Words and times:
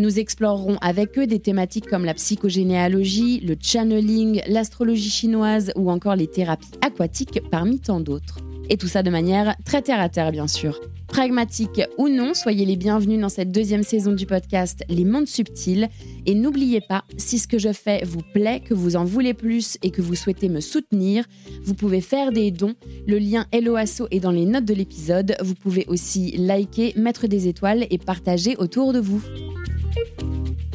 Nous 0.00 0.18
explorerons 0.18 0.78
avec 0.80 1.18
eux 1.18 1.26
des 1.26 1.40
thématiques 1.40 1.86
comme 1.86 2.06
la 2.06 2.14
psychogénéalogie, 2.14 3.40
le 3.40 3.54
channeling, 3.60 4.40
l'astrologie 4.48 5.10
chinoise 5.10 5.72
ou 5.76 5.90
encore 5.90 6.16
les 6.16 6.26
thérapies 6.26 6.70
aquatiques 6.80 7.42
parmi 7.50 7.80
tant 7.80 8.00
d'autres. 8.00 8.38
Et 8.70 8.78
tout 8.78 8.88
ça 8.88 9.02
de 9.02 9.10
manière 9.10 9.56
très 9.66 9.82
terre 9.82 10.00
à 10.00 10.08
terre, 10.08 10.32
bien 10.32 10.46
sûr. 10.46 10.80
Pragmatique 11.06 11.82
ou 11.98 12.08
non, 12.08 12.32
soyez 12.32 12.64
les 12.64 12.76
bienvenus 12.76 13.20
dans 13.20 13.28
cette 13.28 13.52
deuxième 13.52 13.82
saison 13.82 14.12
du 14.12 14.24
podcast 14.24 14.84
Les 14.88 15.04
Mondes 15.04 15.26
Subtils. 15.26 15.90
Et 16.24 16.34
n'oubliez 16.34 16.80
pas, 16.80 17.04
si 17.18 17.38
ce 17.38 17.46
que 17.46 17.58
je 17.58 17.74
fais 17.74 18.02
vous 18.02 18.22
plaît, 18.32 18.60
que 18.60 18.72
vous 18.72 18.96
en 18.96 19.04
voulez 19.04 19.34
plus 19.34 19.76
et 19.82 19.90
que 19.90 20.00
vous 20.00 20.14
souhaitez 20.14 20.48
me 20.48 20.60
soutenir, 20.60 21.26
vous 21.62 21.74
pouvez 21.74 22.00
faire 22.00 22.32
des 22.32 22.50
dons. 22.50 22.74
Le 23.06 23.18
lien 23.18 23.44
Helloasso 23.52 24.06
est 24.10 24.20
dans 24.20 24.30
les 24.30 24.46
notes 24.46 24.64
de 24.64 24.72
l'épisode. 24.72 25.36
Vous 25.42 25.54
pouvez 25.54 25.84
aussi 25.88 26.38
liker, 26.38 26.94
mettre 26.96 27.26
des 27.26 27.48
étoiles 27.48 27.86
et 27.90 27.98
partager 27.98 28.56
autour 28.56 28.94
de 28.94 29.00
vous. 29.00 29.20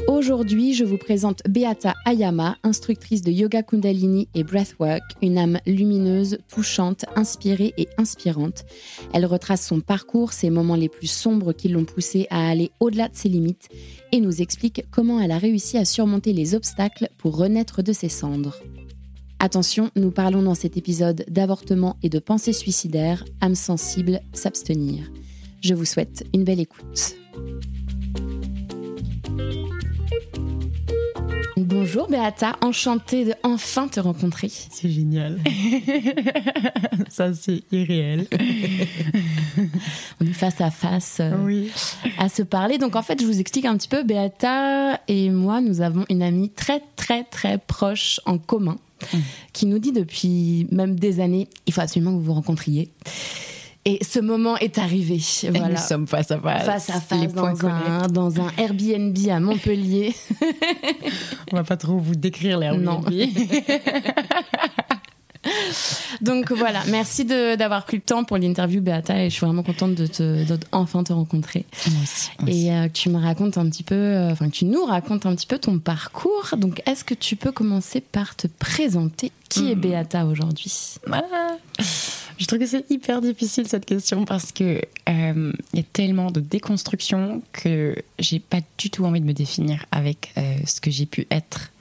Aujourd'hui, 0.08 0.74
je 0.74 0.84
vous 0.84 0.98
présente 0.98 1.42
Beata 1.50 1.94
Ayama, 2.06 2.58
instructrice 2.64 3.22
de 3.22 3.32
yoga 3.32 3.64
kundalini 3.64 4.28
et 4.36 4.44
breathwork, 4.44 5.02
une 5.22 5.38
âme 5.38 5.60
lumineuse, 5.66 6.38
touchante, 6.48 7.06
inspirée 7.16 7.74
et 7.78 7.88
inspirante. 7.98 8.66
Elle 9.14 9.26
retrace 9.26 9.66
son 9.66 9.82
parcours, 9.82 10.32
ses 10.32 10.50
moments 10.50 10.76
les 10.76 10.90
plus 10.90 11.08
sombres 11.08 11.54
qui 11.54 11.70
l'ont 11.70 11.86
poussée 11.86 12.28
à 12.30 12.48
aller 12.48 12.72
au-delà 12.80 13.10
de 13.10 13.16
ses 13.16 13.30
limites 13.30 13.68
et 14.12 14.20
nous 14.20 14.42
explique 14.42 14.86
comment 14.92 15.20
elle 15.20 15.32
a 15.32 15.38
réussi 15.38 15.78
à 15.78 15.86
surmonter 15.86 16.32
les 16.32 16.56
obstacles 16.56 17.10
pour 17.18 17.36
renaître 17.36 17.82
de 17.82 17.94
ses 17.94 18.10
cendres. 18.10 18.58
Attention, 19.40 19.92
nous 19.96 20.12
parlons 20.12 20.44
dans 20.44 20.56
cet 20.56 20.78
épisode 20.78 21.26
d'avortement 21.28 21.98
et 22.04 22.10
de 22.10 22.20
pensées 22.20 22.54
suicidaires, 22.54 23.26
âme 23.42 23.56
sensible, 23.56 24.22
s'abstenir. 24.34 25.12
Je 25.62 25.74
vous 25.74 25.86
souhaite 25.86 26.26
une 26.34 26.44
belle 26.44 26.60
écoute. 26.60 27.16
Bonjour 31.58 32.10
Beata, 32.10 32.58
enchantée 32.62 33.24
de 33.24 33.34
enfin 33.44 33.88
te 33.88 34.02
rencontrer. 34.02 34.50
C'est 34.50 34.90
génial. 34.90 35.40
Ça, 37.10 37.34
c'est 37.34 37.64
irréel. 37.72 38.28
On 40.22 40.26
est 40.26 40.34
face 40.34 40.60
à 40.60 40.70
face 40.70 41.20
euh, 41.22 41.32
Oui. 41.44 41.72
à 42.18 42.28
se 42.28 42.44
parler. 42.44 42.78
Donc 42.78 42.98
en 42.98 43.02
fait, 43.02 43.22
je 43.22 43.26
vous 43.26 43.40
explique 43.40 43.66
un 43.66 43.78
petit 43.78 43.88
peu. 43.88 44.04
Beata 44.04 45.00
et 45.08 45.30
moi, 45.30 45.62
nous 45.62 45.80
avons 45.80 46.04
une 46.10 46.24
amie 46.24 46.50
très 46.50 46.82
très 46.98 47.24
très 47.24 47.58
proche 47.58 48.20
en 48.26 48.38
commun 48.38 48.78
qui 49.54 49.66
nous 49.66 49.78
dit 49.80 49.92
depuis 49.92 50.68
même 50.72 50.98
des 51.00 51.20
années, 51.20 51.48
il 51.68 51.74
faut 51.74 51.82
absolument 51.82 52.12
que 52.12 52.18
vous 52.18 52.24
vous 52.24 52.34
rencontriez. 52.34 52.90
Et 53.88 54.04
ce 54.04 54.20
moment 54.20 54.58
est 54.58 54.80
arrivé. 54.80 55.20
Et 55.44 55.50
Voilà. 55.52 55.70
nous 55.70 55.78
sommes 55.78 56.08
face 56.08 56.32
à 56.32 56.40
face. 56.40 56.66
Face 56.66 56.90
à 56.90 57.00
face 57.00 57.32
dans 57.34 57.66
un, 57.68 58.08
dans 58.08 58.42
un 58.42 58.48
Airbnb 58.58 59.16
à 59.30 59.40
Montpellier. 59.40 60.16
On 61.52 61.56
va 61.58 61.64
pas 61.64 61.78
trop 61.78 62.00
vous 62.00 62.16
décrire 62.16 62.58
l'air 62.58 62.76
Non. 62.80 63.02
Donc 66.22 66.52
voilà, 66.52 66.84
merci 66.88 67.26
d'avoir 67.26 67.86
pris 67.86 67.98
le 67.98 68.04
temps 68.04 68.24
pour 68.24 68.38
l'interview, 68.38 68.82
Beata, 68.82 69.24
et 69.24 69.30
je 69.30 69.36
suis 69.36 69.46
vraiment 69.46 69.64
contente 69.64 69.96
de, 69.96 70.08
te, 70.08 70.44
de 70.44 70.60
enfin 70.72 71.04
te 71.04 71.14
rencontrer. 71.14 71.66
Et 72.48 72.72
euh, 72.72 72.88
que 72.88 72.94
tu 72.94 73.10
me 73.10 73.20
racontes 73.20 73.58
un 73.58 73.70
petit 73.70 73.84
peu, 73.84 73.96
euh, 73.96 74.32
enfin 74.32 74.50
que 74.50 74.56
tu 74.56 74.66
nous 74.66 74.86
racontes 74.86 75.26
un 75.26 75.36
petit 75.36 75.48
peu 75.48 75.60
ton 75.60 75.80
parcours. 75.80 76.56
Donc 76.58 76.82
est-ce 76.86 77.04
que 77.04 77.14
tu 77.14 77.36
peux 77.36 77.52
commencer 77.52 78.02
par 78.02 78.36
te 78.36 78.48
présenter? 78.48 79.32
Qui 79.50 79.72
est 79.72 79.76
Mhm. 79.76 79.82
Beata 79.82 80.26
aujourd'hui? 80.26 80.96
Ah. 81.12 81.22
Je 82.38 82.46
trouve 82.48 82.60
que 82.60 82.66
c'est 82.66 82.90
hyper 82.90 83.22
difficile 83.22 83.68
cette 83.68 83.86
question 83.86 84.26
parce 84.26 84.52
que 84.52 84.82
euh, 85.08 85.54
il 85.74 85.78
y 85.78 85.80
a 85.80 85.86
tellement 85.94 86.32
de 86.32 86.40
déconstruction 86.40 87.42
que 87.54 87.96
j'ai 88.20 88.40
pas 88.40 88.60
du 88.78 88.90
tout 88.90 89.06
envie 89.06 89.22
de 89.22 89.26
me 89.26 89.34
définir 89.34 89.86
avec 89.92 90.34
ce 90.66 90.82
que 90.82 90.90
j'ai 90.92 91.06
pu 91.06 91.28
être. 91.32 91.72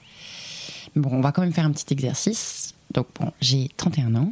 Bon, 0.95 1.09
on 1.11 1.21
va 1.21 1.31
quand 1.33 1.41
même 1.41 1.51
faire 1.51 1.65
un 1.65 1.71
petit 1.71 1.91
exercice. 1.91 2.74
Donc 2.95 3.07
bon, 3.19 3.31
j'ai 3.41 3.69
31 3.77 4.15
ans. 4.15 4.31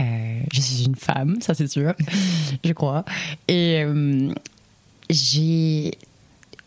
Euh, 0.00 0.40
je 0.52 0.60
suis 0.60 0.84
une 0.84 0.94
femme, 0.94 1.38
ça 1.40 1.52
c'est 1.54 1.66
sûr, 1.66 1.94
je 2.64 2.72
crois. 2.72 3.04
Et 3.48 3.82
euh, 3.82 4.32
j'ai 5.10 5.98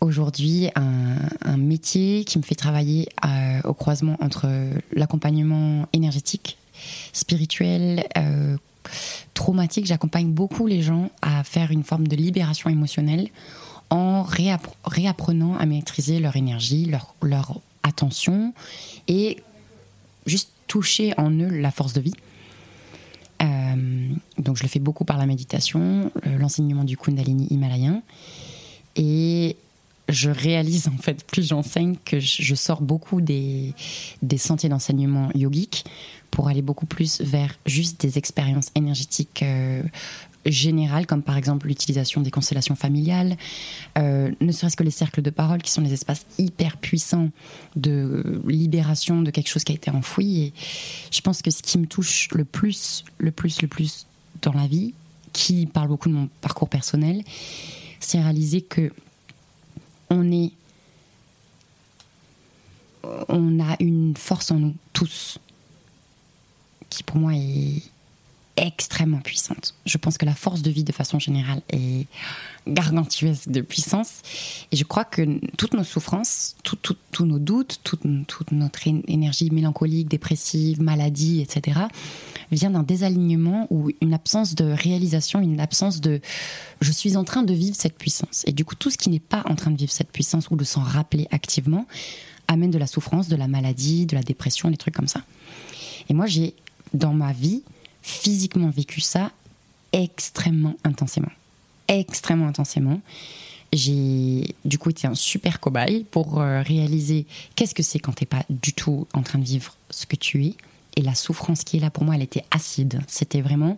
aujourd'hui 0.01 0.69
un, 0.75 1.57
métier 1.57 2.23
qui 2.25 2.37
me 2.37 2.43
fait 2.43 2.55
travailler 2.55 3.07
euh, 3.25 3.61
au 3.63 3.73
croisement 3.73 4.17
entre 4.21 4.47
l'accompagnement 4.93 5.87
énergétique, 5.93 6.57
spirituel, 7.13 8.05
traumatique. 9.33 9.85
J'accompagne 9.85 10.31
beaucoup 10.31 10.67
les 10.67 10.81
gens 10.81 11.09
à 11.21 11.43
faire 11.43 11.71
une 11.71 11.83
forme 11.83 12.07
de 12.07 12.15
libération 12.15 12.69
émotionnelle 12.69 13.29
en 13.89 14.23
réappre- 14.23 14.75
réapprenant 14.85 15.57
à 15.57 15.65
maîtriser 15.65 16.19
leur 16.19 16.35
énergie, 16.35 16.85
leur, 16.85 17.13
leur 17.21 17.59
attention 17.83 18.53
et 19.07 19.37
juste 20.25 20.51
toucher 20.69 21.13
en 21.17 21.31
eux 21.31 21.49
la 21.49 21.71
force 21.71 21.91
de 21.91 21.99
vie. 21.99 22.13
Euh, 23.41 24.09
donc 24.37 24.55
je 24.55 24.63
le 24.63 24.69
fais 24.69 24.79
beaucoup 24.79 25.03
par 25.03 25.17
la 25.17 25.25
méditation, 25.25 26.11
euh, 26.25 26.37
l'enseignement 26.37 26.85
du 26.85 26.95
Kundalini 26.95 27.47
himalayen. 27.49 28.01
Et 28.95 29.57
je 30.07 30.29
réalise 30.29 30.87
en 30.87 30.97
fait, 30.97 31.25
plus 31.25 31.47
j'enseigne, 31.47 31.95
que 32.05 32.19
je 32.19 32.55
sors 32.55 32.81
beaucoup 32.81 33.21
des, 33.21 33.73
des 34.21 34.37
sentiers 34.37 34.69
d'enseignement 34.69 35.29
yogique 35.35 35.85
pour 36.31 36.47
aller 36.47 36.61
beaucoup 36.61 36.85
plus 36.85 37.21
vers 37.21 37.55
juste 37.65 38.01
des 38.01 38.17
expériences 38.17 38.69
énergétiques 38.75 39.41
euh, 39.43 39.83
générales, 40.45 41.05
comme 41.05 41.21
par 41.21 41.37
exemple 41.37 41.67
l'utilisation 41.67 42.21
des 42.21 42.31
constellations 42.31 42.75
familiales, 42.75 43.37
euh, 43.97 44.31
ne 44.39 44.51
serait-ce 44.51 44.77
que 44.77 44.83
les 44.83 44.91
cercles 44.91 45.21
de 45.21 45.29
parole, 45.29 45.61
qui 45.61 45.71
sont 45.71 45.81
des 45.81 45.93
espaces 45.93 46.25
hyper 46.37 46.77
puissants 46.77 47.29
de 47.75 48.41
libération 48.47 49.21
de 49.21 49.31
quelque 49.31 49.49
chose 49.49 49.63
qui 49.63 49.71
a 49.71 49.75
été 49.75 49.91
enfoui. 49.91 50.41
Et 50.41 50.53
je 51.11 51.21
pense 51.21 51.41
que 51.41 51.51
ce 51.51 51.61
qui 51.61 51.77
me 51.77 51.85
touche 51.85 52.29
le 52.31 52.45
plus, 52.45 53.03
le 53.17 53.31
plus, 53.31 53.61
le 53.61 53.67
plus 53.67 54.07
dans 54.41 54.53
la 54.53 54.67
vie, 54.67 54.93
qui 55.33 55.65
parle 55.65 55.89
beaucoup 55.89 56.09
de 56.09 56.13
mon 56.13 56.29
parcours 56.41 56.69
personnel, 56.69 57.23
c'est 57.99 58.21
réaliser 58.21 58.61
que 58.61 58.91
on 60.09 60.31
est 60.31 60.51
on 63.27 63.59
a 63.59 63.75
une 63.79 64.15
force 64.17 64.51
en 64.51 64.55
nous 64.55 64.75
tous 64.93 65.39
qui 66.89 67.03
pour 67.03 67.17
moi 67.17 67.33
est 67.35 67.81
extrêmement 68.67 69.19
puissante. 69.19 69.75
Je 69.85 69.97
pense 69.97 70.17
que 70.17 70.25
la 70.25 70.35
force 70.35 70.61
de 70.61 70.69
vie 70.69 70.83
de 70.83 70.91
façon 70.91 71.19
générale 71.19 71.61
est 71.69 72.07
gargantuesque 72.67 73.49
de 73.49 73.61
puissance 73.61 74.21
et 74.71 74.75
je 74.75 74.83
crois 74.83 75.05
que 75.05 75.39
toutes 75.57 75.73
nos 75.73 75.83
souffrances, 75.83 76.55
tous 76.63 77.25
nos 77.25 77.39
doutes, 77.39 77.79
toute, 77.83 78.01
toute 78.27 78.51
notre 78.51 78.87
énergie 78.87 79.49
mélancolique, 79.49 80.07
dépressive, 80.07 80.81
maladie, 80.81 81.41
etc., 81.41 81.79
vient 82.51 82.71
d'un 82.71 82.83
désalignement 82.83 83.67
ou 83.69 83.91
une 84.01 84.13
absence 84.13 84.55
de 84.55 84.65
réalisation, 84.65 85.39
une 85.39 85.59
absence 85.59 86.01
de 86.01 86.19
je 86.81 86.91
suis 86.91 87.15
en 87.15 87.23
train 87.23 87.43
de 87.43 87.53
vivre 87.53 87.75
cette 87.75 87.97
puissance. 87.97 88.43
Et 88.47 88.51
du 88.51 88.65
coup, 88.65 88.75
tout 88.75 88.89
ce 88.89 88.97
qui 88.97 89.09
n'est 89.09 89.19
pas 89.19 89.43
en 89.45 89.55
train 89.55 89.71
de 89.71 89.77
vivre 89.77 89.91
cette 89.91 90.11
puissance 90.11 90.49
ou 90.49 90.55
de 90.55 90.63
s'en 90.63 90.81
rappeler 90.81 91.27
activement 91.31 91.85
amène 92.47 92.71
de 92.71 92.79
la 92.79 92.87
souffrance, 92.87 93.27
de 93.27 93.35
la 93.35 93.47
maladie, 93.47 94.05
de 94.05 94.15
la 94.15 94.23
dépression, 94.23 94.71
des 94.71 94.77
trucs 94.77 94.95
comme 94.95 95.07
ça. 95.07 95.21
Et 96.09 96.13
moi, 96.13 96.25
j'ai, 96.25 96.55
dans 96.93 97.13
ma 97.13 97.31
vie, 97.31 97.63
physiquement 98.09 98.69
vécu 98.69 99.01
ça 99.01 99.31
extrêmement 99.93 100.75
intensément. 100.83 101.31
Extrêmement 101.87 102.47
intensément. 102.47 103.01
J'ai 103.71 104.55
du 104.65 104.77
coup 104.79 104.89
été 104.89 105.07
un 105.07 105.15
super 105.15 105.59
cobaye 105.59 106.05
pour 106.09 106.41
euh, 106.41 106.61
réaliser 106.61 107.25
qu'est-ce 107.55 107.75
que 107.75 107.83
c'est 107.83 107.99
quand 107.99 108.13
t'es 108.13 108.25
pas 108.25 108.43
du 108.49 108.73
tout 108.73 109.07
en 109.13 109.21
train 109.21 109.37
de 109.37 109.45
vivre 109.45 109.75
ce 109.91 110.07
que 110.07 110.15
tu 110.15 110.45
es 110.45 110.55
et 110.95 111.01
la 111.01 111.13
souffrance 111.13 111.63
qui 111.63 111.77
est 111.77 111.79
là 111.79 111.91
pour 111.91 112.03
moi, 112.03 112.15
elle 112.15 112.23
était 112.23 112.43
acide. 112.51 112.99
C'était 113.07 113.41
vraiment. 113.41 113.77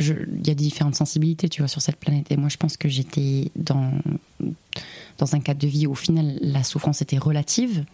Il 0.00 0.46
y 0.46 0.50
a 0.50 0.54
différentes 0.54 0.96
sensibilités, 0.96 1.48
tu 1.48 1.62
vois, 1.62 1.68
sur 1.68 1.80
cette 1.80 1.96
planète. 1.96 2.30
Et 2.30 2.36
moi, 2.36 2.50
je 2.50 2.58
pense 2.58 2.76
que 2.76 2.88
j'étais 2.88 3.50
dans, 3.56 3.92
dans 5.16 5.34
un 5.34 5.40
cadre 5.40 5.60
de 5.60 5.66
vie 5.66 5.86
où, 5.86 5.92
au 5.92 5.94
final, 5.94 6.36
la 6.42 6.62
souffrance 6.64 7.00
était 7.00 7.16
relative 7.16 7.84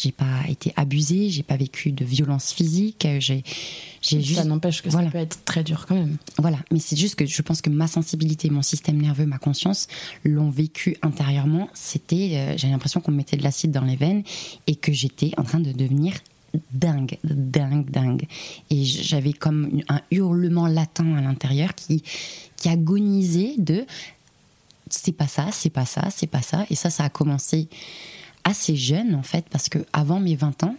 j'ai 0.00 0.12
pas 0.12 0.48
été 0.48 0.72
abusée, 0.76 1.28
j'ai 1.30 1.42
pas 1.42 1.56
vécu 1.56 1.92
de 1.92 2.04
violence 2.04 2.52
physique, 2.52 3.06
j'ai 3.18 3.42
juste 4.02 4.34
ça 4.34 4.44
n'empêche 4.44 4.82
que 4.82 4.90
ça 4.90 5.02
peut 5.02 5.18
être 5.18 5.44
très 5.44 5.62
dur 5.62 5.84
quand 5.86 5.94
même. 5.94 6.16
Voilà, 6.38 6.58
mais 6.70 6.78
c'est 6.78 6.96
juste 6.96 7.16
que 7.16 7.26
je 7.26 7.42
pense 7.42 7.60
que 7.60 7.68
ma 7.68 7.86
sensibilité, 7.86 8.48
mon 8.48 8.62
système 8.62 9.00
nerveux, 9.00 9.26
ma 9.26 9.38
conscience 9.38 9.88
l'ont 10.24 10.50
vécu 10.50 10.96
intérieurement, 11.02 11.68
c'était 11.74 12.30
euh, 12.32 12.54
j'ai 12.56 12.68
l'impression 12.68 13.00
qu'on 13.00 13.12
me 13.12 13.16
mettait 13.18 13.36
de 13.36 13.42
l'acide 13.42 13.72
dans 13.72 13.84
les 13.84 13.96
veines 13.96 14.22
et 14.66 14.74
que 14.74 14.92
j'étais 14.92 15.32
en 15.36 15.42
train 15.42 15.60
de 15.60 15.72
devenir 15.72 16.14
dingue, 16.72 17.18
dingue, 17.24 17.90
dingue. 17.90 18.26
Et 18.70 18.84
j'avais 18.84 19.32
comme 19.32 19.82
un 19.88 20.00
hurlement 20.10 20.66
latent 20.66 21.00
à 21.00 21.20
l'intérieur 21.20 21.74
qui, 21.74 22.02
qui 22.56 22.68
agonisait 22.68 23.54
de 23.58 23.84
c'est 24.88 25.12
pas 25.12 25.28
ça, 25.28 25.48
c'est 25.52 25.70
pas 25.70 25.84
ça, 25.84 26.08
c'est 26.10 26.26
pas 26.26 26.42
ça. 26.42 26.64
Et 26.70 26.74
ça, 26.74 26.90
ça 26.90 27.04
a 27.04 27.08
commencé 27.08 27.68
assez 28.44 28.76
jeune 28.76 29.14
en 29.14 29.22
fait, 29.22 29.46
parce 29.50 29.68
que 29.68 29.78
avant 29.92 30.20
mes 30.20 30.36
20 30.36 30.64
ans, 30.64 30.76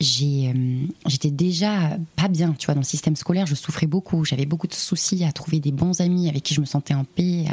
j'ai, 0.00 0.48
euh, 0.48 0.86
j'étais 1.06 1.30
déjà 1.30 1.98
pas 2.14 2.28
bien, 2.28 2.54
tu 2.56 2.66
vois, 2.66 2.74
dans 2.74 2.80
le 2.80 2.86
système 2.86 3.16
scolaire, 3.16 3.46
je 3.46 3.56
souffrais 3.56 3.88
beaucoup, 3.88 4.24
j'avais 4.24 4.46
beaucoup 4.46 4.68
de 4.68 4.74
soucis 4.74 5.24
à 5.24 5.32
trouver 5.32 5.58
des 5.58 5.72
bons 5.72 6.00
amis 6.00 6.28
avec 6.28 6.44
qui 6.44 6.54
je 6.54 6.60
me 6.60 6.66
sentais 6.66 6.94
en 6.94 7.04
paix, 7.04 7.46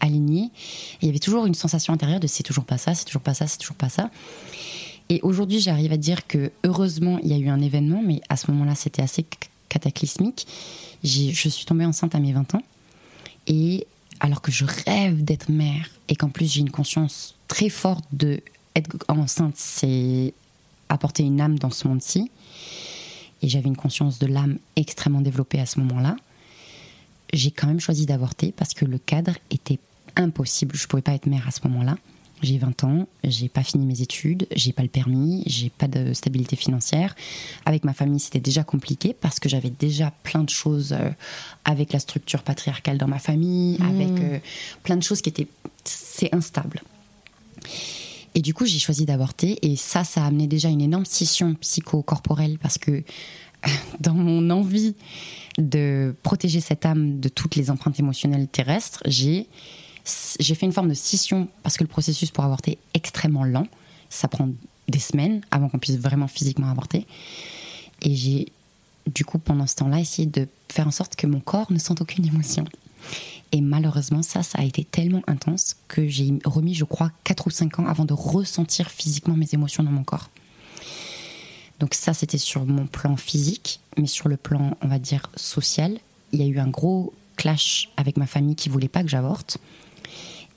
alignée. 0.00 0.50
Il 1.00 1.06
y 1.06 1.08
avait 1.08 1.18
toujours 1.18 1.46
une 1.46 1.54
sensation 1.54 1.94
intérieure 1.94 2.20
de 2.20 2.26
c'est 2.26 2.42
toujours 2.42 2.64
pas 2.64 2.76
ça, 2.76 2.94
c'est 2.94 3.06
toujours 3.06 3.22
pas 3.22 3.34
ça, 3.34 3.46
c'est 3.46 3.58
toujours 3.58 3.76
pas 3.76 3.88
ça. 3.88 4.10
Et 5.08 5.20
aujourd'hui, 5.22 5.60
j'arrive 5.60 5.92
à 5.92 5.96
dire 5.96 6.26
que 6.26 6.52
heureusement, 6.64 7.18
il 7.22 7.28
y 7.30 7.32
a 7.32 7.38
eu 7.38 7.48
un 7.48 7.60
événement, 7.62 8.02
mais 8.04 8.20
à 8.28 8.36
ce 8.36 8.50
moment-là, 8.50 8.74
c'était 8.74 9.00
assez 9.00 9.24
cataclysmique. 9.70 10.46
J'ai, 11.02 11.32
je 11.32 11.48
suis 11.48 11.64
tombée 11.64 11.86
enceinte 11.86 12.14
à 12.14 12.18
mes 12.18 12.32
20 12.32 12.54
ans. 12.54 12.62
Et 13.46 13.86
alors 14.20 14.42
que 14.42 14.52
je 14.52 14.64
rêve 14.86 15.24
d'être 15.24 15.50
mère 15.50 15.90
et 16.08 16.16
qu'en 16.16 16.28
plus 16.28 16.52
j'ai 16.52 16.60
une 16.60 16.70
conscience 16.70 17.34
très 17.46 17.68
forte 17.68 18.04
de 18.12 18.40
être 18.78 18.96
enceinte, 19.08 19.54
c'est 19.56 20.32
apporter 20.88 21.22
une 21.22 21.40
âme 21.40 21.58
dans 21.58 21.70
ce 21.70 21.86
monde-ci. 21.86 22.30
Et 23.42 23.48
j'avais 23.48 23.68
une 23.68 23.76
conscience 23.76 24.18
de 24.18 24.26
l'âme 24.26 24.58
extrêmement 24.76 25.20
développée 25.20 25.60
à 25.60 25.66
ce 25.66 25.78
moment-là. 25.80 26.16
J'ai 27.32 27.50
quand 27.50 27.66
même 27.66 27.80
choisi 27.80 28.06
d'avorter 28.06 28.52
parce 28.56 28.74
que 28.74 28.84
le 28.84 28.98
cadre 28.98 29.34
était 29.50 29.78
impossible. 30.16 30.74
Je 30.74 30.84
ne 30.84 30.88
pouvais 30.88 31.02
pas 31.02 31.12
être 31.12 31.26
mère 31.26 31.46
à 31.46 31.50
ce 31.50 31.60
moment-là. 31.68 31.96
J'ai 32.40 32.58
20 32.58 32.84
ans, 32.84 33.08
j'ai 33.24 33.48
pas 33.48 33.64
fini 33.64 33.84
mes 33.84 34.00
études, 34.00 34.46
j'ai 34.54 34.72
pas 34.72 34.82
le 34.82 34.88
permis, 34.88 35.42
j'ai 35.46 35.70
pas 35.70 35.88
de 35.88 36.12
stabilité 36.12 36.54
financière. 36.54 37.16
Avec 37.64 37.84
ma 37.84 37.92
famille, 37.92 38.20
c'était 38.20 38.38
déjà 38.38 38.62
compliqué 38.62 39.12
parce 39.12 39.40
que 39.40 39.48
j'avais 39.48 39.70
déjà 39.70 40.12
plein 40.22 40.44
de 40.44 40.50
choses 40.50 40.92
euh, 40.92 41.10
avec 41.64 41.92
la 41.92 41.98
structure 41.98 42.42
patriarcale 42.44 42.96
dans 42.96 43.08
ma 43.08 43.18
famille, 43.18 43.78
mmh. 43.78 43.82
avec 43.82 44.22
euh, 44.22 44.38
plein 44.84 44.96
de 44.96 45.02
choses 45.02 45.20
qui 45.20 45.30
étaient 45.30 45.48
c'est 45.84 46.34
instable. 46.34 46.82
Et 48.38 48.40
du 48.40 48.54
coup, 48.54 48.66
j'ai 48.66 48.78
choisi 48.78 49.04
d'avorter. 49.04 49.58
Et 49.62 49.74
ça, 49.74 50.04
ça 50.04 50.22
a 50.22 50.26
amené 50.28 50.46
déjà 50.46 50.68
une 50.68 50.80
énorme 50.80 51.04
scission 51.04 51.56
psycho-corporelle 51.56 52.56
parce 52.60 52.78
que 52.78 53.02
dans 54.00 54.14
mon 54.14 54.48
envie 54.50 54.94
de 55.58 56.14
protéger 56.22 56.60
cette 56.60 56.86
âme 56.86 57.18
de 57.18 57.28
toutes 57.28 57.56
les 57.56 57.68
empreintes 57.68 57.98
émotionnelles 57.98 58.46
terrestres, 58.46 59.02
j'ai 59.06 59.48
j'ai 60.38 60.54
fait 60.54 60.66
une 60.66 60.72
forme 60.72 60.88
de 60.88 60.94
scission 60.94 61.48
parce 61.64 61.76
que 61.76 61.82
le 61.82 61.88
processus 61.88 62.30
pour 62.30 62.44
avorter 62.44 62.72
est 62.72 62.78
extrêmement 62.94 63.42
lent. 63.42 63.66
Ça 64.08 64.28
prend 64.28 64.48
des 64.86 65.00
semaines 65.00 65.40
avant 65.50 65.68
qu'on 65.68 65.80
puisse 65.80 65.98
vraiment 65.98 66.28
physiquement 66.28 66.70
avorter. 66.70 67.08
Et 68.02 68.14
j'ai, 68.14 68.52
du 69.12 69.24
coup, 69.24 69.38
pendant 69.38 69.66
ce 69.66 69.74
temps-là, 69.74 69.98
essayé 69.98 70.26
de 70.26 70.46
faire 70.70 70.86
en 70.86 70.92
sorte 70.92 71.16
que 71.16 71.26
mon 71.26 71.40
corps 71.40 71.72
ne 71.72 71.78
sente 71.78 72.02
aucune 72.02 72.24
émotion. 72.24 72.64
Et 73.52 73.60
malheureusement, 73.60 74.22
ça, 74.22 74.42
ça 74.42 74.58
a 74.58 74.64
été 74.64 74.84
tellement 74.84 75.22
intense 75.26 75.76
que 75.88 76.06
j'ai 76.06 76.38
remis, 76.44 76.74
je 76.74 76.84
crois, 76.84 77.10
4 77.24 77.46
ou 77.46 77.50
5 77.50 77.78
ans 77.78 77.86
avant 77.86 78.04
de 78.04 78.12
ressentir 78.12 78.90
physiquement 78.90 79.34
mes 79.34 79.48
émotions 79.52 79.82
dans 79.82 79.90
mon 79.90 80.04
corps. 80.04 80.28
Donc 81.80 81.94
ça, 81.94 82.12
c'était 82.12 82.38
sur 82.38 82.66
mon 82.66 82.86
plan 82.86 83.16
physique, 83.16 83.80
mais 83.96 84.06
sur 84.06 84.28
le 84.28 84.36
plan, 84.36 84.76
on 84.82 84.88
va 84.88 84.98
dire, 84.98 85.30
social, 85.36 85.98
il 86.32 86.40
y 86.40 86.42
a 86.42 86.46
eu 86.46 86.58
un 86.58 86.68
gros 86.68 87.14
clash 87.36 87.88
avec 87.96 88.16
ma 88.16 88.26
famille 88.26 88.56
qui 88.56 88.68
voulait 88.68 88.88
pas 88.88 89.02
que 89.02 89.08
j'avorte. 89.08 89.58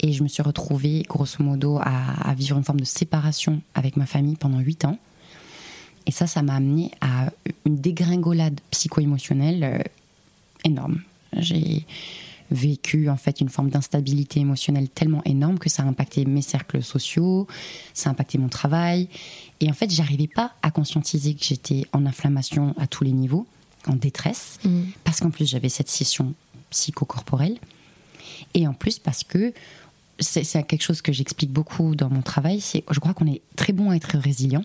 Et 0.01 0.13
je 0.13 0.23
me 0.23 0.27
suis 0.27 0.41
retrouvée, 0.41 1.03
grosso 1.07 1.43
modo, 1.43 1.79
à, 1.79 2.33
vivre 2.33 2.57
une 2.57 2.63
forme 2.63 2.79
de 2.79 2.85
séparation 2.85 3.61
avec 3.75 3.97
ma 3.97 4.07
famille 4.07 4.35
pendant 4.35 4.59
8 4.59 4.85
ans. 4.85 4.97
Et 6.07 6.11
ça, 6.11 6.25
ça 6.25 6.41
m'a 6.41 6.55
amené 6.55 6.89
à 7.01 7.29
une 7.65 7.75
dégringolade 7.75 8.59
psycho-émotionnelle 8.71 9.63
euh, 9.63 9.83
énorme. 10.65 11.01
J'ai 11.37 11.85
vécu 12.51 13.09
en 13.09 13.17
fait 13.17 13.41
une 13.41 13.49
forme 13.49 13.69
d'instabilité 13.69 14.39
émotionnelle 14.39 14.89
tellement 14.89 15.23
énorme 15.23 15.57
que 15.57 15.69
ça 15.69 15.83
a 15.83 15.85
impacté 15.85 16.25
mes 16.25 16.41
cercles 16.41 16.83
sociaux, 16.83 17.47
ça 17.93 18.09
a 18.09 18.11
impacté 18.11 18.37
mon 18.37 18.49
travail. 18.49 19.07
Et 19.59 19.69
en 19.69 19.73
fait, 19.73 19.89
j'arrivais 19.91 20.27
pas 20.27 20.53
à 20.61 20.71
conscientiser 20.71 21.33
que 21.33 21.43
j'étais 21.43 21.85
en 21.93 22.05
inflammation 22.05 22.75
à 22.77 22.87
tous 22.87 23.03
les 23.03 23.11
niveaux, 23.11 23.47
en 23.87 23.95
détresse, 23.95 24.59
mm. 24.63 24.81
parce 25.03 25.19
qu'en 25.19 25.29
plus 25.29 25.49
j'avais 25.49 25.69
cette 25.69 25.89
scission 25.89 26.33
psychocorporelle. 26.69 27.57
Et 28.53 28.67
en 28.67 28.73
plus 28.73 28.99
parce 28.99 29.23
que 29.23 29.53
c'est 30.19 30.43
quelque 30.67 30.83
chose 30.83 31.01
que 31.01 31.11
j'explique 31.11 31.51
beaucoup 31.51 31.95
dans 31.95 32.09
mon 32.09 32.21
travail, 32.21 32.61
c'est 32.61 32.83
je 32.91 32.99
crois 32.99 33.13
qu'on 33.13 33.27
est 33.27 33.41
très 33.55 33.73
bon 33.73 33.89
à 33.89 33.95
être 33.95 34.17
résilient. 34.17 34.63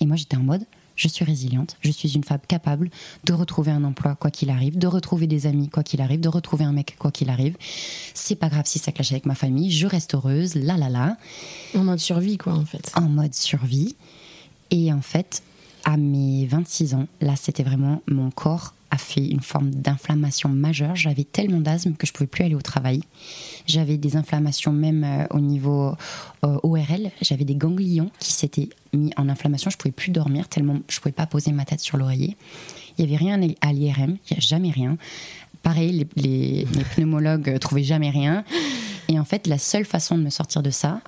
Et 0.00 0.06
moi 0.06 0.16
j'étais 0.16 0.36
en 0.36 0.42
mode, 0.42 0.64
je 0.96 1.08
suis 1.08 1.24
résiliente, 1.24 1.76
je 1.80 1.90
suis 1.90 2.14
une 2.14 2.24
femme 2.24 2.40
capable 2.48 2.90
de 3.24 3.32
retrouver 3.32 3.70
un 3.70 3.84
emploi 3.84 4.14
quoi 4.16 4.30
qu'il 4.30 4.50
arrive, 4.50 4.78
de 4.78 4.86
retrouver 4.86 5.26
des 5.26 5.46
amis 5.46 5.68
quoi 5.68 5.82
qu'il 5.82 6.00
arrive, 6.00 6.20
de 6.20 6.28
retrouver 6.28 6.64
un 6.64 6.72
mec 6.72 6.96
quoi 6.98 7.10
qu'il 7.10 7.30
arrive. 7.30 7.56
C'est 8.14 8.34
pas 8.34 8.48
grave 8.48 8.64
si 8.66 8.78
ça 8.78 8.92
clash 8.92 9.12
avec 9.12 9.26
ma 9.26 9.34
famille, 9.34 9.70
je 9.70 9.86
reste 9.86 10.14
heureuse, 10.14 10.54
là 10.54 10.76
là 10.76 10.88
là. 10.88 11.16
En 11.74 11.84
mode 11.84 11.98
survie 11.98 12.38
quoi 12.38 12.54
en 12.54 12.64
fait. 12.64 12.90
En 12.96 13.02
mode 13.08 13.34
survie. 13.34 13.96
Et 14.70 14.92
en 14.92 15.02
fait, 15.02 15.42
à 15.84 15.96
mes 15.96 16.46
26 16.46 16.94
ans, 16.94 17.06
là 17.20 17.36
c'était 17.36 17.62
vraiment 17.62 18.02
mon 18.08 18.30
corps 18.30 18.74
fait 18.98 19.26
une 19.26 19.40
forme 19.40 19.70
d'inflammation 19.70 20.48
majeure. 20.48 20.96
J'avais 20.96 21.24
tellement 21.24 21.60
d'asthme 21.60 21.94
que 21.94 22.06
je 22.06 22.12
pouvais 22.12 22.26
plus 22.26 22.44
aller 22.44 22.54
au 22.54 22.62
travail. 22.62 23.02
J'avais 23.66 23.96
des 23.96 24.16
inflammations 24.16 24.72
même 24.72 25.04
euh, 25.04 25.26
au 25.30 25.40
niveau 25.40 25.94
euh, 26.44 26.58
ORL. 26.62 27.10
J'avais 27.20 27.44
des 27.44 27.54
ganglions 27.54 28.10
qui 28.18 28.32
s'étaient 28.32 28.68
mis 28.92 29.12
en 29.16 29.28
inflammation. 29.28 29.70
Je 29.70 29.76
pouvais 29.76 29.92
plus 29.92 30.10
dormir 30.10 30.48
tellement 30.48 30.78
je 30.88 31.00
pouvais 31.00 31.12
pas 31.12 31.26
poser 31.26 31.52
ma 31.52 31.64
tête 31.64 31.80
sur 31.80 31.96
l'oreiller. 31.96 32.36
Il 32.98 33.04
y 33.04 33.08
avait 33.08 33.16
rien 33.16 33.40
à 33.60 33.72
l'IRM. 33.72 34.16
Il 34.30 34.34
y 34.34 34.36
a 34.36 34.40
jamais 34.40 34.70
rien. 34.70 34.96
Pareil, 35.62 36.06
les, 36.16 36.64
les, 36.64 36.84
pneumologues 36.94 37.58
trouvaient 37.58 37.82
jamais 37.82 38.10
rien. 38.10 38.44
Et 39.08 39.18
en 39.18 39.24
fait, 39.24 39.46
la 39.46 39.58
seule 39.58 39.84
façon 39.84 40.16
de 40.16 40.22
me 40.22 40.30
sortir 40.30 40.62
de 40.62 40.70
ça, 40.70 41.00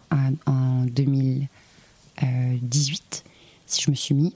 en, 0.46 0.84
2018, 0.84 3.24
si 3.66 3.82
je 3.82 3.90
me 3.90 3.96
suis 3.96 4.14
mis 4.14 4.32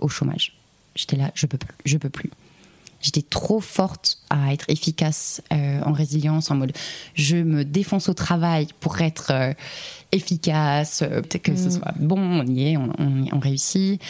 au 0.00 0.08
chômage. 0.08 0.54
J'étais 0.94 1.16
là, 1.16 1.30
je 1.34 1.46
peux 1.46 1.58
plus, 1.58 1.74
je 1.84 1.98
peux 1.98 2.08
plus 2.08 2.30
j'étais 3.04 3.22
trop 3.22 3.60
forte 3.60 4.18
à 4.30 4.54
être 4.54 4.64
efficace 4.68 5.42
euh, 5.52 5.82
en 5.84 5.92
résilience, 5.92 6.50
en 6.50 6.54
mode 6.54 6.72
je 7.14 7.36
me 7.36 7.64
défonce 7.64 8.08
au 8.08 8.14
travail 8.14 8.68
pour 8.80 9.02
être 9.02 9.30
euh, 9.30 9.52
efficace, 10.10 11.02
euh, 11.02 11.20
peut-être 11.20 11.42
que 11.42 11.54
ce 11.54 11.68
mm. 11.68 11.70
soit 11.70 11.92
bon, 12.00 12.18
on 12.18 12.46
y 12.46 12.72
est, 12.72 12.78
on, 12.78 13.38
réussit. 13.38 14.00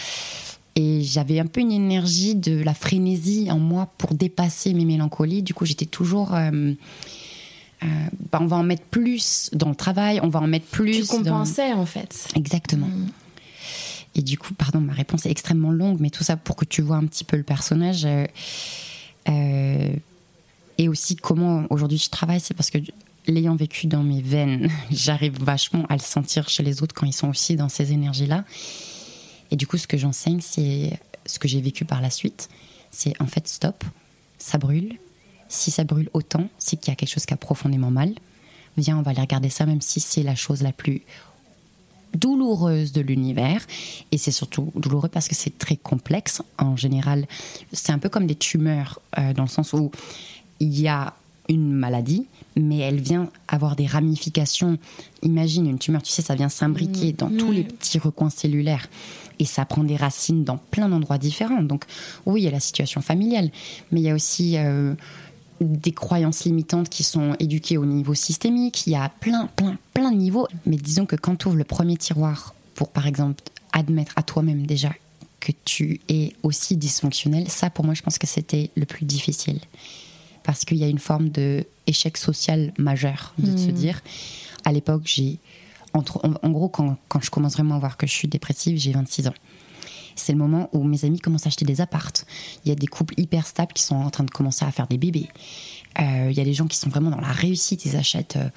Et 0.76 1.02
j'avais 1.02 1.40
un 1.40 1.46
peu 1.46 1.60
une 1.60 1.72
énergie 1.72 2.36
de 2.36 2.62
la 2.62 2.74
frénésie 2.74 3.48
en 3.50 3.58
moi 3.58 3.88
pour 3.98 4.14
dépasser 4.14 4.74
mes 4.74 4.84
mélancolies. 4.84 5.42
Du 5.42 5.54
coup, 5.54 5.66
j'étais 5.66 5.86
toujours. 5.86 6.30
bah, 6.30 8.38
on 8.40 8.46
va 8.46 8.56
en 8.56 8.62
mettre 8.62 8.84
plus 8.84 9.50
dans 9.52 9.68
le 9.68 9.76
travail, 9.76 10.20
on 10.22 10.28
va 10.28 10.40
en 10.40 10.46
mettre 10.46 10.66
plus. 10.66 11.00
Tu 11.00 11.06
compensais 11.06 11.72
en 11.72 11.86
fait. 11.86 12.28
Exactement. 12.36 12.86
Mm. 12.86 13.08
Et 14.14 14.23
du 14.23 14.38
coup, 14.38 14.54
pardon, 14.54 14.80
ma 14.80 14.92
réponse 14.92 15.26
est 15.26 15.30
extrêmement 15.30 15.73
longue, 15.73 15.99
mais 16.00 16.11
tout 16.11 16.25
ça 16.25 16.37
pour 16.37 16.56
que 16.56 16.64
tu 16.64 16.83
vois 16.83 16.97
un 16.97 17.06
petit 17.06 17.25
peu 17.25 17.37
le 17.37 17.42
personnage. 17.42 18.06
Euh, 19.28 19.88
et 20.78 20.88
aussi 20.88 21.16
comment 21.16 21.66
aujourd'hui 21.71 21.99
je 21.99 22.11
travaille, 22.11 22.40
c'est 22.40 22.54
parce 22.54 22.71
que 22.71 22.78
l'ayant 23.26 23.56
vécu 23.56 23.87
dans 23.87 24.02
mes 24.02 24.21
veines, 24.21 24.71
j'arrive 24.90 25.42
vachement 25.42 25.87
à 25.88 25.94
le 25.94 26.02
sentir 26.02 26.49
chez 26.49 26.62
les 26.62 26.83
autres 26.83 26.94
quand 26.94 27.06
ils 27.06 27.12
sont 27.12 27.28
aussi 27.28 27.56
dans 27.56 27.68
ces 27.68 27.92
énergies-là. 27.92 28.44
Et 29.50 29.56
du 29.56 29.66
coup, 29.66 29.78
ce 29.78 29.87
que 29.87 29.99
j'enseigne, 29.99 30.40
c'est 30.40 30.99
ce 31.26 31.38
que 31.38 31.49
j'ai 31.49 31.61
vécu 31.61 31.85
par 31.85 32.00
la 32.00 32.11
suite. 32.11 32.49
C'est 32.90 33.21
en 33.21 33.26
fait, 33.26 33.49
stop, 33.49 33.85
ça 34.38 34.59
brûle. 34.59 34.99
Si 35.49 35.71
ça 35.71 35.85
brûle 35.85 36.09
autant, 36.12 36.49
c'est 36.59 36.76
qu'il 36.76 36.90
y 36.90 36.92
a 36.92 36.97
quelque 36.97 37.11
chose 37.11 37.26
qui 37.26 37.35
a 37.35 37.37
profondément 37.37 37.90
mal. 37.90 38.12
Viens, 38.76 38.99
on 38.99 39.02
va 39.02 39.12
aller 39.12 39.21
regarder 39.21 39.50
ça, 39.50 39.66
même 39.66 39.80
si 39.80 40.00
c'est 40.00 40.23
la 40.23 40.35
chose 40.35 40.62
la 40.62 40.73
plus 40.73 41.02
douloureuse 42.14 42.92
de 42.92 43.00
l'univers. 43.00 43.66
Et 44.12 44.18
c'est 44.18 44.30
surtout 44.30 44.73
douloureux 44.76 45.09
parce 45.09 45.28
que 45.28 45.35
c'est 45.35 45.59
très 45.59 45.76
complexe. 45.76 46.42
En 46.59 46.76
général, 46.76 47.26
c'est 47.73 47.92
un 47.92 47.99
peu 47.99 48.09
comme 48.09 48.26
des 48.26 48.35
tumeurs, 48.35 49.00
euh, 49.18 49.33
dans 49.33 49.44
le 49.44 49.49
sens 49.49 49.73
où 49.73 49.90
il 50.61 50.80
y 50.80 50.88
a 50.88 51.14
une 51.49 51.73
maladie, 51.73 52.26
mais 52.56 52.78
elle 52.78 53.00
vient 53.00 53.28
avoir 53.49 53.76
des 53.76 53.87
ramifications. 53.87 54.78
Imagine 55.23 55.66
une 55.68 55.78
tumeur, 55.78 56.02
tu 56.02 56.11
sais, 56.11 56.23
ça 56.23 56.35
vient 56.35 56.49
s'imbriquer 56.49 57.12
Mmh, 57.12 57.16
dans 57.16 57.28
tous 57.28 57.49
ouais. 57.49 57.56
les 57.56 57.64
petits 57.64 57.99
recoins 57.99 58.30
cellulaires 58.30 58.88
et 59.38 59.44
ça 59.44 59.64
prend 59.64 59.85
des 59.85 59.97
racines 59.97 60.44
dans 60.44 60.56
plein 60.56 60.88
d'endroits 60.88 61.18
différents. 61.18 61.62
Donc 61.62 61.85
oui, 62.25 62.42
il 62.42 62.44
y 62.44 62.49
a 62.49 62.50
la 62.50 62.61
situation 62.61 63.00
familiale, 63.00 63.50
mais 63.90 64.00
il 64.00 64.04
y 64.04 64.11
a 64.11 64.14
aussi 64.14 64.56
euh, 64.56 64.94
des 65.64 65.92
croyances 65.92 66.44
limitantes 66.44 66.88
qui 66.88 67.02
sont 67.02 67.35
éduquées 67.38 67.78
au 67.78 67.87
niveau 67.87 68.14
systémique. 68.14 68.87
Il 68.87 68.92
y 68.92 68.97
a 68.97 69.09
plein, 69.09 69.49
plein, 69.56 69.76
plein 69.92 70.11
de 70.11 70.16
niveaux. 70.16 70.47
Mais 70.66 70.76
disons 70.76 71.06
que 71.06 71.16
quand 71.16 71.37
tu 71.37 71.49
ouvres 71.49 71.56
le 71.56 71.64
premier 71.64 71.97
tiroir 71.97 72.54
pour, 72.75 72.88
par 72.90 73.06
exemple, 73.06 73.42
admettre 73.73 74.12
à 74.16 74.23
toi-même 74.23 74.66
déjà 74.66 74.92
que 75.40 75.52
tu 75.64 76.00
es 76.09 76.33
aussi 76.42 76.76
dysfonctionnel, 76.76 77.49
ça 77.49 77.71
pour 77.71 77.85
moi, 77.85 77.94
je 77.94 78.02
pense 78.02 78.18
que 78.18 78.26
c'était 78.26 78.71
le 78.76 78.87
plus 78.87 79.04
difficile. 79.04 79.61
Parce 80.42 80.64
qu'il 80.64 80.78
y 80.78 80.85
a 80.85 80.88
une 80.88 80.99
forme 80.99 81.28
de 81.30 81.64
échec 81.87 82.16
social 82.16 82.73
majeur 82.78 83.35
de 83.38 83.56
se 83.56 83.71
dire, 83.71 84.00
à 84.64 84.73
l'époque, 84.73 85.02
j'ai. 85.04 85.38
En, 85.94 86.02
en 86.42 86.50
gros, 86.50 86.68
quand, 86.68 86.97
quand 87.09 87.21
je 87.21 87.30
commence 87.30 87.52
vraiment 87.52 87.76
à 87.76 87.78
voir 87.78 87.97
que 87.97 88.06
je 88.06 88.12
suis 88.12 88.26
dépressive, 88.26 88.76
j'ai 88.78 88.90
26 88.92 89.28
ans. 89.28 89.35
C'est 90.16 90.33
le 90.33 90.38
moment 90.38 90.68
où 90.73 90.85
mes 90.85 91.04
amis 91.04 91.21
commencent 91.21 91.47
à 91.47 91.49
acheter 91.49 91.64
des 91.64 91.80
appartes. 91.80 92.26
Il 92.64 92.68
y 92.68 92.73
a 92.73 92.75
des 92.75 92.87
couples 92.87 93.14
hyper 93.16 93.47
stables 93.47 93.73
qui 93.73 93.83
sont 93.83 93.97
en 93.97 94.11
train 94.11 94.25
de 94.25 94.30
commencer 94.30 94.64
à 94.64 94.71
faire 94.71 94.87
des 94.87 94.99
bébés. 94.99 95.28
Euh, 96.00 96.28
il 96.30 96.37
y 96.37 96.40
a 96.40 96.44
des 96.44 96.54
gens 96.54 96.66
qui 96.66 96.76
sont 96.76 96.90
vraiment 96.90 97.11
dans 97.11 97.21
la 97.21 97.33
réussite, 97.33 97.85
ils 97.85 97.97
achètent 97.97 98.37
euh, 98.37 98.49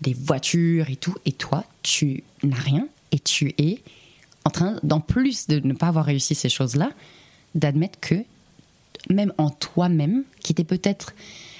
des 0.00 0.14
voitures 0.14 0.90
et 0.90 0.96
tout. 0.96 1.14
Et 1.24 1.32
toi, 1.32 1.64
tu 1.82 2.24
n'as 2.42 2.56
rien 2.56 2.88
et 3.12 3.18
tu 3.18 3.54
es 3.58 3.80
en 4.44 4.50
train, 4.50 4.76
d'en 4.82 5.00
plus 5.00 5.46
de 5.46 5.60
ne 5.66 5.72
pas 5.72 5.88
avoir 5.88 6.04
réussi 6.04 6.34
ces 6.34 6.50
choses-là, 6.50 6.90
d'admettre 7.54 7.98
que 8.00 8.16
même 9.10 9.32
en 9.38 9.50
toi-même, 9.50 10.24
qui 10.40 10.52
était 10.52 10.64
peut-être 10.64 11.14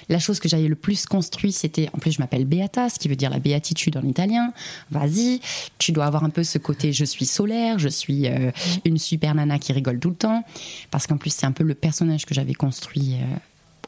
la 0.08 0.18
chose 0.18 0.40
que 0.40 0.48
j'avais 0.48 0.68
le 0.68 0.74
plus 0.74 1.06
construit, 1.06 1.52
c'était, 1.52 1.88
en 1.94 1.98
plus 1.98 2.12
je 2.12 2.20
m'appelle 2.20 2.44
Beata, 2.44 2.88
ce 2.88 2.98
qui 2.98 3.08
veut 3.08 3.16
dire 3.16 3.30
la 3.30 3.38
béatitude 3.38 3.96
en 3.96 4.02
italien, 4.02 4.52
vas-y, 4.90 5.40
tu 5.78 5.92
dois 5.92 6.06
avoir 6.06 6.24
un 6.24 6.30
peu 6.30 6.44
ce 6.44 6.58
côté 6.58 6.92
je 6.92 7.04
suis 7.04 7.26
solaire, 7.26 7.78
je 7.78 7.88
suis 7.88 8.26
euh, 8.26 8.50
une 8.84 8.98
super 8.98 9.34
nana 9.34 9.58
qui 9.58 9.72
rigole 9.72 9.98
tout 9.98 10.10
le 10.10 10.16
temps, 10.16 10.44
parce 10.90 11.06
qu'en 11.06 11.16
plus 11.16 11.30
c'est 11.30 11.46
un 11.46 11.52
peu 11.52 11.64
le 11.64 11.74
personnage 11.74 12.26
que 12.26 12.34
j'avais 12.34 12.54
construit 12.54 13.14
euh, 13.14 13.36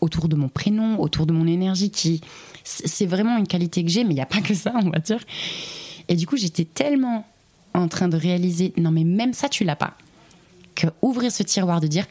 autour 0.00 0.28
de 0.28 0.36
mon 0.36 0.48
prénom, 0.48 1.00
autour 1.00 1.26
de 1.26 1.32
mon 1.32 1.46
énergie, 1.46 1.90
qui 1.90 2.20
c'est 2.64 3.06
vraiment 3.06 3.36
une 3.38 3.46
qualité 3.46 3.84
que 3.84 3.90
j'ai, 3.90 4.02
mais 4.02 4.10
il 4.10 4.16
n'y 4.16 4.20
a 4.20 4.26
pas 4.26 4.40
que 4.40 4.54
ça, 4.54 4.72
on 4.82 4.90
va 4.90 4.98
dire. 4.98 5.20
Et 6.08 6.16
du 6.16 6.26
coup 6.26 6.36
j'étais 6.36 6.64
tellement 6.64 7.26
en 7.74 7.88
train 7.88 8.08
de 8.08 8.16
réaliser, 8.16 8.72
non 8.76 8.90
mais 8.90 9.04
même 9.04 9.34
ça 9.34 9.48
tu 9.48 9.64
l'as 9.64 9.76
pas, 9.76 9.96
que 10.74 10.86
ouvrir 11.02 11.30
ce 11.30 11.42
tiroir 11.42 11.80
de 11.80 11.86
dire, 11.86 12.06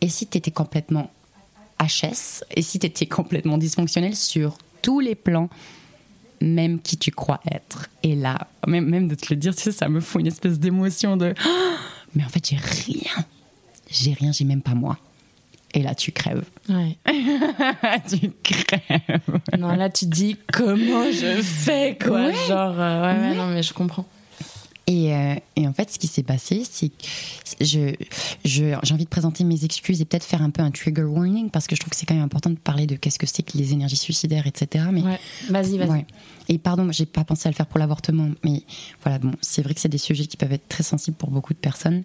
et 0.00 0.08
si 0.08 0.26
tu 0.26 0.36
étais 0.36 0.50
complètement 0.50 1.10
HS, 1.86 2.44
et 2.50 2.62
si 2.62 2.78
tu 2.78 2.86
étais 2.86 3.06
complètement 3.06 3.58
dysfonctionnel 3.58 4.14
sur 4.16 4.56
tous 4.82 5.00
les 5.00 5.14
plans, 5.14 5.48
même 6.40 6.80
qui 6.80 6.96
tu 6.96 7.10
crois 7.10 7.40
être. 7.50 7.88
Et 8.02 8.14
là, 8.14 8.48
même, 8.66 8.86
même 8.86 9.08
de 9.08 9.14
te 9.14 9.26
le 9.30 9.36
dire, 9.36 9.54
tu 9.54 9.62
sais, 9.62 9.72
ça 9.72 9.88
me 9.88 10.00
fout 10.00 10.20
une 10.20 10.26
espèce 10.26 10.58
d'émotion 10.58 11.16
de 11.16 11.34
mais 12.14 12.24
en 12.24 12.28
fait, 12.28 12.48
j'ai 12.48 12.56
rien. 12.56 13.24
J'ai 13.90 14.12
rien, 14.12 14.32
j'ai 14.32 14.44
même 14.44 14.62
pas 14.62 14.74
moi. 14.74 14.98
Et 15.72 15.82
là, 15.82 15.94
tu 15.94 16.12
crèves. 16.12 16.44
Ouais. 16.68 16.96
tu 18.08 18.30
crèves. 18.42 19.40
Non, 19.58 19.74
là, 19.74 19.90
tu 19.90 20.04
te 20.06 20.10
dis 20.10 20.36
comment 20.52 21.10
je 21.10 21.42
fais, 21.42 21.98
quoi? 22.00 22.26
Ouais. 22.26 22.34
Genre, 22.46 22.74
euh, 22.78 23.02
ouais, 23.02 23.28
ouais, 23.28 23.34
non, 23.34 23.48
mais 23.48 23.62
je 23.62 23.74
comprends. 23.74 24.06
Et, 24.86 25.14
euh, 25.14 25.34
et 25.56 25.66
en 25.66 25.72
fait, 25.72 25.90
ce 25.90 25.98
qui 25.98 26.06
s'est 26.08 26.22
passé, 26.22 26.62
c'est 26.70 26.90
que 26.90 26.94
je, 27.64 27.94
je- 28.44 28.76
j'ai 28.82 28.92
envie 28.94 29.04
de 29.04 29.08
présenter 29.08 29.42
mes 29.42 29.64
excuses 29.64 30.00
et 30.02 30.04
peut-être 30.04 30.24
faire 30.24 30.42
un 30.42 30.50
peu 30.50 30.60
un 30.62 30.70
trigger 30.70 31.04
warning 31.04 31.48
parce 31.48 31.66
que 31.66 31.74
je 31.74 31.80
trouve 31.80 31.90
que 31.90 31.96
c'est 31.96 32.04
quand 32.04 32.14
même 32.14 32.22
important 32.24 32.50
de 32.50 32.56
parler 32.58 32.86
de 32.86 32.96
qu'est-ce 32.96 33.18
que 33.18 33.26
c'est 33.26 33.42
que 33.42 33.56
les 33.56 33.72
énergies 33.72 33.96
suicidaires, 33.96 34.46
etc. 34.46 34.84
Mais 34.92 35.00
Ouais. 35.02 35.18
Vas-y, 35.48 35.78
vas-y. 35.78 35.88
Ouais. 35.90 36.06
Et 36.48 36.58
pardon, 36.58 36.90
j'ai 36.92 37.06
pas 37.06 37.24
pensé 37.24 37.48
à 37.48 37.50
le 37.50 37.56
faire 37.56 37.66
pour 37.66 37.78
l'avortement, 37.78 38.28
mais 38.44 38.62
voilà, 39.02 39.18
bon, 39.18 39.32
c'est 39.40 39.62
vrai 39.62 39.72
que 39.72 39.80
c'est 39.80 39.88
des 39.88 39.96
sujets 39.98 40.26
qui 40.26 40.36
peuvent 40.36 40.52
être 40.52 40.68
très 40.68 40.82
sensibles 40.82 41.16
pour 41.16 41.30
beaucoup 41.30 41.54
de 41.54 41.58
personnes. 41.58 42.02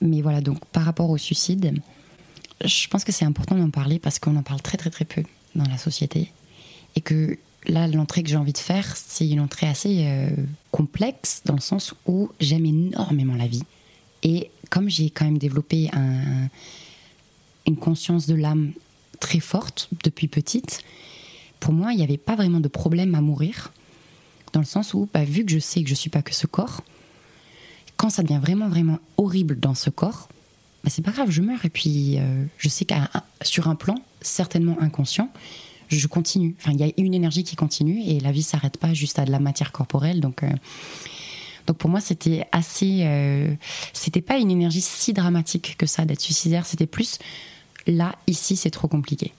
Mais 0.00 0.22
voilà, 0.22 0.40
donc 0.40 0.64
par 0.66 0.84
rapport 0.84 1.08
au 1.08 1.18
suicide, 1.18 1.72
je 2.64 2.88
pense 2.88 3.04
que 3.04 3.12
c'est 3.12 3.24
important 3.24 3.54
d'en 3.54 3.70
parler 3.70 4.00
parce 4.00 4.18
qu'on 4.18 4.34
en 4.36 4.42
parle 4.42 4.60
très 4.60 4.76
très 4.76 4.90
très 4.90 5.04
peu 5.04 5.22
dans 5.54 5.66
la 5.66 5.78
société. 5.78 6.32
Et 6.96 7.00
que 7.00 7.38
là, 7.66 7.86
l'entrée 7.88 8.22
que 8.22 8.28
j'ai 8.28 8.36
envie 8.36 8.52
de 8.52 8.58
faire, 8.58 8.96
c'est 8.96 9.28
une 9.28 9.40
entrée 9.40 9.66
assez 9.68 10.04
euh, 10.06 10.28
complexe 10.70 11.42
dans 11.44 11.54
le 11.54 11.60
sens 11.60 11.94
où 12.06 12.30
j'aime 12.40 12.64
énormément 12.66 13.34
la 13.34 13.46
vie. 13.46 13.62
Et 14.22 14.50
comme 14.70 14.88
j'ai 14.88 15.10
quand 15.10 15.24
même 15.24 15.38
développé 15.38 15.90
un- 15.92 16.48
une 17.66 17.76
conscience 17.76 18.26
de 18.26 18.34
l'âme 18.34 18.72
très 19.20 19.40
forte 19.40 19.88
depuis 20.04 20.28
petite, 20.28 20.82
pour 21.60 21.72
moi, 21.72 21.92
il 21.92 21.96
n'y 21.98 22.04
avait 22.04 22.16
pas 22.18 22.34
vraiment 22.34 22.60
de 22.60 22.68
problème 22.68 23.14
à 23.14 23.20
mourir, 23.20 23.72
dans 24.52 24.60
le 24.60 24.66
sens 24.66 24.94
où, 24.94 25.08
bah, 25.14 25.24
vu 25.24 25.44
que 25.44 25.52
je 25.52 25.58
sais 25.58 25.80
que 25.82 25.88
je 25.88 25.92
ne 25.92 25.96
suis 25.98 26.10
pas 26.10 26.22
que 26.22 26.34
ce 26.34 26.46
corps, 26.46 26.82
quand 27.96 28.10
ça 28.10 28.22
devient 28.22 28.40
vraiment, 28.42 28.68
vraiment 28.68 28.98
horrible 29.16 29.58
dans 29.60 29.74
ce 29.74 29.88
corps, 29.90 30.28
bah, 30.82 30.90
c'est 30.92 31.02
pas 31.02 31.12
grave, 31.12 31.30
je 31.30 31.40
meurs. 31.40 31.64
Et 31.64 31.70
puis, 31.70 32.18
euh, 32.18 32.44
je 32.58 32.68
sais 32.68 32.84
qu'à 32.84 33.08
sur 33.42 33.68
un 33.68 33.76
plan, 33.76 33.94
certainement 34.20 34.76
inconscient, 34.80 35.30
je 35.96 36.06
continue. 36.06 36.54
Enfin, 36.58 36.72
il 36.72 36.80
y 36.80 36.84
a 36.84 36.92
une 36.96 37.14
énergie 37.14 37.44
qui 37.44 37.56
continue 37.56 38.02
et 38.02 38.20
la 38.20 38.32
vie 38.32 38.42
s'arrête 38.42 38.78
pas 38.78 38.94
juste 38.94 39.18
à 39.18 39.24
de 39.24 39.30
la 39.30 39.38
matière 39.38 39.72
corporelle. 39.72 40.20
Donc, 40.20 40.42
euh, 40.42 40.50
donc 41.66 41.76
pour 41.76 41.90
moi, 41.90 42.00
c'était 42.00 42.46
assez. 42.52 43.00
euh, 43.02 43.54
c'était 43.92 44.20
pas 44.20 44.38
une 44.38 44.50
énergie 44.50 44.80
si 44.80 45.12
dramatique 45.12 45.76
que 45.78 45.86
ça 45.86 46.04
d'être 46.04 46.20
suicidaire. 46.20 46.66
C'était 46.66 46.86
plus 46.86 47.18
là, 47.86 48.14
ici, 48.26 48.56
c'est 48.56 48.70
trop 48.70 48.88
compliqué. 48.88 49.32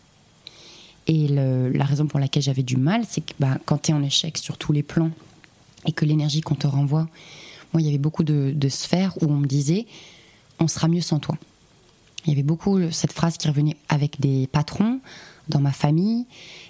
Et 1.05 1.27
la 1.27 1.83
raison 1.83 2.07
pour 2.07 2.19
laquelle 2.19 2.43
j'avais 2.43 2.63
du 2.63 2.77
mal, 2.77 3.03
c'est 3.07 3.21
que 3.21 3.33
bah, 3.37 3.57
quand 3.65 3.77
tu 3.83 3.91
es 3.91 3.93
en 3.93 4.01
échec 4.01 4.37
sur 4.37 4.57
tous 4.57 4.71
les 4.71 4.83
plans 4.83 5.11
et 5.85 5.91
que 5.91 6.05
l'énergie 6.05 6.39
qu'on 6.39 6.55
te 6.55 6.65
renvoie, 6.65 7.09
moi, 7.73 7.81
il 7.81 7.85
y 7.85 7.89
avait 7.89 7.97
beaucoup 7.97 8.23
de, 8.23 8.69
sphères 8.69 9.13
où 9.21 9.25
on 9.25 9.37
me 9.37 9.47
disait 9.47 9.85
on 10.59 10.67
sera 10.67 10.87
mieux 10.87 11.01
sans 11.01 11.19
toi. 11.19 11.35
Il 12.25 12.29
y 12.29 12.33
avait 12.33 12.43
beaucoup 12.43 12.79
cette 12.91 13.11
phrase 13.11 13.37
qui 13.37 13.49
revenait 13.49 13.75
avec 13.89 14.21
des 14.21 14.47
patrons, 14.47 15.01
dans 15.49 15.59
ma 15.59 15.71
famille, 15.71 16.25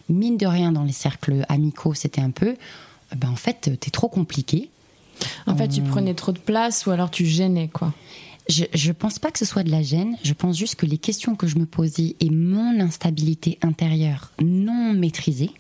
mine 0.10 0.38
de 0.38 0.46
rien 0.46 0.72
dans 0.72 0.84
les 0.84 0.92
cercles 0.94 1.46
amicaux, 1.50 1.94
c'était 1.94 2.22
un 2.22 2.32
peu 2.32 2.50
euh, 2.50 3.16
ben, 3.16 3.30
en 3.30 3.36
fait, 3.36 3.72
t'es 3.80 3.92
trop 3.92 4.08
compliqué. 4.10 4.70
En 5.48 5.56
fait, 5.56 5.68
tu 5.68 5.82
Hum. 5.82 5.88
prenais 5.88 6.14
trop 6.16 6.32
de 6.32 6.40
place 6.40 6.86
ou 6.86 6.92
alors 6.92 7.12
tu 7.12 7.26
gênais, 7.26 7.68
quoi. 7.68 7.94
Je, 8.50 8.66
je 8.74 8.92
pense 8.92 9.20
pas 9.20 9.32
que 9.32 9.40
ce 9.40 9.46
soit 9.46 9.64
de 9.64 9.72
la 9.72 9.82
gêne, 9.84 10.18
je 10.24 10.34
pense 10.34 10.58
juste 10.58 10.76
que 10.76 10.86
les 10.86 10.98
questions 10.98 11.36
que 11.36 11.48
je 11.48 11.58
me 11.58 11.66
posais 11.66 12.16
et 12.20 12.30
mon 12.30 12.78
instabilité 12.82 13.58
intérieure 13.62 14.32
non 14.42 14.92
maîtrisée, 14.94 15.52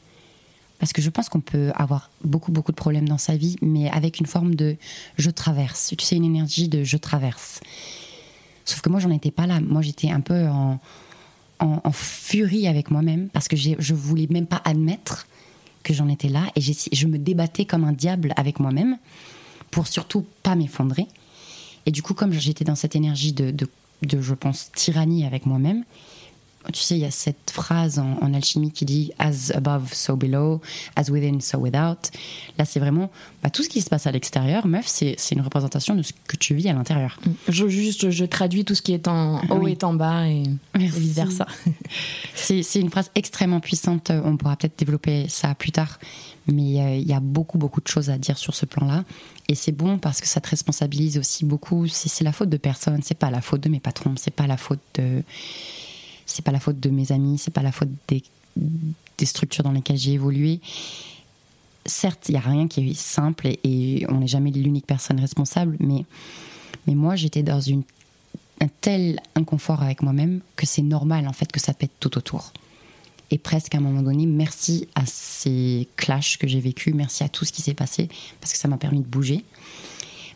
parce 0.79 0.91
que 0.91 1.01
je 1.01 1.09
pense 1.09 1.29
qu'on 1.29 1.39
peut 1.39 1.71
avoir 1.75 2.09
beaucoup, 2.25 2.51
beaucoup 2.51 2.71
de 2.73 2.75
problèmes 2.75 3.07
dans 3.07 3.17
sa 3.17 3.37
vie, 3.37 3.55
mais 3.61 3.89
avec 3.89 4.19
une 4.19 4.25
forme 4.25 4.55
de 4.55 4.75
je 5.17 5.29
traverse. 5.29 5.93
Tu 5.97 6.03
sais, 6.03 6.17
une 6.17 6.25
énergie 6.25 6.67
de 6.67 6.83
je 6.83 6.97
traverse. 6.97 7.61
Sauf 8.65 8.81
que 8.81 8.89
moi, 8.89 8.99
j'en 8.99 9.11
étais 9.11 9.31
pas 9.31 9.47
là. 9.47 9.61
Moi, 9.61 9.81
j'étais 9.81 10.09
un 10.09 10.19
peu 10.21 10.47
en, 10.47 10.79
en, 11.63 11.91
furie 11.91 12.67
avec 12.67 12.91
moi-même, 12.91 13.29
parce 13.29 13.47
que 13.47 13.55
je 13.55 13.93
voulais 13.93 14.27
même 14.29 14.47
pas 14.47 14.61
admettre 14.65 15.27
que 15.83 15.93
j'en 15.93 16.07
étais 16.07 16.29
là, 16.29 16.45
et 16.55 16.61
je 16.61 17.07
me 17.07 17.17
débattais 17.17 17.65
comme 17.65 17.83
un 17.83 17.91
diable 17.91 18.33
avec 18.37 18.59
moi-même 18.59 18.97
pour 19.71 19.87
surtout 19.87 20.25
pas 20.43 20.55
m'effondrer. 20.55 21.07
Et 21.85 21.91
du 21.91 22.01
coup, 22.01 22.13
comme 22.13 22.31
j'étais 22.31 22.63
dans 22.63 22.75
cette 22.75 22.95
énergie 22.95 23.33
de, 23.33 23.51
de, 23.51 23.67
de, 24.03 24.21
je 24.21 24.33
pense, 24.33 24.71
tyrannie 24.73 25.25
avec 25.25 25.45
moi-même, 25.45 25.83
tu 26.71 26.81
sais, 26.81 26.95
il 26.95 27.01
y 27.01 27.05
a 27.05 27.11
cette 27.11 27.51
phrase 27.51 27.99
en, 27.99 28.17
en 28.21 28.33
alchimie 28.33 28.71
qui 28.71 28.85
dit 28.85 29.11
As 29.19 29.51
above, 29.53 29.93
so 29.93 30.15
below, 30.15 30.61
as 30.95 31.09
within, 31.09 31.39
so 31.39 31.57
without. 31.57 32.11
Là, 32.57 32.65
c'est 32.65 32.79
vraiment 32.79 33.11
bah, 33.43 33.49
tout 33.49 33.63
ce 33.63 33.69
qui 33.69 33.81
se 33.81 33.89
passe 33.89 34.07
à 34.07 34.11
l'extérieur, 34.11 34.65
meuf, 34.65 34.85
c'est 34.87 35.17
une 35.31 35.41
représentation 35.41 35.95
de 35.95 36.01
ce 36.01 36.13
que 36.27 36.37
tu 36.37 36.55
vis 36.55 36.69
à 36.69 36.73
l'intérieur. 36.73 37.19
Je, 37.49 37.67
juste, 37.67 38.09
je 38.09 38.25
traduis 38.25 38.63
tout 38.63 38.75
ce 38.75 38.81
qui 38.81 38.93
est 38.93 39.07
en 39.07 39.39
haut 39.49 39.59
Oui. 39.63 39.71
est 39.71 39.83
en 39.83 39.93
bas 39.93 40.27
et, 40.27 40.43
vice 40.75 41.15
versa. 41.15 41.45
C'est 42.35 42.75
une 42.75 42.89
phrase 42.89 43.09
extrêmement 43.15 43.59
puissante. 43.59 44.11
On 44.11 44.37
pourra 44.37 44.55
peut-être 44.55 44.77
développer 44.77 45.27
ça 45.29 45.55
plus 45.55 45.71
tard. 45.71 45.99
Mais 46.47 46.81
euh, 46.81 46.95
il 46.95 47.07
y 47.07 47.13
a 47.13 47.19
beaucoup, 47.19 47.57
beaucoup 47.57 47.79
de 47.79 47.87
choses 47.87 48.09
à 48.09 48.17
dire 48.17 48.37
sur 48.37 48.53
ce 48.53 48.65
plan-là. 48.65 49.05
Et 49.47 49.55
c'est 49.55 49.71
bon 49.71 49.97
parce 49.97 50.19
que 50.19 50.27
ça 50.27 50.41
te 50.41 50.49
responsabilise 50.49 51.17
aussi 51.17 51.45
beaucoup. 51.45 51.87
C'est 51.87 52.23
la 52.23 52.31
faute 52.31 52.49
de 52.49 52.57
personne. 52.57 53.01
C'est 53.03 53.17
pas 53.17 53.31
la 53.31 53.41
faute 53.41 53.61
de 53.61 53.69
mes 53.69 53.79
patrons. 53.79 54.15
C'est 54.17 54.31
pas 54.33 54.47
la 54.47 54.57
faute 54.57 54.81
de. 54.95 55.23
C'est 56.25 56.43
pas 56.43 56.51
la 56.51 56.59
faute 56.59 56.79
de 56.79 56.89
mes 56.89 57.11
amis. 57.11 57.37
C'est 57.37 57.53
pas 57.53 57.61
la 57.61 57.71
faute 57.71 57.89
des, 58.07 58.23
structures 59.25 59.63
dans 59.63 59.71
lesquelles 59.71 59.97
j'ai 59.97 60.13
évolué. 60.13 60.59
Certes, 61.85 62.25
il 62.29 62.35
y 62.35 62.37
a 62.37 62.41
rien 62.41 62.67
qui 62.67 62.89
est 62.89 62.93
simple 62.93 63.47
et, 63.63 64.05
on 64.09 64.19
n'est 64.19 64.27
jamais 64.27 64.51
l'unique 64.51 64.85
personne 64.85 65.19
responsable. 65.19 65.77
Mais, 65.79 66.05
mais 66.87 66.95
moi, 66.95 67.15
j'étais 67.15 67.43
dans 67.43 67.61
un 67.69 68.67
tel 68.81 69.19
inconfort 69.35 69.81
avec 69.81 70.01
moi-même 70.01 70.41
que 70.55 70.65
c'est 70.65 70.81
normal 70.81 71.27
en 71.27 71.33
fait 71.33 71.51
que 71.51 71.59
ça 71.59 71.73
pète 71.73 71.91
tout 71.99 72.17
autour. 72.17 72.51
Et 73.31 73.37
presque 73.37 73.73
à 73.73 73.79
un 73.79 73.81
moment 73.81 74.03
donné, 74.03 74.25
merci 74.25 74.87
à 74.93 75.05
ces 75.05 75.87
clashs 75.95 76.37
que 76.37 76.47
j'ai 76.47 76.59
vécus, 76.59 76.93
merci 76.93 77.23
à 77.23 77.29
tout 77.29 77.45
ce 77.45 77.51
qui 77.51 77.61
s'est 77.61 77.73
passé, 77.73 78.07
parce 78.39 78.53
que 78.53 78.59
ça 78.59 78.67
m'a 78.67 78.77
permis 78.77 78.99
de 78.99 79.07
bouger. 79.07 79.43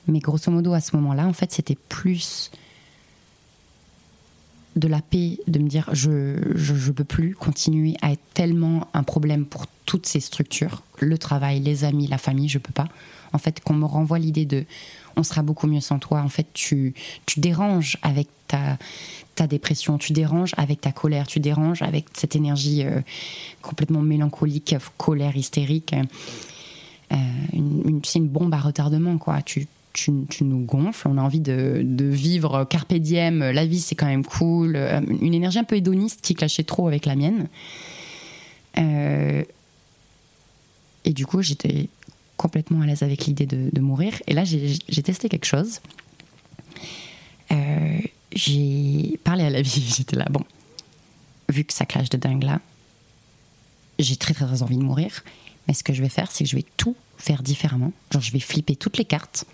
Mais 0.07 0.19
grosso 0.19 0.49
modo, 0.51 0.73
à 0.73 0.81
ce 0.81 0.95
moment-là, 0.95 1.27
en 1.27 1.33
fait, 1.33 1.51
c'était 1.51 1.77
plus 1.89 2.49
de 4.77 4.87
la 4.87 5.01
paix, 5.01 5.39
de 5.47 5.59
me 5.59 5.67
dire 5.67 5.89
je, 5.93 6.37
je, 6.55 6.91
peux 6.91 7.03
plus 7.03 7.35
continuer 7.35 7.95
à 8.01 8.11
être 8.11 8.21
tellement 8.33 8.87
un 8.93 9.03
problème 9.03 9.45
pour 9.45 9.65
toutes 9.85 10.05
ces 10.05 10.19
structures, 10.19 10.83
le 10.99 11.17
travail, 11.17 11.59
les 11.59 11.83
amis, 11.83 12.07
la 12.07 12.17
famille, 12.17 12.49
je 12.49 12.59
peux 12.59 12.73
pas. 12.73 12.87
En 13.33 13.37
fait, 13.37 13.59
qu'on 13.61 13.73
me 13.73 13.85
renvoie 13.85 14.19
l'idée 14.19 14.45
de 14.45 14.65
on 15.15 15.23
sera 15.23 15.41
beaucoup 15.41 15.67
mieux 15.67 15.81
sans 15.81 15.99
toi. 15.99 16.21
En 16.21 16.29
fait, 16.29 16.47
tu, 16.53 16.93
tu 17.25 17.39
déranges 17.39 17.97
avec 18.03 18.27
ta, 18.47 18.77
ta 19.35 19.47
dépression, 19.47 19.97
tu 19.97 20.13
déranges 20.13 20.53
avec 20.57 20.81
ta 20.81 20.91
colère, 20.91 21.27
tu 21.27 21.39
déranges 21.39 21.81
avec 21.81 22.05
cette 22.13 22.35
énergie 22.35 22.83
euh, 22.83 23.01
complètement 23.61 24.01
mélancolique, 24.01 24.75
colère 24.97 25.35
hystérique. 25.35 25.95
Euh, 27.11 27.15
une, 27.53 28.01
c'est 28.03 28.19
une 28.19 28.27
bombe 28.27 28.53
à 28.53 28.59
retardement, 28.59 29.17
quoi. 29.17 29.41
Tu, 29.41 29.67
tu, 29.97 30.43
nous 30.43 30.59
gonfles, 30.59 31.07
on 31.07 31.17
a 31.17 31.21
envie 31.21 31.39
de, 31.39 31.83
vivre 31.99 32.65
carpe 32.65 32.93
diem, 32.93 33.39
la 33.39 33.65
vie 33.65 33.79
c'est 33.79 33.95
quand 33.95 34.05
même 34.05 34.23
cool, 34.23 34.75
euh, 34.75 35.01
une 35.21 35.33
énergie 35.33 35.59
un 35.59 35.63
peu 35.63 35.75
hédoniste 35.75 36.21
qui 36.21 36.35
clashait 36.35 36.63
trop 36.63 36.87
avec 36.87 37.05
la 37.05 37.15
mienne. 37.15 37.47
Euh, 38.77 39.43
et 41.03 41.13
du 41.13 41.25
coup, 41.25 41.41
j'étais 41.41 41.89
complètement 42.35 42.81
à 42.81 42.85
l'aise 42.85 43.01
avec 43.01 43.25
l'idée 43.25 43.47
de, 43.47 43.81
mourir. 43.81 44.13
Et 44.27 44.33
là, 44.33 44.43
j'ai 44.45 45.03
testé 45.03 45.29
quelque 45.29 45.45
chose. 45.45 45.79
Euh, 47.51 47.99
j'ai 48.33 49.19
parlé 49.23 49.43
à 49.45 49.49
la 49.49 49.61
vie, 49.61 49.93
j'étais 49.97 50.15
là, 50.15 50.25
bon, 50.29 50.43
vu 51.49 51.63
que 51.63 51.73
ça 51.73 51.85
clash 51.85 52.09
de 52.09 52.17
dingue 52.17 52.43
là, 52.43 52.59
j'ai 53.99 54.15
très 54.15 54.35
très 54.35 54.61
envie 54.61 54.77
de 54.77 54.83
mourir. 54.83 55.23
Mais 55.67 55.73
ce 55.73 55.83
que 55.83 55.93
je 55.93 56.03
vais 56.03 56.09
faire, 56.09 56.31
c'est 56.31 56.43
que 56.43 56.49
je 56.49 56.55
vais 56.55 56.65
tout 56.77 56.95
faire 57.17 57.41
différemment. 57.41 57.91
Genre, 58.11 58.21
je 58.21 58.31
vais 58.31 58.39
flipper 58.39 58.75
toutes 58.75 58.97
les 58.97 59.05
cartes 59.05 59.45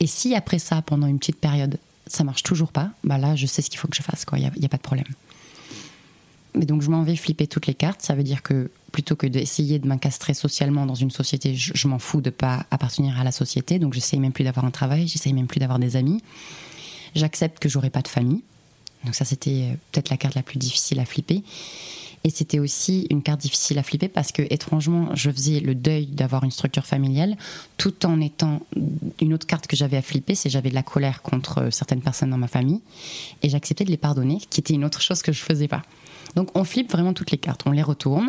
et 0.00 0.06
si 0.06 0.34
après 0.34 0.58
ça, 0.58 0.82
pendant 0.82 1.06
une 1.06 1.18
petite 1.18 1.38
période, 1.38 1.78
ça 2.06 2.24
marche 2.24 2.42
toujours 2.42 2.72
pas, 2.72 2.90
bah 3.04 3.18
là, 3.18 3.36
je 3.36 3.46
sais 3.46 3.62
ce 3.62 3.70
qu'il 3.70 3.78
faut 3.78 3.86
que 3.86 3.96
je 3.96 4.02
fasse, 4.02 4.24
quoi. 4.24 4.38
Il 4.38 4.50
n'y 4.58 4.66
a, 4.66 4.68
pas 4.68 4.78
de 4.78 4.82
problème. 4.82 5.06
Mais 6.54 6.64
donc, 6.64 6.82
je 6.82 6.90
m'en 6.90 7.04
vais 7.04 7.14
flipper 7.14 7.46
toutes 7.46 7.66
les 7.66 7.74
cartes. 7.74 8.02
Ça 8.02 8.14
veut 8.14 8.24
dire 8.24 8.42
que 8.42 8.70
plutôt 8.90 9.14
que 9.14 9.26
d'essayer 9.26 9.78
de 9.78 9.86
m'incastrer 9.86 10.34
socialement 10.34 10.86
dans 10.86 10.96
une 10.96 11.10
société, 11.10 11.54
je, 11.54 11.86
m'en 11.86 12.00
fous 12.00 12.20
de 12.20 12.30
pas 12.30 12.66
appartenir 12.70 13.20
à 13.20 13.24
la 13.24 13.30
société. 13.30 13.78
Donc, 13.78 13.92
j'essaye 13.92 14.18
même 14.18 14.32
plus 14.32 14.42
d'avoir 14.42 14.64
un 14.64 14.70
travail, 14.70 15.06
j'essaye 15.06 15.34
même 15.34 15.46
plus 15.46 15.60
d'avoir 15.60 15.78
des 15.78 15.96
amis. 15.96 16.22
J'accepte 17.14 17.60
que 17.60 17.68
j'aurai 17.68 17.90
pas 17.90 18.02
de 18.02 18.08
famille. 18.08 18.42
Donc, 19.04 19.14
ça, 19.14 19.24
c'était 19.24 19.70
euh, 19.70 19.74
peut-être 19.92 20.10
la 20.10 20.16
carte 20.16 20.34
la 20.34 20.42
plus 20.42 20.58
difficile 20.58 20.98
à 20.98 21.04
flipper. 21.04 21.42
Et 22.22 22.30
c'était 22.30 22.58
aussi 22.58 23.06
une 23.10 23.22
carte 23.22 23.40
difficile 23.40 23.78
à 23.78 23.82
flipper 23.82 24.08
parce 24.08 24.30
que, 24.30 24.42
étrangement, 24.50 25.08
je 25.14 25.30
faisais 25.30 25.60
le 25.60 25.74
deuil 25.74 26.06
d'avoir 26.06 26.44
une 26.44 26.50
structure 26.50 26.84
familiale 26.84 27.36
tout 27.78 28.04
en 28.04 28.20
étant. 28.20 28.60
Une 29.20 29.32
autre 29.32 29.46
carte 29.46 29.66
que 29.66 29.76
j'avais 29.76 29.96
à 29.96 30.02
flipper, 30.02 30.34
c'est 30.34 30.50
j'avais 30.50 30.70
de 30.70 30.74
la 30.74 30.82
colère 30.82 31.22
contre 31.22 31.58
euh, 31.58 31.70
certaines 31.70 32.02
personnes 32.02 32.30
dans 32.30 32.38
ma 32.38 32.48
famille 32.48 32.80
et 33.42 33.48
j'acceptais 33.48 33.84
de 33.84 33.90
les 33.90 33.96
pardonner, 33.96 34.38
qui 34.50 34.60
était 34.60 34.74
une 34.74 34.84
autre 34.84 35.00
chose 35.00 35.22
que 35.22 35.32
je 35.32 35.40
faisais 35.40 35.68
pas. 35.68 35.82
Donc 36.36 36.56
on 36.56 36.64
flippe 36.64 36.92
vraiment 36.92 37.12
toutes 37.12 37.30
les 37.30 37.38
cartes, 37.38 37.62
on 37.66 37.72
les 37.72 37.82
retourne, 37.82 38.28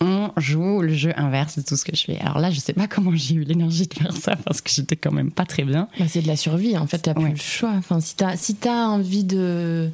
on 0.00 0.30
joue 0.36 0.80
le 0.80 0.94
jeu 0.94 1.12
inverse 1.16 1.58
de 1.58 1.64
tout 1.64 1.76
ce 1.76 1.84
que 1.84 1.96
je 1.96 2.04
fais. 2.04 2.18
Alors 2.20 2.38
là, 2.38 2.50
je 2.50 2.60
sais 2.60 2.72
pas 2.72 2.86
comment 2.86 3.14
j'ai 3.14 3.34
eu 3.34 3.44
l'énergie 3.44 3.86
de 3.86 3.94
faire 3.94 4.16
ça 4.16 4.36
parce 4.36 4.60
que 4.60 4.70
j'étais 4.70 4.96
quand 4.96 5.12
même 5.12 5.32
pas 5.32 5.44
très 5.44 5.64
bien. 5.64 5.88
Bah, 5.98 6.04
c'est 6.08 6.22
de 6.22 6.28
la 6.28 6.36
survie, 6.36 6.76
en 6.76 6.86
fait, 6.86 7.02
tu 7.02 7.14
plus 7.14 7.30
le 7.30 7.36
choix. 7.36 7.72
Enfin, 7.76 8.00
si 8.00 8.16
tu 8.16 8.24
as, 8.24 8.36
si 8.36 8.56
as 8.66 8.88
envie 8.88 9.24
de 9.24 9.90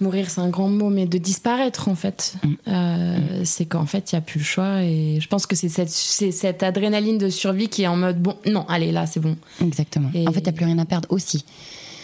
mourir 0.00 0.30
c'est 0.30 0.40
un 0.40 0.48
grand 0.48 0.68
mot, 0.68 0.90
mais 0.90 1.06
de 1.06 1.18
disparaître 1.18 1.88
en 1.88 1.94
fait. 1.94 2.34
Mm. 2.42 2.54
Euh, 2.68 3.16
mm. 3.16 3.44
C'est 3.44 3.66
qu'en 3.66 3.86
fait, 3.86 4.12
il 4.12 4.14
n'y 4.14 4.18
a 4.18 4.22
plus 4.22 4.38
le 4.38 4.44
choix. 4.44 4.82
Et 4.82 5.18
je 5.20 5.28
pense 5.28 5.46
que 5.46 5.56
c'est 5.56 5.68
cette, 5.68 5.90
cette, 5.90 6.62
adrénaline 6.62 7.18
de 7.18 7.28
survie 7.28 7.68
qui 7.68 7.82
est 7.82 7.86
en 7.86 7.96
mode 7.96 8.20
bon, 8.20 8.36
non, 8.46 8.66
allez, 8.68 8.92
là, 8.92 9.06
c'est 9.06 9.20
bon. 9.20 9.36
Exactement. 9.60 10.10
En 10.26 10.32
fait, 10.32 10.42
tu 10.42 10.52
plus 10.52 10.64
rien 10.64 10.78
à 10.78 10.84
perdre 10.84 11.10
aussi. 11.10 11.44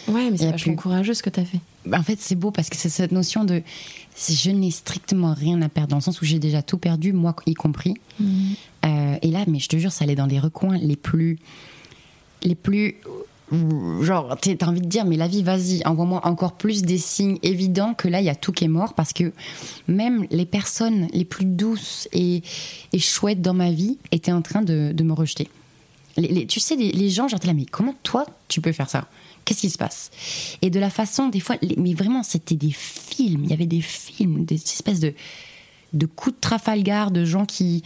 Ouais, 0.07 0.29
mais 0.31 0.37
c'est 0.37 0.49
vachement 0.49 0.73
plus... 0.73 0.81
courageux 0.81 1.13
ce 1.13 1.23
que 1.23 1.29
tu 1.29 1.39
as 1.39 1.45
fait. 1.45 1.59
Bah, 1.85 1.99
en 1.99 2.03
fait, 2.03 2.19
c'est 2.19 2.35
beau 2.35 2.51
parce 2.51 2.69
que 2.69 2.75
c'est 2.75 2.89
cette 2.89 3.11
notion 3.11 3.43
de 3.43 3.61
je 4.17 4.51
n'ai 4.51 4.71
strictement 4.71 5.33
rien 5.33 5.61
à 5.61 5.69
perdre, 5.69 5.89
dans 5.89 5.97
le 5.97 6.01
sens 6.01 6.21
où 6.21 6.25
j'ai 6.25 6.39
déjà 6.39 6.61
tout 6.61 6.77
perdu, 6.77 7.13
moi 7.13 7.35
y 7.45 7.53
compris. 7.53 7.95
Mm. 8.19 8.25
Euh, 8.85 9.15
et 9.21 9.31
là, 9.31 9.43
mais 9.47 9.59
je 9.59 9.69
te 9.69 9.77
jure, 9.77 9.91
ça 9.91 10.03
allait 10.03 10.15
dans 10.15 10.25
les 10.25 10.39
recoins 10.39 10.77
les 10.77 10.95
plus 10.95 11.39
les 12.43 12.55
plus 12.55 12.97
genre, 14.01 14.37
t'as 14.39 14.67
envie 14.67 14.81
de 14.81 14.87
dire, 14.87 15.05
mais 15.05 15.17
la 15.17 15.27
vie, 15.27 15.43
vas-y, 15.43 15.81
envoie-moi 15.85 16.21
encore 16.25 16.53
plus 16.53 16.83
des 16.83 16.97
signes 16.97 17.37
évidents 17.43 17.93
que 17.93 18.07
là, 18.07 18.21
il 18.21 18.25
y 18.25 18.29
a 18.29 18.35
tout 18.35 18.51
qui 18.51 18.65
est 18.65 18.69
mort, 18.69 18.93
parce 18.93 19.13
que 19.13 19.31
même 19.87 20.25
les 20.31 20.45
personnes 20.45 21.07
les 21.13 21.25
plus 21.25 21.45
douces 21.45 22.07
et, 22.13 22.41
chouettes 22.97 23.41
dans 23.41 23.53
ma 23.53 23.71
vie 23.71 23.97
étaient 24.11 24.31
en 24.31 24.41
train 24.41 24.61
de, 24.61 25.03
me 25.03 25.13
rejeter. 25.13 25.49
tu 26.47 26.59
sais, 26.59 26.75
les, 26.75 27.09
gens, 27.09 27.27
genre, 27.27 27.39
là, 27.43 27.53
mais 27.53 27.65
comment 27.65 27.95
toi, 28.03 28.25
tu 28.47 28.61
peux 28.61 28.71
faire 28.71 28.89
ça? 28.89 29.07
Qu'est-ce 29.43 29.61
qui 29.61 29.69
se 29.69 29.77
passe? 29.77 30.11
Et 30.61 30.69
de 30.69 30.79
la 30.79 30.89
façon, 30.89 31.27
des 31.27 31.39
fois, 31.39 31.55
mais 31.77 31.93
vraiment, 31.93 32.23
c'était 32.23 32.55
des 32.55 32.71
films, 32.71 33.43
il 33.43 33.49
y 33.49 33.53
avait 33.53 33.65
des 33.65 33.81
films, 33.81 34.45
des 34.45 34.55
espèces 34.55 34.99
de, 34.99 35.13
de 35.93 36.05
coups 36.05 36.35
de 36.35 36.39
Trafalgar, 36.39 37.11
de 37.11 37.25
gens 37.25 37.45
qui 37.45 37.83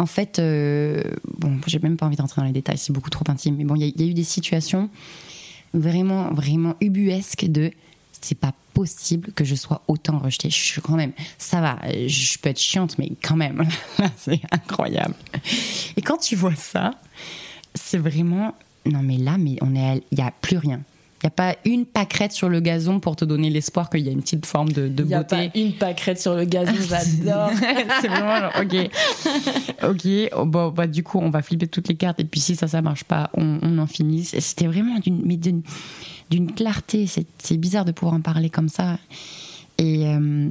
en 0.00 0.06
fait, 0.06 0.38
euh, 0.38 1.02
bon, 1.36 1.60
j'ai 1.66 1.78
même 1.78 1.98
pas 1.98 2.06
envie 2.06 2.16
d'entrer 2.16 2.40
dans 2.40 2.46
les 2.46 2.54
détails, 2.54 2.78
c'est 2.78 2.92
beaucoup 2.92 3.10
trop 3.10 3.24
intime, 3.28 3.56
mais 3.56 3.64
bon, 3.64 3.76
il 3.76 3.82
y, 3.84 4.02
a 4.02 4.06
eu 4.06 4.14
des 4.14 4.24
situations 4.24 4.88
vraiment, 5.74 6.32
vraiment 6.32 6.74
ubuesques 6.80 7.44
de 7.44 7.70
c'est 8.12 8.38
pas 8.38 8.54
possible 8.72 9.32
que 9.32 9.44
je 9.44 9.54
sois 9.54 9.82
autant 9.88 10.18
rejetée. 10.18 10.48
Je 10.48 10.56
suis 10.56 10.80
quand 10.80 10.96
même, 10.96 11.12
ça 11.36 11.60
va, 11.60 11.78
je 12.06 12.38
peux 12.38 12.48
être 12.48 12.58
chiante, 12.58 12.96
mais 12.98 13.12
quand 13.22 13.36
même, 13.36 13.68
c'est 14.16 14.40
incroyable. 14.50 15.14
Et 15.98 16.00
quand 16.00 16.16
tu 16.16 16.34
vois 16.34 16.54
ça, 16.54 16.92
c'est 17.74 17.98
vraiment, 17.98 18.54
non 18.86 19.02
mais 19.02 19.18
là, 19.18 19.36
mais 19.36 19.56
on 19.60 19.76
est, 19.76 20.02
il 20.12 20.18
y 20.18 20.22
a 20.22 20.30
plus 20.30 20.56
rien. 20.56 20.80
Il 21.22 21.26
n'y 21.26 21.28
a 21.28 21.30
pas 21.30 21.56
une 21.66 21.84
pâquerette 21.84 22.32
sur 22.32 22.48
le 22.48 22.60
gazon 22.60 22.98
pour 22.98 23.14
te 23.14 23.26
donner 23.26 23.50
l'espoir 23.50 23.90
qu'il 23.90 24.00
y 24.00 24.08
a 24.08 24.12
une 24.12 24.22
petite 24.22 24.46
forme 24.46 24.72
de, 24.72 24.88
de 24.88 25.02
beauté. 25.02 25.04
Il 25.04 25.08
n'y 25.08 25.14
a 25.14 25.24
pas 25.24 25.50
une 25.54 25.72
pâquerette 25.74 26.20
sur 26.20 26.34
le 26.34 26.44
gazon, 26.44 26.72
j'adore. 26.88 27.50
c'est 28.00 28.08
vraiment 28.08 28.40
genre, 28.40 28.52
ok. 28.60 28.90
Ok, 29.90 30.30
oh, 30.34 30.46
bon, 30.46 30.70
bah, 30.70 30.86
du 30.86 31.02
coup, 31.02 31.18
on 31.18 31.28
va 31.28 31.42
flipper 31.42 31.66
toutes 31.66 31.88
les 31.88 31.96
cartes 31.96 32.20
et 32.20 32.24
puis 32.24 32.40
si 32.40 32.56
ça, 32.56 32.68
ça 32.68 32.80
marche 32.80 33.04
pas, 33.04 33.30
on, 33.34 33.58
on 33.60 33.78
en 33.78 33.86
finit. 33.86 34.24
C'était 34.24 34.66
vraiment 34.66 34.98
d'une, 34.98 35.62
d'une, 36.30 36.52
clarté. 36.52 37.06
C'est, 37.06 37.56
bizarre 37.58 37.84
de 37.84 37.92
pouvoir 37.92 38.14
en 38.14 38.22
parler 38.22 38.48
comme 38.48 38.68
ça. 38.68 38.98
Et. 39.76 40.06
Euh, 40.06 40.48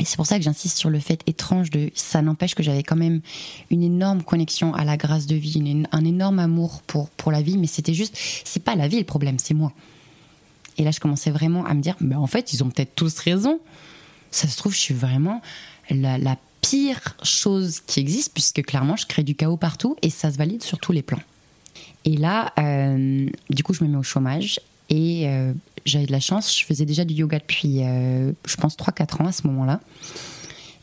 et 0.00 0.04
c'est 0.06 0.16
pour 0.16 0.26
ça 0.26 0.38
que 0.38 0.42
j'insiste 0.42 0.78
sur 0.78 0.88
le 0.88 0.98
fait 0.98 1.20
étrange 1.26 1.68
de 1.70 1.90
ça 1.94 2.22
n'empêche 2.22 2.54
que 2.54 2.62
j'avais 2.62 2.82
quand 2.82 2.96
même 2.96 3.20
une 3.70 3.82
énorme 3.82 4.22
connexion 4.22 4.72
à 4.74 4.82
la 4.84 4.96
grâce 4.96 5.26
de 5.26 5.36
vie, 5.36 5.84
un 5.92 6.04
énorme 6.06 6.38
amour 6.38 6.80
pour, 6.86 7.10
pour 7.10 7.30
la 7.30 7.42
vie, 7.42 7.58
mais 7.58 7.66
c'était 7.66 7.92
juste, 7.92 8.16
c'est 8.44 8.64
pas 8.64 8.76
la 8.76 8.88
vie 8.88 8.98
le 8.98 9.04
problème, 9.04 9.38
c'est 9.38 9.52
moi. 9.52 9.72
Et 10.78 10.84
là, 10.84 10.90
je 10.90 11.00
commençais 11.00 11.30
vraiment 11.30 11.66
à 11.66 11.74
me 11.74 11.82
dire, 11.82 11.96
ben 12.00 12.16
en 12.16 12.26
fait, 12.26 12.54
ils 12.54 12.64
ont 12.64 12.70
peut-être 12.70 12.94
tous 12.94 13.18
raison. 13.18 13.60
Ça 14.30 14.48
se 14.48 14.56
trouve, 14.56 14.72
je 14.72 14.78
suis 14.78 14.94
vraiment 14.94 15.42
la, 15.90 16.16
la 16.16 16.38
pire 16.62 17.16
chose 17.22 17.80
qui 17.80 18.00
existe, 18.00 18.32
puisque 18.32 18.62
clairement, 18.62 18.96
je 18.96 19.04
crée 19.04 19.22
du 19.22 19.34
chaos 19.34 19.58
partout 19.58 19.96
et 20.00 20.08
ça 20.08 20.32
se 20.32 20.38
valide 20.38 20.62
sur 20.62 20.78
tous 20.78 20.92
les 20.92 21.02
plans. 21.02 21.20
Et 22.06 22.16
là, 22.16 22.54
euh, 22.58 23.28
du 23.50 23.62
coup, 23.62 23.74
je 23.74 23.84
me 23.84 23.90
mets 23.90 23.98
au 23.98 24.02
chômage 24.02 24.60
et 24.90 25.28
euh, 25.28 25.52
j'avais 25.86 26.06
de 26.06 26.12
la 26.12 26.20
chance, 26.20 26.56
je 26.58 26.64
faisais 26.64 26.84
déjà 26.84 27.04
du 27.04 27.14
yoga 27.14 27.38
depuis, 27.38 27.82
euh, 27.82 28.32
je 28.46 28.56
pense, 28.56 28.76
3-4 28.76 29.22
ans 29.22 29.26
à 29.26 29.32
ce 29.32 29.46
moment-là. 29.46 29.80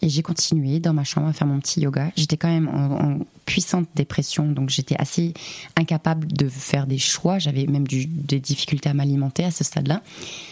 Et 0.01 0.09
j'ai 0.09 0.21
continué 0.21 0.79
dans 0.79 0.93
ma 0.93 1.03
chambre 1.03 1.27
à 1.27 1.33
faire 1.33 1.47
mon 1.47 1.59
petit 1.59 1.81
yoga. 1.81 2.11
J'étais 2.15 2.37
quand 2.37 2.49
même 2.49 2.67
en, 2.67 3.19
puissante 3.45 3.87
dépression, 3.95 4.51
donc 4.51 4.69
j'étais 4.69 4.95
assez 4.99 5.33
incapable 5.75 6.27
de 6.27 6.49
faire 6.49 6.85
des 6.85 6.97
choix. 6.97 7.39
J'avais 7.39 7.65
même 7.65 7.87
des 7.87 8.39
difficultés 8.39 8.89
à 8.89 8.93
m'alimenter 8.93 9.43
à 9.43 9.51
ce 9.51 9.63
stade-là. 9.63 10.01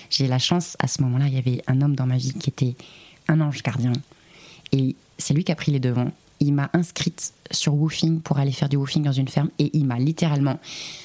J'ai 0.10 0.28
la 0.28 0.40
chance, 0.40 0.76
à 0.80 0.88
ce 0.88 1.02
moment-là, 1.04 1.28
il 1.28 1.36
y 1.36 1.38
avait 1.38 1.62
un 1.68 1.82
homme 1.82 1.96
dans 1.96 2.08
ma 2.08 2.18
vie 2.18 2.34
qui 2.34 2.50
était 2.50 2.76
un 3.28 3.42
ange 3.42 3.62
gardien. 3.62 3.94
Et 4.72 4.96
c'est 5.18 5.34
lui 5.34 5.44
qui 5.44 5.52
a 5.52 5.56
pris 5.56 5.72
les 5.72 5.80
devants 5.80 6.12
il 6.40 6.54
m'a 6.54 6.70
inscrite 6.74 7.34
sur 7.52 7.74
woofing 7.74 8.22
pour 8.22 8.38
aller 8.40 8.52
faire 8.52 8.70
du 8.70 8.76
woofing 8.76 9.04
dans 9.04 9.12
une 9.12 9.28
ferme 9.28 9.50
et 9.60 9.70
il 9.74 9.86
m'a 9.86 9.98
littéralement 9.98 10.60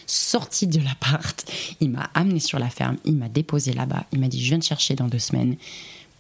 sorti 0.07 0.67
de 0.67 0.81
l'appart, 0.81 1.51
il 1.81 1.91
m'a 1.91 2.11
amené 2.15 2.41
sur 2.41 2.59
la 2.59 2.71
ferme, 2.71 2.97
il 3.05 3.17
m'a 3.17 3.29
déposé 3.29 3.73
là-bas, 3.73 4.05
il 4.13 4.21
m'a 4.21 4.29
dit 4.29 4.43
je 4.43 4.49
viens 4.49 4.59
te 4.59 4.65
chercher 4.65 4.95
dans 4.95 5.07
deux 5.07 5.19
semaines, 5.19 5.57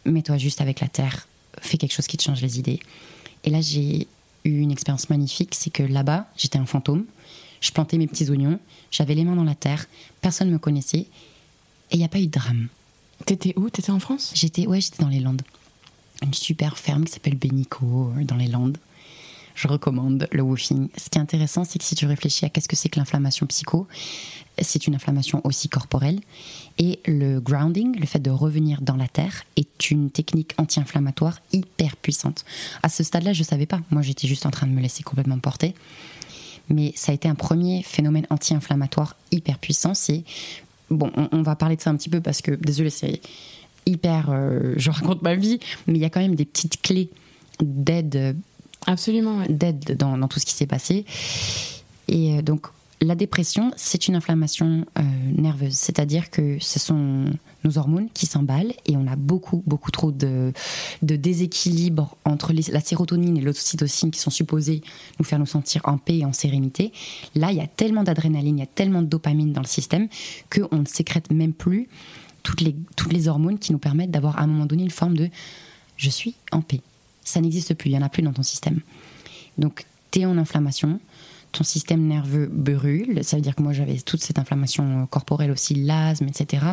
mets-toi 0.04 0.36
juste 0.36 0.60
avec 0.60 0.80
la 0.80 0.88
terre, 0.88 1.26
fais 1.60 1.76
quelque 1.76 1.92
chose 1.92 2.06
qui 2.06 2.16
te 2.16 2.22
change 2.22 2.42
les 2.42 2.58
idées. 2.58 2.80
Et 3.44 3.50
là 3.50 3.60
j'ai 3.60 4.06
eu 4.44 4.60
une 4.60 4.70
expérience 4.70 5.10
magnifique, 5.10 5.54
c'est 5.54 5.70
que 5.70 5.82
là-bas 5.82 6.26
j'étais 6.36 6.58
un 6.58 6.66
fantôme, 6.66 7.04
je 7.60 7.70
plantais 7.72 7.98
mes 7.98 8.06
petits 8.06 8.30
oignons, 8.30 8.58
j'avais 8.90 9.14
les 9.14 9.24
mains 9.24 9.36
dans 9.36 9.44
la 9.44 9.54
terre, 9.54 9.86
personne 10.20 10.48
ne 10.48 10.54
me 10.54 10.58
connaissait 10.58 11.06
et 11.90 11.94
il 11.94 11.98
n'y 11.98 12.04
a 12.04 12.08
pas 12.08 12.20
eu 12.20 12.26
de 12.26 12.30
drame. 12.30 12.68
T'étais 13.26 13.52
où? 13.56 13.68
T'étais 13.68 13.90
en 13.90 14.00
France? 14.00 14.32
J'étais 14.34 14.66
ouais, 14.66 14.80
j'étais 14.80 15.02
dans 15.02 15.08
les 15.08 15.20
Landes. 15.20 15.42
Une 16.22 16.32
super 16.32 16.78
ferme 16.78 17.04
qui 17.04 17.12
s'appelle 17.12 17.36
Benico 17.36 18.12
euh, 18.16 18.24
dans 18.24 18.36
les 18.36 18.46
Landes 18.46 18.78
je 19.60 19.68
recommande 19.68 20.26
le 20.32 20.42
woofing. 20.42 20.88
Ce 20.96 21.10
qui 21.10 21.18
est 21.18 21.20
intéressant, 21.20 21.64
c'est 21.64 21.78
que 21.78 21.84
si 21.84 21.94
tu 21.94 22.06
réfléchis 22.06 22.46
à 22.46 22.48
qu'est-ce 22.48 22.68
que 22.68 22.76
c'est 22.76 22.88
que 22.88 22.98
l'inflammation 22.98 23.46
psycho, 23.46 23.86
c'est 24.58 24.86
une 24.86 24.94
inflammation 24.94 25.42
aussi 25.44 25.68
corporelle. 25.68 26.20
Et 26.78 26.98
le 27.06 27.40
grounding, 27.40 27.98
le 27.98 28.06
fait 28.06 28.20
de 28.20 28.30
revenir 28.30 28.80
dans 28.80 28.96
la 28.96 29.06
terre, 29.06 29.44
est 29.56 29.90
une 29.90 30.10
technique 30.10 30.54
anti-inflammatoire 30.56 31.40
hyper 31.52 31.96
puissante. 31.96 32.46
À 32.82 32.88
ce 32.88 33.02
stade-là, 33.02 33.34
je 33.34 33.40
ne 33.40 33.44
savais 33.44 33.66
pas. 33.66 33.80
Moi, 33.90 34.00
j'étais 34.00 34.26
juste 34.26 34.46
en 34.46 34.50
train 34.50 34.66
de 34.66 34.72
me 34.72 34.80
laisser 34.80 35.02
complètement 35.02 35.38
porter. 35.38 35.74
Mais 36.70 36.94
ça 36.96 37.12
a 37.12 37.14
été 37.14 37.28
un 37.28 37.34
premier 37.34 37.82
phénomène 37.82 38.26
anti-inflammatoire 38.30 39.16
hyper 39.30 39.58
puissant. 39.58 39.92
C'est 39.92 40.24
bon, 40.90 41.10
on, 41.32 41.42
va 41.42 41.54
parler 41.54 41.76
de 41.76 41.82
ça 41.82 41.90
un 41.90 41.96
petit 41.96 42.08
peu 42.08 42.22
parce 42.22 42.40
que 42.40 42.52
désolé, 42.52 42.88
c'est 42.88 43.20
hyper. 43.84 44.30
euh, 44.30 44.72
je 44.78 44.90
raconte 44.90 45.20
ma 45.20 45.34
vie, 45.34 45.58
mais 45.86 45.98
il 45.98 46.00
y 46.00 46.04
a 46.06 46.10
quand 46.10 46.20
même 46.20 46.34
des 46.36 46.46
petites 46.46 46.80
clés 46.80 47.10
d'aide 47.60 48.36
Absolument, 48.86 49.44
d'aide 49.48 49.96
dans, 49.96 50.28
tout 50.28 50.40
ce 50.40 50.46
qui 50.46 50.54
s'est 50.54 50.66
passé. 50.66 51.04
Et 52.08 52.38
euh, 52.38 52.42
donc, 52.42 52.66
la 53.02 53.14
dépression, 53.14 53.72
c'est 53.76 54.08
une 54.08 54.14
inflammation 54.14 54.84
euh, 54.98 55.02
nerveuse, 55.34 55.72
c'est-à-dire 55.72 56.28
que 56.28 56.58
ce 56.60 56.78
sont 56.78 57.24
nos 57.64 57.78
hormones 57.78 58.08
qui 58.12 58.26
s'emballent 58.26 58.74
et 58.86 58.96
on 58.96 59.06
a 59.06 59.16
beaucoup, 59.16 59.62
beaucoup 59.66 59.90
trop 59.90 60.12
de, 60.12 60.52
déséquilibre 61.00 62.16
entre 62.26 62.52
la 62.52 62.80
sérotonine 62.80 63.38
et 63.38 63.40
l'ocytocine 63.40 64.10
qui 64.10 64.20
sont 64.20 64.30
supposées 64.30 64.82
nous 65.18 65.24
faire 65.24 65.38
nous 65.38 65.46
sentir 65.46 65.80
en 65.84 65.96
paix 65.96 66.18
et 66.18 66.24
en 66.26 66.34
sérénité. 66.34 66.92
Là, 67.34 67.52
il 67.52 67.56
y 67.56 67.62
a 67.62 67.66
tellement 67.66 68.02
d'adrénaline, 68.02 68.58
il 68.58 68.60
y 68.60 68.64
a 68.64 68.66
tellement 68.66 69.00
de 69.00 69.06
dopamine 69.06 69.52
dans 69.52 69.62
le 69.62 69.66
système 69.66 70.08
qu'on 70.50 70.76
ne 70.76 70.86
sécrète 70.86 71.30
même 71.30 71.54
plus 71.54 71.88
toutes 72.42 72.60
les, 72.60 72.76
toutes 72.96 73.12
les 73.12 73.28
hormones 73.28 73.58
qui 73.58 73.72
nous 73.72 73.78
permettent 73.78 74.10
d'avoir 74.10 74.38
à 74.38 74.42
un 74.42 74.46
moment 74.46 74.66
donné 74.66 74.82
une 74.82 74.90
forme 74.90 75.16
de 75.16 75.30
je 75.96 76.10
suis 76.10 76.34
en 76.52 76.60
paix. 76.60 76.80
Ça 77.30 77.40
n'existe 77.40 77.74
plus, 77.74 77.90
il 77.90 77.92
n'y 77.92 77.98
en 77.98 78.02
a 78.02 78.08
plus 78.08 78.22
dans 78.22 78.32
ton 78.32 78.42
système. 78.42 78.80
Donc, 79.56 79.84
tu 80.10 80.20
es 80.20 80.26
en 80.26 80.36
inflammation, 80.36 81.00
ton 81.52 81.64
système 81.64 82.06
nerveux 82.06 82.46
brûle, 82.46 83.22
ça 83.22 83.36
veut 83.36 83.42
dire 83.42 83.54
que 83.54 83.62
moi 83.62 83.72
j'avais 83.72 83.96
toute 83.98 84.20
cette 84.20 84.38
inflammation 84.38 85.06
corporelle 85.06 85.50
aussi, 85.50 85.74
l'asthme, 85.74 86.28
etc. 86.28 86.64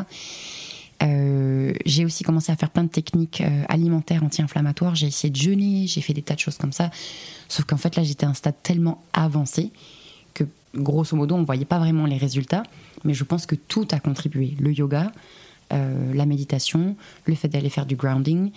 Euh, 1.03 1.73
j'ai 1.85 2.05
aussi 2.05 2.23
commencé 2.23 2.51
à 2.51 2.55
faire 2.55 2.71
plein 2.71 2.83
de 2.83 2.89
techniques 2.89 3.41
euh, 3.41 3.63
alimentaires 3.69 4.23
anti-inflammatoires. 4.23 4.95
J'ai 4.95 5.07
essayé 5.07 5.29
de 5.29 5.35
jeûner, 5.35 5.85
j'ai 5.85 6.01
fait 6.01 6.13
des 6.13 6.23
tas 6.23 6.33
de 6.33 6.39
choses 6.39 6.57
comme 6.57 6.71
ça. 6.71 6.89
Sauf 7.47 7.65
qu'en 7.65 7.77
fait, 7.77 7.95
là, 7.95 8.03
j'étais 8.03 8.25
à 8.25 8.29
un 8.29 8.33
stade 8.33 8.55
tellement 8.63 9.03
avancé 9.13 9.71
que, 10.33 10.43
grosso 10.73 11.15
modo, 11.15 11.35
on 11.35 11.41
ne 11.41 11.45
voyait 11.45 11.65
pas 11.65 11.77
vraiment 11.77 12.07
les 12.07 12.17
résultats. 12.17 12.63
Mais 13.03 13.13
je 13.13 13.23
pense 13.23 13.45
que 13.45 13.53
tout 13.53 13.87
a 13.91 13.99
contribué. 13.99 14.55
Le 14.59 14.73
yoga, 14.73 15.11
euh, 15.71 16.13
la 16.15 16.25
méditation, 16.25 16.95
le 17.25 17.35
fait 17.35 17.47
d'aller 17.47 17.69
faire 17.69 17.85
du 17.85 17.95
grounding 17.95 18.51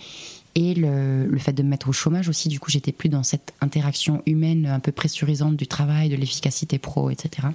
et 0.55 0.73
le, 0.73 1.29
fait 1.39 1.53
de 1.53 1.63
me 1.63 1.69
mettre 1.69 1.89
au 1.89 1.93
chômage 1.93 2.27
aussi. 2.29 2.49
Du 2.49 2.59
coup, 2.59 2.69
j'étais 2.71 2.91
plus 2.91 3.09
dans 3.09 3.23
cette 3.23 3.53
interaction 3.61 4.21
humaine 4.25 4.65
un 4.65 4.79
peu 4.79 4.91
pressurisante 4.91 5.55
du 5.55 5.67
travail, 5.67 6.09
de 6.09 6.15
l'efficacité 6.15 6.77
pro, 6.77 7.09
etc. 7.09 7.47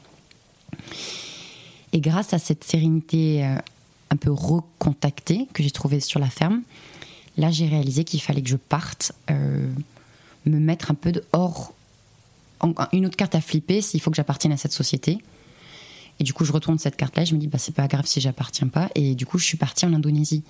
Et 1.92 2.00
grâce 2.00 2.32
à 2.32 2.38
cette 2.38 2.64
sérénité 2.64 3.44
euh, 3.44 3.56
un 4.10 4.16
peu 4.16 4.30
recontactée 4.30 5.46
que 5.52 5.62
j'ai 5.62 5.70
trouvée 5.70 6.00
sur 6.00 6.20
la 6.20 6.28
ferme, 6.30 6.62
là, 7.36 7.50
j'ai 7.50 7.66
réalisé 7.68 8.04
qu'il 8.04 8.20
fallait 8.20 8.42
que 8.42 8.48
je 8.48 8.56
parte, 8.56 9.12
euh, 9.30 9.68
me 10.44 10.58
mettre 10.58 10.90
un 10.90 10.94
peu 10.94 11.12
de 11.12 11.24
hors. 11.32 11.72
en- 12.60 12.72
une 12.92 13.04
autre 13.04 13.16
carte 13.16 13.34
à 13.34 13.42
flipper, 13.42 13.82
s'il 13.82 14.00
faut 14.00 14.10
que 14.10 14.16
j'appartienne 14.16 14.52
à 14.52 14.56
cette 14.56 14.72
société. 14.72 15.18
Et 16.18 16.24
du 16.24 16.32
coup, 16.32 16.46
je 16.46 16.52
retourne 16.52 16.78
cette 16.78 16.96
carte-là 16.96 17.24
et 17.24 17.26
je 17.26 17.34
me 17.34 17.38
dis, 17.38 17.48
bah, 17.48 17.58
c'est 17.58 17.74
pas 17.74 17.86
grave 17.86 18.06
si 18.06 18.18
j'appartiens 18.22 18.68
pas. 18.68 18.88
Et 18.94 19.14
du 19.14 19.26
coup, 19.26 19.36
je 19.38 19.44
suis 19.44 19.58
partie 19.58 19.84
en 19.84 19.92
Indonésie, 19.92 20.42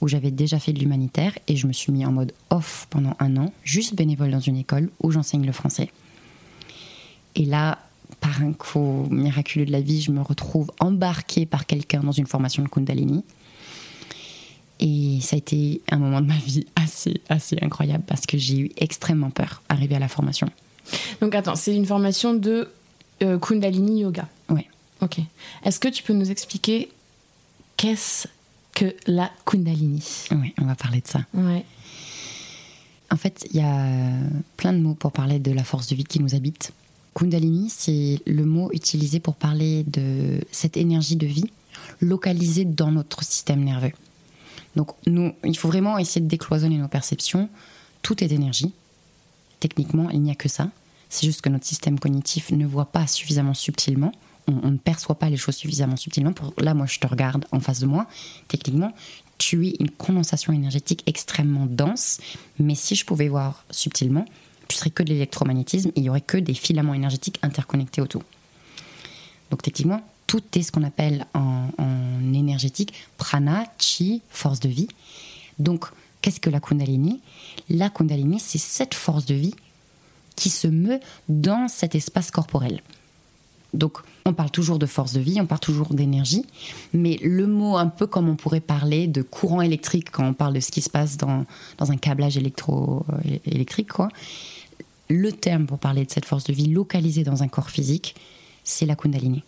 où 0.00 0.08
j'avais 0.08 0.30
déjà 0.30 0.58
fait 0.58 0.72
de 0.72 0.78
l'humanitaire 0.78 1.32
et 1.48 1.56
je 1.56 1.66
me 1.66 1.72
suis 1.72 1.92
mis 1.92 2.06
en 2.06 2.12
mode 2.12 2.32
off 2.50 2.86
pendant 2.90 3.14
un 3.18 3.36
an, 3.36 3.52
juste 3.64 3.94
bénévole 3.94 4.30
dans 4.30 4.40
une 4.40 4.56
école 4.56 4.90
où 5.02 5.10
j'enseigne 5.10 5.44
le 5.44 5.52
français. 5.52 5.90
Et 7.34 7.44
là, 7.44 7.78
par 8.20 8.42
un 8.42 8.52
coup 8.52 9.06
miraculeux 9.10 9.66
de 9.66 9.72
la 9.72 9.80
vie, 9.80 10.00
je 10.00 10.10
me 10.10 10.20
retrouve 10.20 10.70
embarquée 10.80 11.46
par 11.46 11.66
quelqu'un 11.66 12.00
dans 12.00 12.12
une 12.12 12.26
formation 12.26 12.62
de 12.62 12.68
Kundalini. 12.68 13.24
Et 14.80 15.18
ça 15.20 15.34
a 15.34 15.38
été 15.38 15.82
un 15.90 15.98
moment 15.98 16.20
de 16.20 16.26
ma 16.26 16.36
vie 16.36 16.66
assez, 16.76 17.20
assez 17.28 17.58
incroyable 17.60 18.04
parce 18.06 18.26
que 18.26 18.38
j'ai 18.38 18.58
eu 18.58 18.70
extrêmement 18.76 19.30
peur 19.30 19.62
arrivé 19.68 19.96
à 19.96 19.98
la 19.98 20.08
formation. 20.08 20.48
Donc 21.20 21.34
attends, 21.34 21.56
c'est 21.56 21.74
une 21.74 21.86
formation 21.86 22.34
de 22.34 22.68
euh, 23.22 23.38
Kundalini 23.38 24.02
Yoga. 24.02 24.28
Ouais. 24.48 24.66
Ok. 25.00 25.18
Est-ce 25.64 25.80
que 25.80 25.88
tu 25.88 26.02
peux 26.02 26.12
nous 26.12 26.30
expliquer 26.30 26.90
qu'est-ce 27.76 28.28
que 28.78 28.94
la 29.08 29.32
Kundalini 29.44 30.04
Oui, 30.30 30.54
on 30.60 30.64
va 30.66 30.76
parler 30.76 31.00
de 31.00 31.08
ça. 31.08 31.20
Ouais. 31.34 31.64
En 33.10 33.16
fait, 33.16 33.44
il 33.50 33.56
y 33.56 33.60
a 33.60 33.88
plein 34.56 34.72
de 34.72 34.78
mots 34.78 34.94
pour 34.94 35.10
parler 35.10 35.40
de 35.40 35.50
la 35.50 35.64
force 35.64 35.88
de 35.88 35.96
vie 35.96 36.04
qui 36.04 36.20
nous 36.20 36.36
habite. 36.36 36.70
Kundalini, 37.14 37.70
c'est 37.70 38.20
le 38.24 38.44
mot 38.44 38.70
utilisé 38.72 39.18
pour 39.18 39.34
parler 39.34 39.82
de 39.88 40.40
cette 40.52 40.76
énergie 40.76 41.16
de 41.16 41.26
vie 41.26 41.50
localisée 42.00 42.64
dans 42.64 42.92
notre 42.92 43.24
système 43.24 43.64
nerveux. 43.64 43.92
Donc, 44.76 44.90
nous, 45.06 45.32
il 45.42 45.56
faut 45.56 45.68
vraiment 45.68 45.98
essayer 45.98 46.20
de 46.20 46.28
décloisonner 46.28 46.78
nos 46.78 46.86
perceptions. 46.86 47.48
Tout 48.02 48.22
est 48.22 48.30
énergie. 48.30 48.72
Techniquement, 49.58 50.08
il 50.10 50.22
n'y 50.22 50.30
a 50.30 50.36
que 50.36 50.48
ça. 50.48 50.68
C'est 51.08 51.26
juste 51.26 51.40
que 51.40 51.48
notre 51.48 51.66
système 51.66 51.98
cognitif 51.98 52.52
ne 52.52 52.64
voit 52.64 52.92
pas 52.92 53.08
suffisamment 53.08 53.54
subtilement. 53.54 54.12
On, 54.48 54.70
ne 54.70 54.78
perçoit 54.78 55.18
pas 55.18 55.30
les 55.30 55.36
choses 55.36 55.56
suffisamment 55.56 55.96
subtilement. 55.96 56.32
Pour, 56.32 56.54
là, 56.58 56.74
moi, 56.74 56.86
je 56.86 56.98
te 56.98 57.06
regarde 57.06 57.44
en 57.52 57.60
face 57.60 57.80
de 57.80 57.86
moi. 57.86 58.06
Techniquement, 58.48 58.92
tu 59.36 59.68
es 59.68 59.74
une 59.78 59.90
condensation 59.90 60.52
énergétique 60.52 61.02
extrêmement 61.06 61.66
dense. 61.66 62.20
Mais 62.58 62.74
si 62.74 62.94
je 62.94 63.04
pouvais 63.04 63.28
voir 63.28 63.64
subtilement, 63.70 64.24
tu 64.68 64.76
serais 64.76 64.90
que 64.90 65.02
de 65.02 65.10
l'électromagnétisme 65.10 65.92
il 65.96 66.04
y 66.04 66.10
aurait 66.10 66.20
que 66.20 66.36
des 66.36 66.54
filaments 66.54 66.94
énergétiques 66.94 67.38
interconnectés 67.42 68.00
autour. 68.00 68.22
Donc 69.50 69.62
techniquement, 69.62 70.02
tout 70.26 70.42
est 70.54 70.62
ce 70.62 70.72
qu'on 70.72 70.82
appelle 70.82 71.26
en 71.32 71.68
énergétique 72.34 72.92
prana, 73.16 73.64
chi, 73.78 74.22
force 74.28 74.60
de 74.60 74.68
vie. 74.68 74.88
Donc, 75.58 75.86
qu'est-ce 76.20 76.40
que 76.40 76.50
la 76.50 76.60
Kundalini? 76.60 77.20
La 77.68 77.90
Kundalini, 77.90 78.40
c'est 78.40 78.58
cette 78.58 78.94
force 78.94 79.24
de 79.26 79.34
vie 79.34 79.54
qui 80.36 80.50
se 80.50 80.68
meut 80.68 81.00
dans 81.28 81.68
cet 81.68 81.94
espace 81.94 82.30
corporel. 82.30 82.80
Donc, 83.74 83.98
on 84.24 84.32
parle 84.32 84.50
toujours 84.50 84.78
de 84.78 84.86
force 84.86 85.12
de 85.12 85.20
vie, 85.20 85.40
on 85.40 85.46
parle 85.46 85.60
toujours 85.60 85.92
d'énergie, 85.92 86.44
mais 86.92 87.18
le 87.22 87.46
mot 87.46 87.76
un 87.76 87.86
peu 87.86 88.06
comme 88.06 88.28
on 88.28 88.36
pourrait 88.36 88.60
parler 88.60 89.06
de 89.06 89.22
courant 89.22 89.60
électrique 89.60 90.10
quand 90.10 90.26
on 90.26 90.32
parle 90.32 90.54
de 90.54 90.60
ce 90.60 90.70
qui 90.70 90.80
se 90.80 90.90
passe 90.90 91.16
dans, 91.16 91.44
dans 91.76 91.92
un 91.92 91.96
câblage 91.96 92.36
électro-électrique, 92.36 93.92
quoi. 93.92 94.08
Le 95.10 95.32
terme 95.32 95.66
pour 95.66 95.78
parler 95.78 96.04
de 96.04 96.10
cette 96.10 96.26
force 96.26 96.44
de 96.44 96.52
vie 96.52 96.66
localisée 96.66 97.24
dans 97.24 97.42
un 97.42 97.48
corps 97.48 97.70
physique, 97.70 98.14
c'est 98.68 98.86
la 98.86 98.94
Kundalini. 98.94 99.42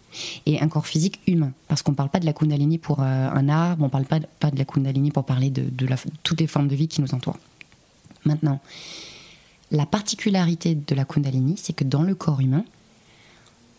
Et 0.47 0.61
un 0.61 0.69
corps 0.69 0.87
physique 0.87 1.21
humain, 1.27 1.53
parce 1.69 1.83
qu'on 1.83 1.93
ne 1.93 1.97
parle 1.97 2.09
pas 2.09 2.21
de 2.21 2.27
la 2.27 2.33
Kundalini 2.33 2.79
pour 2.79 3.01
euh, 3.01 3.05
un 3.31 3.49
arbre, 3.49 3.83
on 3.83 3.87
ne 3.87 3.91
parle 3.91 4.07
pas 4.07 4.19
de, 4.51 4.59
la 4.59 4.65
Kundalini 4.65 5.11
pour 5.11 5.25
parler 5.25 5.51
de, 5.51 5.65
toutes 6.23 6.41
les 6.41 6.47
formes 6.47 6.69
de 6.69 6.75
vie 6.75 6.89
qui 6.89 7.03
nous 7.03 7.15
entourent. 7.15 7.39
Maintenant, 8.25 8.61
la 9.71 9.87
particularité 9.87 10.75
de 10.75 10.95
la 10.95 11.05
Kundalini, 11.05 11.57
c'est 11.57 11.75
que 11.75 11.85
dans 11.85 12.03
le 12.03 12.15
corps 12.15 12.41
humain, 12.41 12.65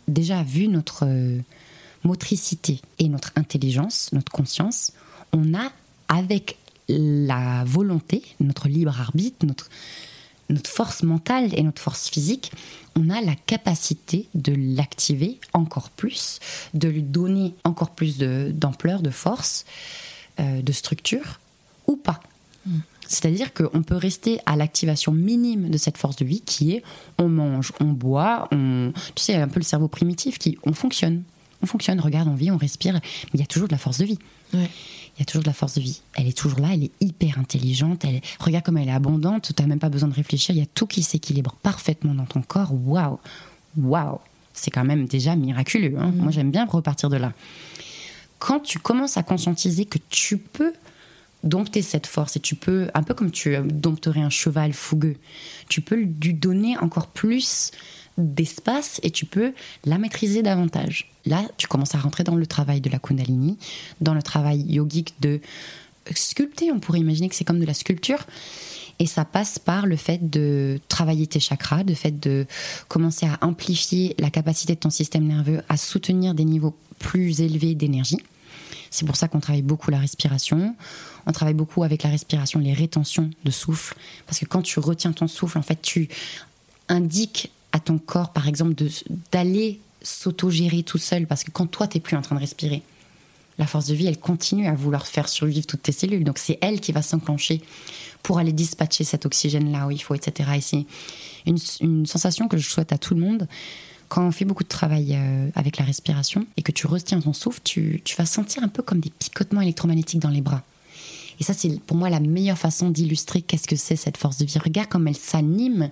déjà 0.08 0.44
vu 0.44 0.68
notre 0.68 1.06
euh, 1.06 1.40
motricité 2.04 2.82
et 3.00 3.10
notre 3.10 3.32
intelligence, 3.36 4.10
notre 4.12 4.32
conscience, 4.32 4.94
on 5.34 5.54
a 5.54 5.72
avec 6.08 6.58
la 6.88 7.64
volonté, 7.66 8.24
notre 8.40 8.68
libre 8.68 9.00
arbitre, 9.00 9.46
notre, 9.46 9.70
force 10.68 11.04
mentale 11.04 11.58
et 11.58 11.64
notre 11.64 11.82
force 11.82 12.10
physique, 12.10 12.52
on 12.98 13.10
a 13.10 13.22
la 13.22 13.36
capacité 13.36 14.28
de 14.36 14.54
l'activer 14.54 15.40
encore 15.54 15.90
plus, 15.90 16.40
de 16.74 16.90
lui 16.90 17.04
donner 17.04 17.56
encore 17.64 17.92
plus 17.92 18.18
d'ampleur, 18.18 19.02
de, 19.02 19.12
force, 19.12 19.66
euh, 20.42 20.62
de 20.62 20.72
structure, 20.74 21.40
ou 21.88 21.96
pas. 21.96 22.20
C'est-à-dire 23.12 23.54
qu'on 23.54 23.84
peut 23.84 23.98
rester 23.98 24.40
à 24.46 24.56
l'activation 24.56 25.12
minime 25.12 25.70
de 25.70 25.78
cette 25.78 25.98
force 25.98 26.16
de 26.16 26.24
vie 26.24 26.40
qui 26.42 26.72
est 26.72 26.84
on 27.18 27.28
mange, 27.28 27.74
on 27.82 27.86
boit, 27.86 28.48
on... 28.52 28.94
Tu 29.16 29.24
sais, 29.24 29.36
un 29.36 29.50
peu 29.50 29.60
le 29.60 29.66
cerveau 29.66 29.90
primitif 29.90 30.40
qui... 30.40 30.58
On 30.64 30.72
fonctionne. 30.72 31.24
On 31.62 31.66
fonctionne, 31.66 32.00
regarde, 32.00 32.30
on 32.30 32.36
vit, 32.36 32.52
on 32.52 32.58
respire, 32.58 32.94
mais 32.94 33.02
il 33.34 33.40
y 33.42 33.44
a 33.44 33.46
toujours 33.46 33.68
de 33.68 33.74
la 33.74 33.78
force 33.78 33.98
de 33.98 34.06
vie. 34.06 34.18
Ouais. 34.54 34.70
Il 35.18 35.20
y 35.20 35.22
a 35.22 35.26
toujours 35.26 35.44
de 35.44 35.48
la 35.48 35.54
force 35.54 35.74
de 35.76 35.82
vie. 35.82 36.02
Elle 36.16 36.28
est 36.28 36.38
toujours 36.38 36.60
là, 36.62 36.70
elle 36.74 36.86
est 36.86 36.92
hyper 37.02 37.38
intelligente. 37.38 38.06
Elle... 38.06 38.22
Regarde 38.40 38.64
comme 38.64 38.78
elle 38.78 38.88
est 38.88 38.94
abondante, 38.94 39.54
tu 39.54 39.62
n'as 39.62 39.68
même 39.68 39.80
pas 39.80 39.90
besoin 39.90 40.08
de 40.08 40.14
réfléchir. 40.16 40.56
Il 40.56 40.60
y 40.60 40.64
a 40.64 40.68
tout 40.74 40.88
qui 40.88 41.04
s'équilibre 41.04 41.56
parfaitement 41.62 42.16
dans 42.16 42.26
ton 42.26 42.42
corps. 42.42 42.72
Waouh 42.74 43.20
Waouh 43.78 44.20
C'est 44.54 44.72
quand 44.72 44.86
même 44.86 45.06
déjà 45.06 45.36
miraculeux. 45.36 45.96
hein. 46.00 46.14
Moi, 46.16 46.32
j'aime 46.32 46.50
bien 46.50 46.66
repartir 46.66 47.10
de 47.10 47.18
là. 47.18 47.34
Quand 48.40 48.62
tu 48.62 48.80
commences 48.80 49.18
à 49.18 49.24
conscientiser 49.24 49.84
que 49.86 50.00
tu 50.10 50.38
peux 50.38 50.74
dompter 51.44 51.82
cette 51.82 52.08
force 52.08 52.36
et 52.36 52.40
tu 52.40 52.56
peux, 52.56 52.90
un 52.94 53.04
peu 53.04 53.14
comme 53.14 53.32
tu 53.32 53.58
dompterais 53.64 54.22
un 54.22 54.30
cheval 54.30 54.74
fougueux, 54.74 55.18
tu 55.70 55.82
peux 55.82 55.96
lui 55.96 56.34
donner 56.34 56.78
encore 56.78 57.08
plus 57.08 57.72
d'espace 58.18 59.00
et 59.04 59.12
tu 59.12 59.26
peux 59.26 59.54
la 59.86 59.98
maîtriser 59.98 60.44
davantage. 60.44 61.12
Là, 61.26 61.44
tu 61.58 61.68
commences 61.68 61.96
à 61.96 62.00
rentrer 62.00 62.24
dans 62.24 62.36
le 62.36 62.46
travail 62.46 62.82
de 62.82 62.90
la 62.90 63.00
Kundalini, 63.00 63.58
dans 64.02 64.14
le 64.14 64.22
travail 64.22 64.62
yogique 64.62 65.14
de 65.22 65.40
sculpter. 66.16 66.72
On 66.72 66.80
pourrait 66.80 67.00
imaginer 67.00 67.30
que 67.30 67.36
c'est 67.36 67.44
comme 67.44 67.60
de 67.60 67.66
la 67.66 67.74
sculpture. 67.74 68.26
Et 69.00 69.08
ça 69.08 69.26
passe 69.26 69.58
par 69.58 69.88
le 69.88 69.96
fait 69.96 70.30
de 70.30 70.80
travailler 70.88 71.26
tes 71.26 71.40
chakras, 71.40 71.84
le 71.84 71.96
fait 71.96 72.20
de 72.20 72.46
commencer 72.88 73.26
à 73.26 73.40
amplifier 73.42 74.16
la 74.20 74.30
capacité 74.30 74.76
de 74.76 74.80
ton 74.80 74.92
système 74.92 75.26
nerveux 75.26 75.62
à 75.70 75.78
soutenir 75.78 76.36
des 76.36 76.46
niveaux 76.46 76.76
plus 77.00 77.42
élevés 77.42 77.74
d'énergie. 77.74 78.20
C'est 78.92 79.06
pour 79.06 79.16
ça 79.16 79.28
qu'on 79.28 79.40
travaille 79.40 79.64
beaucoup 79.64 79.90
la 79.90 80.00
respiration. 80.00 80.76
On 81.26 81.32
travaille 81.32 81.54
beaucoup 81.54 81.84
avec 81.84 82.04
la 82.04 82.10
respiration, 82.10 82.60
les 82.60 82.74
rétentions 82.74 83.30
de 83.44 83.52
souffle. 83.52 83.96
Parce 84.26 84.40
que 84.40 84.46
quand 84.46 84.62
tu 84.62 84.80
retiens 84.80 85.12
ton 85.12 85.28
souffle, 85.28 85.58
en 85.58 85.62
fait, 85.62 85.82
tu 85.82 86.10
indiques 86.90 87.52
à 87.72 87.80
ton 87.80 87.98
corps, 87.98 88.32
par 88.32 88.48
exemple, 88.48 88.74
d'aller 89.32 89.80
s'autogérer 90.02 90.84
tout 90.84 90.98
seul. 90.98 91.28
Parce 91.28 91.44
que 91.44 91.52
quand 91.52 91.68
toi, 91.68 91.88
tu 91.88 91.98
n'es 91.98 92.02
plus 92.02 92.18
en 92.18 92.22
train 92.22 92.36
de 92.36 92.42
respirer, 92.42 92.82
La 93.58 93.68
force 93.68 93.88
de 93.88 93.94
vie, 93.94 94.08
elle 94.08 94.20
continue 94.20 94.68
à 94.68 94.74
vouloir 94.74 95.06
faire 95.06 95.30
survivre 95.30 95.68
toutes 95.68 95.84
tes 95.84 95.92
cellules. 95.92 96.24
Donc 96.24 96.38
c'est 96.40 96.58
elle 96.62 96.80
qui 96.80 96.92
va 96.92 97.02
s'enclencher 97.02 97.62
pour 98.24 98.40
aller 98.40 98.54
dispatcher 98.54 99.04
cet 99.04 99.26
oxygène 99.26 99.72
là 99.72 99.88
où 99.88 99.92
il 99.92 100.02
faut, 100.02 100.16
etc. 100.16 100.50
Et 100.56 100.62
c'est 100.62 100.86
une, 101.82 102.06
sensation 102.06 102.48
que 102.48 102.58
je 102.58 102.68
souhaite 102.68 102.92
à 102.92 102.98
tout 102.98 103.14
le 103.14 103.22
monde. 103.22 103.48
Quand 104.10 104.26
on 104.26 104.32
fait 104.32 104.46
beaucoup 104.46 104.64
de 104.64 104.70
travail 104.70 105.16
euh, 105.16 105.50
avec 105.56 105.78
la 105.78 105.86
respiration 105.86 106.46
et 106.58 106.64
que 106.64 106.72
tu 106.72 106.88
retiens 106.88 107.22
ton 107.22 107.34
souffle, 107.34 107.62
tu 107.64 108.02
vas 108.18 108.26
sentir 108.26 108.64
un 108.64 108.68
peu 108.68 108.84
comme 108.84 109.00
des 109.00 109.12
picotements 109.12 109.62
électromagnétiques 109.62 110.20
dans 110.20 110.30
les 110.30 110.42
bras. 110.42 110.64
Et 111.42 111.44
ça, 111.44 111.56
c'est 111.56 111.82
pour 111.82 111.98
moi 111.98 112.12
la 112.12 112.20
meilleure 112.20 112.58
façon 112.58 112.92
d'illustrer 112.92 113.42
qu'est-ce 113.42 113.68
que 113.68 113.76
c'est 113.76 113.96
cette 113.96 114.16
force 114.16 114.38
de 114.38 114.46
vie. 114.46 114.60
Regarde 114.60 114.90
comme 114.90 115.08
elle 115.08 115.18
s'anime 115.18 115.90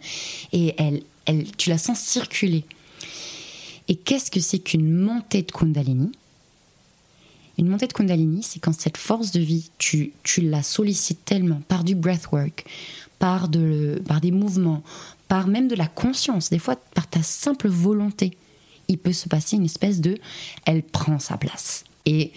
et 0.54 0.76
elle, 0.78 1.02
elle, 1.26 1.52
tu 1.58 1.72
la 1.72 1.80
sens 1.80 2.00
circuler. 2.00 2.66
Et 3.88 3.96
qu'est-ce 3.96 4.30
que 4.30 4.40
c'est 4.40 4.60
qu'une 4.60 4.94
montée 4.94 5.42
de 5.42 5.52
Kundalini? 5.52 6.12
Une 7.58 7.68
montée 7.68 7.88
de 7.88 7.94
Kundalini, 7.94 8.44
c'est 8.44 8.60
quand 8.60 8.80
cette 8.80 8.98
force 8.98 9.32
de 9.32 9.40
vie, 9.40 9.72
tu, 9.80 10.14
tu 10.22 10.42
la 10.42 10.62
sollicites 10.62 11.26
tellement 11.26 11.62
par 11.68 11.84
du 11.84 11.96
breathwork, 11.96 12.66
par, 13.18 13.48
de, 13.48 14.00
par 14.08 14.22
des 14.22 14.30
mouvements, 14.30 14.84
par 15.28 15.48
même 15.48 15.68
de 15.68 15.76
la 15.76 15.88
conscience, 15.88 16.52
des 16.52 16.60
fois 16.60 16.76
par 16.94 17.10
ta 17.10 17.24
simple 17.24 17.70
volonté. 17.70 18.38
Il 18.88 19.00
peut 19.00 19.14
se 19.14 19.28
passer 19.28 19.56
une 19.56 19.66
espèce 19.66 20.00
de 20.00 20.20
elle 20.66 20.84
prend 20.84 21.18
sa 21.18 21.38
place. 21.38 21.86
Et 22.06 22.34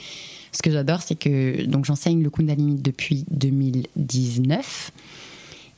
ce 0.52 0.62
que 0.62 0.70
j'adore, 0.70 1.02
c'est 1.02 1.14
que 1.14 1.64
donc 1.64 1.84
j'enseigne 1.84 2.22
le 2.22 2.30
Kundalini 2.30 2.76
depuis 2.76 3.24
2019. 3.30 4.92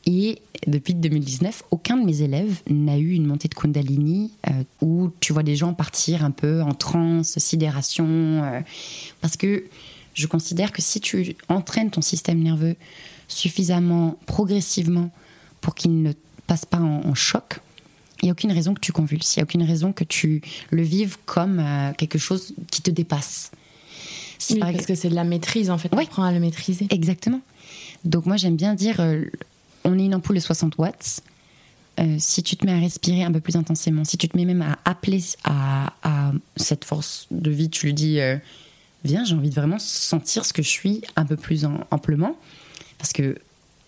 Et 0.07 0.43
depuis 0.67 0.95
2019, 0.95 1.63
aucun 1.71 1.97
de 1.97 2.05
mes 2.05 2.23
élèves 2.23 2.61
n'a 2.69 2.99
eu 2.99 3.13
une 3.13 3.27
montée 3.27 3.49
de 3.49 3.55
Kundalini 3.55 4.33
euh, 4.49 4.51
où 4.83 5.11
tu 5.21 5.33
vois 5.33 5.43
des 5.43 5.57
gens 5.57 5.73
partir 5.73 6.25
un 6.25 6.31
peu 6.31 6.61
en 6.63 6.75
transe, 6.75 7.39
sidération. 7.39 8.07
Euh, 8.07 8.61
parce 9.21 9.37
que 9.37 9.65
je 10.15 10.27
considère 10.27 10.73
que 10.73 10.83
si 10.83 11.01
tu 11.01 11.37
entraînes 11.49 11.91
ton 11.91 12.03
système 12.03 12.43
nerveux 12.43 12.77
suffisamment 13.29 14.19
progressivement 14.27 15.11
pour 15.61 15.75
qu'il 15.75 16.03
ne 16.03 16.13
passe 16.47 16.67
pas 16.67 16.79
en, 16.79 17.15
choc, 17.15 17.61
il 18.21 18.27
n'y 18.27 18.31
a 18.31 18.33
aucune 18.33 18.53
raison 18.53 18.75
que 18.75 18.81
tu 18.81 18.93
convulses, 18.93 19.37
il 19.37 19.39
n'y 19.39 19.43
a 19.43 19.45
aucune 19.45 19.63
raison 19.63 19.93
que 19.93 20.05
tu 20.05 20.43
le 20.71 20.83
vives 20.83 21.17
comme 21.25 21.59
euh, 21.59 21.93
quelque 21.97 22.19
chose 22.19 22.55
qui 22.71 22.83
te 22.83 22.91
dépasse. 22.91 23.51
Parce 24.61 24.87
que 24.87 24.95
c'est 24.95 25.09
de 25.09 25.15
la 25.15 25.25
maîtrise 25.25 25.71
en 25.71 25.79
fait, 25.79 25.89
on 25.93 25.99
apprend 25.99 26.25
à 26.25 26.33
le 26.33 26.41
maîtriser. 26.41 26.87
Exactement. 26.91 27.41
Donc 28.05 28.27
moi 28.27 28.37
j'aime 28.37 28.57
bien 28.57 28.75
dire, 28.75 29.01
on 29.85 29.99
est 29.99 30.05
une 30.05 30.15
ampoule 30.15 30.37
de 30.37 30.41
60 30.41 30.79
watts. 30.79 31.23
Euh, 32.01 32.17
si 32.19 32.43
tu 32.43 32.57
te 32.57 32.67
mets 32.67 32.73
à 32.73 32.79
respirer 32.81 33.23
un 33.23 33.31
peu 33.31 33.39
plus 33.39 33.55
intensément, 33.55 34.05
si 34.05 34.19
tu 34.19 34.29
te 34.29 34.37
mets 34.37 34.45
même 34.45 34.63
à 34.63 34.79
appeler 34.85 35.23
à, 35.45 35.93
cette 36.57 36.85
force 36.85 37.29
de 37.31 37.51
vie, 37.51 37.71
tu 37.71 37.87
lui 37.87 37.95
dis 37.95 38.19
euh, 38.19 38.37
Viens, 39.05 39.25
j'ai 39.25 39.35
envie 39.35 39.51
de 39.51 39.55
vraiment 39.55 39.79
sentir 39.79 40.45
ce 40.47 40.53
que 40.53 40.63
je 40.63 40.69
suis 40.69 41.03
un 41.15 41.27
peu 41.27 41.37
plus 41.37 41.67
amplement. 41.91 42.37
Parce 42.97 43.13
que 43.13 43.37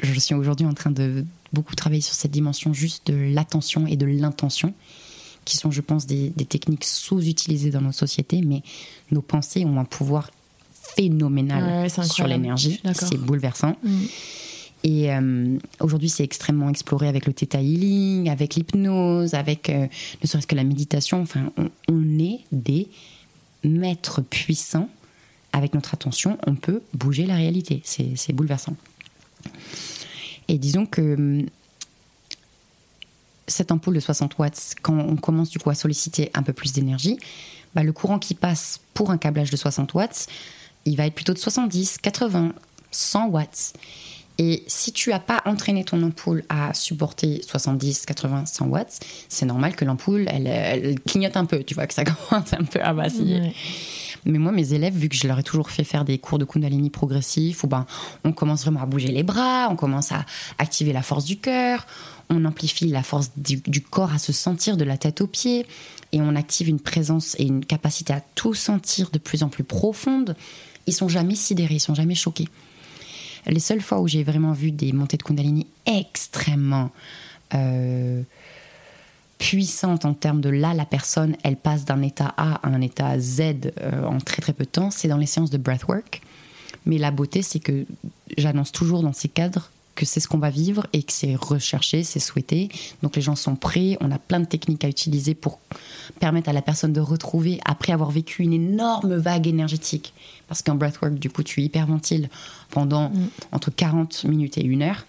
je 0.00 0.20
suis 0.20 0.34
aujourd'hui 0.34 0.66
en 0.66 0.74
train 0.74 0.90
de 0.90 1.24
beaucoup 1.54 1.74
travailler 1.74 2.02
sur 2.02 2.14
cette 2.14 2.32
dimension 2.32 2.74
juste 2.74 3.06
de 3.06 3.32
l'attention 3.32 3.86
et 3.86 3.96
de 3.96 4.04
l'intention, 4.04 4.74
qui 5.46 5.56
sont, 5.56 5.70
je 5.70 5.80
pense, 5.80 6.06
des, 6.06 6.32
techniques 6.32 6.84
sous-utilisées 6.84 7.70
dans 7.70 7.80
nos 7.80 7.92
sociétés, 7.92 8.42
mais 8.42 8.62
nos 9.10 9.22
pensées 9.22 9.64
ont 9.64 9.80
un 9.80 9.86
pouvoir 9.86 10.30
phénoménal 10.94 11.90
sur 11.90 12.26
l'énergie. 12.26 12.80
C'est 12.92 13.18
bouleversant. 13.18 13.76
Mm. 13.82 14.04
Et 14.86 15.12
euh, 15.12 15.58
aujourd'hui, 15.80 16.08
c'est 16.08 16.22
extrêmement 16.22 16.68
exploré 16.68 17.08
avec 17.08 17.26
le 17.26 17.32
Theta 17.32 17.60
Healing, 17.60 18.28
avec 18.28 18.54
l'hypnose, 18.54 19.34
avec 19.34 19.68
euh, 19.68 19.88
ne 20.22 20.26
serait-ce 20.28 20.46
que 20.46 20.54
la 20.54 20.62
méditation. 20.62 21.20
Enfin, 21.20 21.50
on, 21.88 22.18
est 22.20 22.40
des 22.52 22.88
maîtres 23.64 24.20
puissants. 24.20 24.88
Avec 25.52 25.74
notre 25.74 25.94
attention, 25.94 26.38
on 26.46 26.54
peut 26.54 26.82
bouger 26.92 27.26
la 27.26 27.34
réalité. 27.34 27.82
C'est 27.84 28.32
bouleversant. 28.32 28.76
Et 30.48 30.58
disons 30.58 30.86
que 30.86 31.00
euh, 31.00 31.42
cette 33.48 33.72
ampoule 33.72 33.94
de 33.94 34.00
60 34.00 34.38
watts, 34.38 34.74
quand 34.82 34.96
on 34.96 35.16
commence 35.16 35.50
du 35.50 35.58
coup 35.58 35.70
à 35.70 35.74
solliciter 35.74 36.30
un 36.34 36.42
peu 36.42 36.52
plus 36.52 36.72
d'énergie, 36.72 37.18
bah, 37.74 37.82
le 37.82 37.92
courant 37.92 38.18
qui 38.18 38.34
passe 38.34 38.80
pour 38.94 39.10
un 39.10 39.18
câblage 39.18 39.50
de 39.50 39.56
60 39.56 39.94
watts, 39.94 40.28
il 40.86 40.96
va 40.96 41.06
être 41.06 41.14
plutôt 41.14 41.34
de 41.34 41.38
70, 41.38 41.98
80, 41.98 42.52
100 42.90 43.28
watts. 43.28 43.72
Et 44.38 44.64
si 44.66 44.92
tu 44.92 45.10
n'as 45.10 45.18
pas 45.18 45.40
entraîné 45.46 45.82
ton 45.84 46.02
ampoule 46.02 46.44
à 46.48 46.74
supporter 46.74 47.40
70, 47.46 48.04
80, 48.04 48.46
100 48.46 48.66
watts, 48.66 49.00
c'est 49.28 49.46
normal 49.46 49.74
que 49.74 49.84
l'ampoule, 49.84 50.26
elle, 50.28 51.00
clignote 51.00 51.36
un 51.36 51.46
peu, 51.46 51.62
tu 51.64 51.74
vois, 51.74 51.86
que 51.86 51.94
ça 51.94 52.04
commence 52.30 52.52
un 52.52 52.64
peu 52.64 52.80
à 52.82 52.92
vaciller. 52.92 53.54
Mais 54.26 54.38
moi, 54.38 54.52
mes 54.52 54.74
élèves, 54.74 54.94
vu 54.94 55.08
que 55.08 55.14
je 55.14 55.26
leur 55.26 55.38
ai 55.38 55.42
toujours 55.42 55.70
fait 55.70 55.84
faire 55.84 56.04
des 56.04 56.18
cours 56.18 56.38
de 56.38 56.44
Kundalini 56.44 56.90
progressif, 56.90 57.64
où 57.64 57.66
ben, 57.66 57.86
on 58.24 58.32
commence 58.32 58.62
vraiment 58.62 58.82
à 58.82 58.86
bouger 58.86 59.08
les 59.08 59.22
bras, 59.22 59.68
on 59.70 59.76
commence 59.76 60.12
à 60.12 60.26
activer 60.58 60.92
la 60.92 61.02
force 61.02 61.24
du 61.24 61.38
cœur, 61.38 61.86
on 62.28 62.44
amplifie 62.44 62.88
la 62.88 63.02
force 63.02 63.30
du, 63.36 63.58
du 63.58 63.80
corps 63.80 64.12
à 64.12 64.18
se 64.18 64.32
sentir 64.32 64.76
de 64.76 64.84
la 64.84 64.98
tête 64.98 65.20
aux 65.20 65.28
pieds, 65.28 65.64
et 66.12 66.20
on 66.20 66.34
active 66.34 66.68
une 66.68 66.80
présence 66.80 67.36
et 67.38 67.44
une 67.44 67.64
capacité 67.64 68.12
à 68.12 68.20
tout 68.34 68.52
sentir 68.52 69.10
de 69.10 69.18
plus 69.18 69.42
en 69.42 69.48
plus 69.48 69.64
profonde. 69.64 70.36
Ils 70.86 70.92
sont 70.92 71.08
jamais 71.08 71.34
sidérés, 71.34 71.74
ils 71.74 71.80
sont 71.80 71.94
jamais 71.94 72.14
choqués. 72.14 72.48
Les 73.46 73.60
seules 73.60 73.80
fois 73.80 74.00
où 74.00 74.08
j'ai 74.08 74.24
vraiment 74.24 74.52
vu 74.52 74.72
des 74.72 74.92
montées 74.92 75.16
de 75.16 75.22
Kundalini 75.22 75.66
extrêmement 75.86 76.90
euh, 77.54 78.22
puissantes 79.38 80.04
en 80.04 80.14
termes 80.14 80.40
de 80.40 80.48
là, 80.48 80.74
la 80.74 80.84
personne, 80.84 81.36
elle 81.44 81.56
passe 81.56 81.84
d'un 81.84 82.02
état 82.02 82.34
A 82.36 82.54
à 82.54 82.68
un 82.68 82.80
état 82.80 83.18
Z 83.18 83.40
euh, 83.80 84.04
en 84.04 84.18
très 84.18 84.42
très 84.42 84.52
peu 84.52 84.64
de 84.64 84.70
temps, 84.70 84.90
c'est 84.90 85.08
dans 85.08 85.16
les 85.16 85.26
séances 85.26 85.50
de 85.50 85.58
breathwork. 85.58 86.22
Mais 86.86 86.98
la 86.98 87.10
beauté, 87.10 87.42
c'est 87.42 87.60
que 87.60 87.84
j'annonce 88.36 88.72
toujours 88.72 89.02
dans 89.02 89.12
ces 89.12 89.28
cadres 89.28 89.70
que 89.96 90.04
c'est 90.04 90.20
ce 90.20 90.28
qu'on 90.28 90.38
va 90.38 90.50
vivre 90.50 90.86
et 90.92 91.02
que 91.02 91.12
c'est 91.12 91.34
recherché, 91.34 92.04
c'est 92.04 92.20
souhaité. 92.20 92.68
Donc 93.02 93.16
les 93.16 93.22
gens 93.22 93.34
sont 93.34 93.56
prêts, 93.56 93.96
on 94.00 94.12
a 94.12 94.18
plein 94.18 94.38
de 94.38 94.44
techniques 94.44 94.84
à 94.84 94.88
utiliser 94.88 95.34
pour 95.34 95.58
permettre 96.20 96.48
à 96.48 96.52
la 96.52 96.62
personne 96.62 96.92
de 96.92 97.00
retrouver, 97.00 97.58
après 97.64 97.92
avoir 97.92 98.10
vécu 98.10 98.42
une 98.42 98.52
énorme 98.52 99.16
vague 99.16 99.48
énergétique, 99.48 100.14
parce 100.46 100.62
qu'en 100.62 100.76
breathwork, 100.76 101.14
du 101.14 101.30
coup, 101.30 101.42
tu 101.42 101.62
hyperventiles 101.62 102.28
pendant 102.70 103.08
mm. 103.08 103.28
entre 103.50 103.70
40 103.70 104.24
minutes 104.24 104.58
et 104.58 104.64
une 104.64 104.82
heure, 104.82 105.04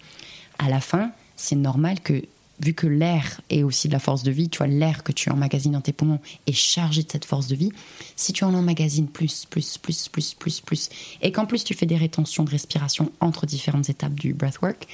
à 0.58 0.68
la 0.68 0.80
fin, 0.80 1.12
c'est 1.36 1.56
normal 1.56 2.00
que 2.00 2.24
vu 2.60 2.74
que 2.74 2.86
l'air 2.86 3.40
est 3.50 3.62
aussi 3.62 3.88
de 3.88 3.92
la 3.92 3.98
force 3.98 4.22
de 4.22 4.30
vie, 4.30 4.48
tu 4.48 4.58
vois, 4.58 4.66
l'air 4.66 5.04
que 5.04 5.12
tu 5.12 5.30
emmagasines 5.30 5.72
dans 5.72 5.80
tes 5.80 5.92
poumons 5.92 6.20
est 6.46 6.52
chargé 6.52 7.02
de 7.02 7.10
cette 7.10 7.24
force 7.24 7.46
de 7.46 7.54
vie, 7.54 7.72
si 8.16 8.32
tu 8.32 8.44
en 8.44 8.54
emmagasines 8.54 9.08
plus, 9.08 9.46
plus, 9.46 9.78
plus, 9.78 10.08
plus, 10.08 10.34
plus, 10.34 10.60
plus, 10.60 10.88
et 11.22 11.32
qu'en 11.32 11.46
plus 11.46 11.64
tu 11.64 11.74
fais 11.74 11.86
des 11.86 11.96
rétentions 11.96 12.44
de 12.44 12.50
respiration 12.50 13.12
entre 13.20 13.46
différentes 13.46 13.88
étapes 13.88 14.14
du 14.14 14.34
breathwork, 14.34 14.86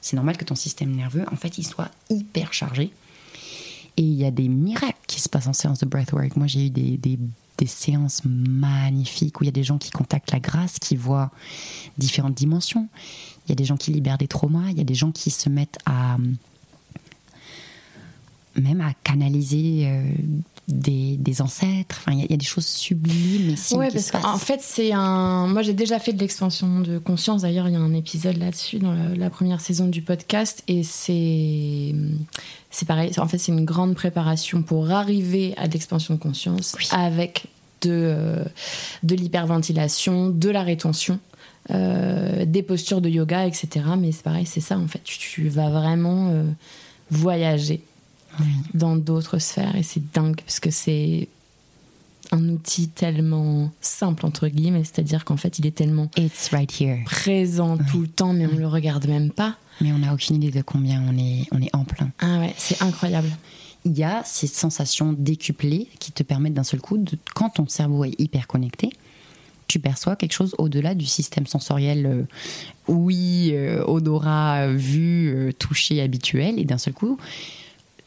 c'est 0.00 0.16
normal 0.16 0.36
que 0.36 0.44
ton 0.44 0.54
système 0.54 0.94
nerveux, 0.94 1.24
en 1.32 1.36
fait, 1.36 1.58
il 1.58 1.66
soit 1.66 1.90
hyper 2.10 2.52
chargé. 2.52 2.92
Et 3.96 4.02
il 4.02 4.14
y 4.14 4.24
a 4.24 4.30
des 4.30 4.46
miracles 4.46 4.94
qui 5.06 5.20
se 5.20 5.28
passent 5.28 5.48
en 5.48 5.52
séance 5.52 5.80
de 5.80 5.86
breathwork. 5.86 6.36
Moi, 6.36 6.46
j'ai 6.46 6.66
eu 6.66 6.70
des, 6.70 6.96
des, 6.96 7.18
des 7.58 7.66
séances 7.66 8.22
magnifiques 8.24 9.40
où 9.40 9.44
il 9.44 9.46
y 9.46 9.48
a 9.48 9.52
des 9.52 9.64
gens 9.64 9.78
qui 9.78 9.90
contactent 9.90 10.30
la 10.32 10.38
grâce, 10.38 10.78
qui 10.78 10.96
voient 10.96 11.30
différentes 11.98 12.34
dimensions. 12.34 12.88
Il 13.46 13.48
y 13.48 13.52
a 13.52 13.56
des 13.56 13.64
gens 13.64 13.76
qui 13.76 13.90
libèrent 13.90 14.18
des 14.18 14.28
traumas, 14.28 14.70
il 14.70 14.78
y 14.78 14.80
a 14.80 14.84
des 14.84 14.94
gens 14.94 15.12
qui 15.12 15.30
se 15.30 15.48
mettent 15.48 15.78
à 15.86 16.18
même 18.60 18.80
à 18.80 18.92
canaliser 19.04 19.86
euh, 19.86 20.02
des, 20.68 21.16
des, 21.16 21.42
ancêtres. 21.42 22.00
Enfin, 22.00 22.12
il 22.12 22.30
y, 22.30 22.34
a 22.34 22.36
des 22.36 22.44
choses 22.44 22.66
sublimes. 22.66 23.54
Oui, 23.72 23.86
parce 23.92 24.10
qu'en 24.10 24.38
fait, 24.38 24.60
c'est 24.60 24.92
un. 24.92 25.46
Moi, 25.46 25.62
j'ai 25.62 25.74
déjà 25.74 25.98
fait 25.98 26.12
de 26.12 26.18
l'expansion 26.18 26.80
de 26.80 26.98
conscience. 26.98 27.42
D'ailleurs, 27.42 27.68
il 27.68 27.74
y 27.74 27.76
a 27.76 27.80
un 27.80 27.94
épisode 27.94 28.36
là-dessus 28.38 28.78
dans 28.78 28.94
la, 29.16 29.30
première 29.30 29.60
saison 29.60 29.86
du 29.86 30.02
podcast, 30.02 30.62
et 30.66 30.82
c'est 30.82 31.94
c'est 32.70 32.86
pareil. 32.86 33.12
En 33.18 33.28
fait, 33.28 33.38
c'est 33.38 33.52
une 33.52 33.64
grande 33.64 33.94
préparation 33.94 34.62
pour 34.62 34.90
arriver 34.90 35.54
à 35.56 35.68
de 35.68 35.72
l'expansion 35.72 36.14
de 36.14 36.20
conscience 36.20 36.76
avec 36.90 37.44
de 37.82 37.90
euh, 37.92 38.44
de 39.02 39.14
l'hyperventilation, 39.14 40.30
de 40.30 40.50
la 40.50 40.62
rétention. 40.62 41.20
Euh, 41.72 42.44
des 42.44 42.62
postures 42.62 43.00
de 43.00 43.08
yoga, 43.08 43.44
etc. 43.44 43.68
Mais 43.98 44.12
c'est 44.12 44.22
pareil, 44.22 44.46
c'est 44.46 44.60
ça 44.60 44.78
en 44.78 44.86
fait. 44.86 45.02
Tu, 45.02 45.48
vas 45.48 45.68
vraiment 45.68 46.32
voyager 47.10 47.82
dans 48.74 48.96
d'autres 48.96 49.38
sphères. 49.38 49.76
Et 49.76 49.82
c'est 49.82 50.12
dingue 50.12 50.36
parce 50.36 50.60
que 50.60 50.70
c'est 50.70 51.28
un 52.32 52.48
outil 52.48 52.88
tellement 52.88 53.70
simple 53.80 54.26
entre 54.26 54.48
guillemets, 54.48 54.84
c'est-à-dire 54.84 55.24
qu'en 55.24 55.36
fait 55.36 55.58
il 55.58 55.66
est 55.66 55.74
tellement 55.74 56.10
It's 56.16 56.48
right 56.50 56.80
here. 56.80 57.04
présent 57.04 57.78
tout 57.78 58.00
le 58.00 58.08
temps, 58.08 58.32
mais 58.32 58.46
on 58.46 58.56
le 58.56 58.66
regarde 58.66 59.06
même 59.06 59.30
pas. 59.30 59.56
Mais 59.80 59.92
on 59.92 59.98
n'a 59.98 60.14
aucune 60.14 60.36
idée 60.36 60.50
de 60.50 60.62
combien 60.62 61.02
on 61.06 61.16
est, 61.18 61.46
on 61.52 61.60
est 61.60 61.74
en 61.74 61.84
plein. 61.84 62.10
Ah 62.20 62.38
ouais, 62.38 62.54
c'est 62.56 62.82
incroyable. 62.82 63.28
Il 63.84 63.96
y 63.96 64.02
a 64.02 64.22
ces 64.24 64.46
sensations 64.46 65.12
décuplées 65.12 65.88
qui 66.00 66.12
te 66.12 66.22
permettent 66.22 66.54
d'un 66.54 66.64
seul 66.64 66.80
coup, 66.80 66.98
de, 66.98 67.16
quand 67.34 67.50
ton 67.50 67.68
cerveau 67.68 68.04
est 68.04 68.18
hyper 68.18 68.46
connecté, 68.46 68.90
tu 69.68 69.78
perçois 69.78 70.16
quelque 70.16 70.32
chose 70.32 70.54
au-delà 70.58 70.94
du 70.94 71.06
système 71.06 71.46
sensoriel, 71.46 72.06
euh, 72.06 72.22
oui, 72.88 73.50
euh, 73.52 73.84
odorat, 73.84 74.68
vu, 74.68 75.28
euh, 75.28 75.52
touché 75.52 76.00
habituel, 76.00 76.58
et 76.58 76.64
d'un 76.64 76.78
seul 76.78 76.94
coup, 76.94 77.18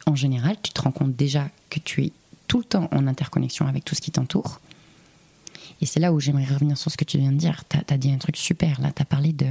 en 0.06 0.14
général, 0.14 0.56
tu 0.62 0.72
te 0.72 0.80
rends 0.80 0.92
compte 0.92 1.14
déjà 1.14 1.48
que 1.68 1.78
tu 1.78 2.04
es 2.04 2.12
tout 2.46 2.58
le 2.58 2.64
temps 2.64 2.88
en 2.92 3.06
interconnexion 3.06 3.66
avec 3.66 3.84
tout 3.84 3.94
ce 3.94 4.00
qui 4.00 4.10
t'entoure 4.10 4.60
Et 5.80 5.86
c'est 5.86 6.00
là 6.00 6.12
où 6.12 6.20
j'aimerais 6.20 6.46
revenir 6.46 6.76
sur 6.76 6.90
ce 6.90 6.96
que 6.96 7.04
tu 7.04 7.18
viens 7.18 7.32
de 7.32 7.36
dire. 7.36 7.62
Tu 7.68 7.76
as, 7.76 7.98
dit 7.98 8.10
un 8.10 8.18
truc 8.18 8.36
super. 8.36 8.80
Là, 8.80 8.90
tu 8.94 9.02
as 9.02 9.04
parlé 9.04 9.32
de. 9.32 9.46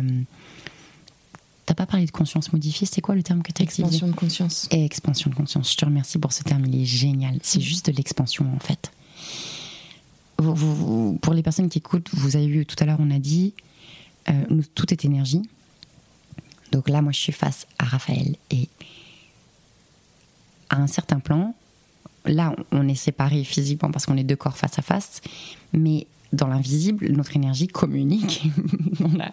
T'as 1.66 1.76
pas 1.76 1.86
parlé 1.86 2.06
de 2.08 2.12
conscience 2.12 2.52
modifiée, 2.52 2.88
c'est 2.92 3.00
quoi 3.00 3.14
le 3.14 3.22
terme 3.22 3.44
que 3.44 3.52
tu 3.52 3.62
as 3.62 3.64
Expansion 3.64 4.08
de 4.08 4.14
conscience. 4.14 4.68
Et 4.72 4.84
expansion 4.84 5.30
de 5.30 5.36
conscience. 5.36 5.72
Je 5.72 5.78
te 5.78 5.86
remercie 5.86 6.18
pour 6.18 6.34
ce 6.34 6.44
terme, 6.44 6.66
il 6.66 6.82
est 6.82 6.86
génial. 6.86 7.40
C'est 7.44 7.62
juste 7.62 7.92
de 7.92 7.96
l'expansion 7.96 8.46
en 8.56 8.60
fait. 8.60 8.92
pour 10.38 11.34
les 11.34 11.44
personnes 11.44 11.70
qui 11.70 11.78
écoutent, 11.78 12.10
vous 12.14 12.36
avez 12.36 12.48
vu 12.48 12.66
tout 12.66 12.76
à 12.80 12.86
l'heure, 12.86 12.98
on 13.00 13.12
a 13.12 13.20
dit 13.20 13.54
euh, 14.30 14.62
tout 14.74 14.92
est 14.92 15.06
énergie. 15.06 15.44
Donc 16.72 16.90
là, 16.90 17.02
moi, 17.02 17.12
je 17.12 17.20
suis 17.20 17.32
face 17.32 17.68
à 17.78 17.86
Raphaël 17.86 18.36
et 18.52 18.68
à 20.70 20.78
un 20.78 20.88
certain 20.88 21.20
plan, 21.20 21.54
là, 22.26 22.56
on 22.72 22.88
est 22.88 22.96
séparés 22.96 23.44
physiquement 23.44 23.92
parce 23.92 24.06
qu'on 24.06 24.18
est 24.18 24.24
deux 24.24 24.36
corps 24.36 24.58
face 24.58 24.78
à 24.78 24.82
face, 24.82 25.22
mais 25.74 26.08
dans 26.32 26.48
l'invisible, 26.48 27.12
notre 27.12 27.36
énergie 27.36 27.68
communique. 27.68 28.44
on 29.00 29.20
a 29.20 29.32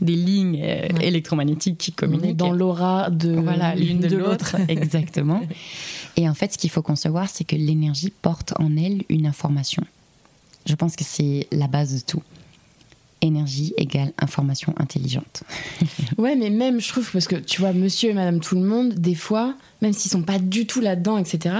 des 0.00 0.14
lignes 0.14 0.60
euh, 0.62 0.88
électromagnétiques 1.00 1.76
qui 1.76 1.92
communiquent. 1.92 2.36
dans 2.36 2.52
l'aura 2.52 3.10
de 3.10 3.32
voilà, 3.32 3.74
l'une 3.74 4.00
de, 4.00 4.16
l'autre. 4.16 4.56
Exactement. 4.68 5.42
Et 6.16 6.28
en 6.28 6.34
fait, 6.34 6.52
ce 6.52 6.58
qu'il 6.58 6.70
faut 6.70 6.82
concevoir, 6.82 7.28
c'est 7.28 7.44
que 7.44 7.56
l'énergie 7.56 8.12
porte 8.22 8.54
en 8.58 8.76
elle 8.76 9.04
une 9.08 9.26
information. 9.26 9.84
Je 10.66 10.74
pense 10.74 10.96
que 10.96 11.04
c'est 11.04 11.46
la 11.52 11.68
base 11.68 11.94
de 11.94 12.00
tout 12.00 12.22
énergie 13.20 13.74
égale 13.76 14.12
information 14.18 14.74
intelligente. 14.78 15.42
ouais, 16.18 16.36
mais 16.36 16.50
même, 16.50 16.80
je 16.80 16.88
trouve, 16.88 17.10
parce 17.10 17.26
que 17.26 17.36
tu 17.36 17.60
vois, 17.60 17.72
monsieur 17.72 18.10
et 18.10 18.14
madame 18.14 18.40
tout 18.40 18.54
le 18.54 18.62
monde, 18.62 18.94
des 18.94 19.14
fois, 19.14 19.54
même 19.82 19.92
s'ils 19.92 20.10
sont 20.10 20.22
pas 20.22 20.38
du 20.38 20.66
tout 20.66 20.80
là-dedans, 20.80 21.18
etc., 21.18 21.56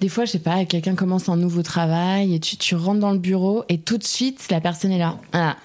des 0.00 0.08
fois, 0.08 0.24
je 0.24 0.32
sais 0.32 0.38
pas, 0.38 0.64
quelqu'un 0.64 0.94
commence 0.94 1.28
un 1.28 1.36
nouveau 1.36 1.62
travail 1.62 2.34
et 2.34 2.40
tu, 2.40 2.56
tu, 2.56 2.74
rentres 2.74 3.00
dans 3.00 3.12
le 3.12 3.18
bureau 3.18 3.64
et 3.68 3.78
tout 3.78 3.98
de 3.98 4.04
suite, 4.04 4.48
la 4.50 4.60
personne 4.60 4.90
est 4.90 4.98
là. 4.98 5.18
Ah, 5.32 5.56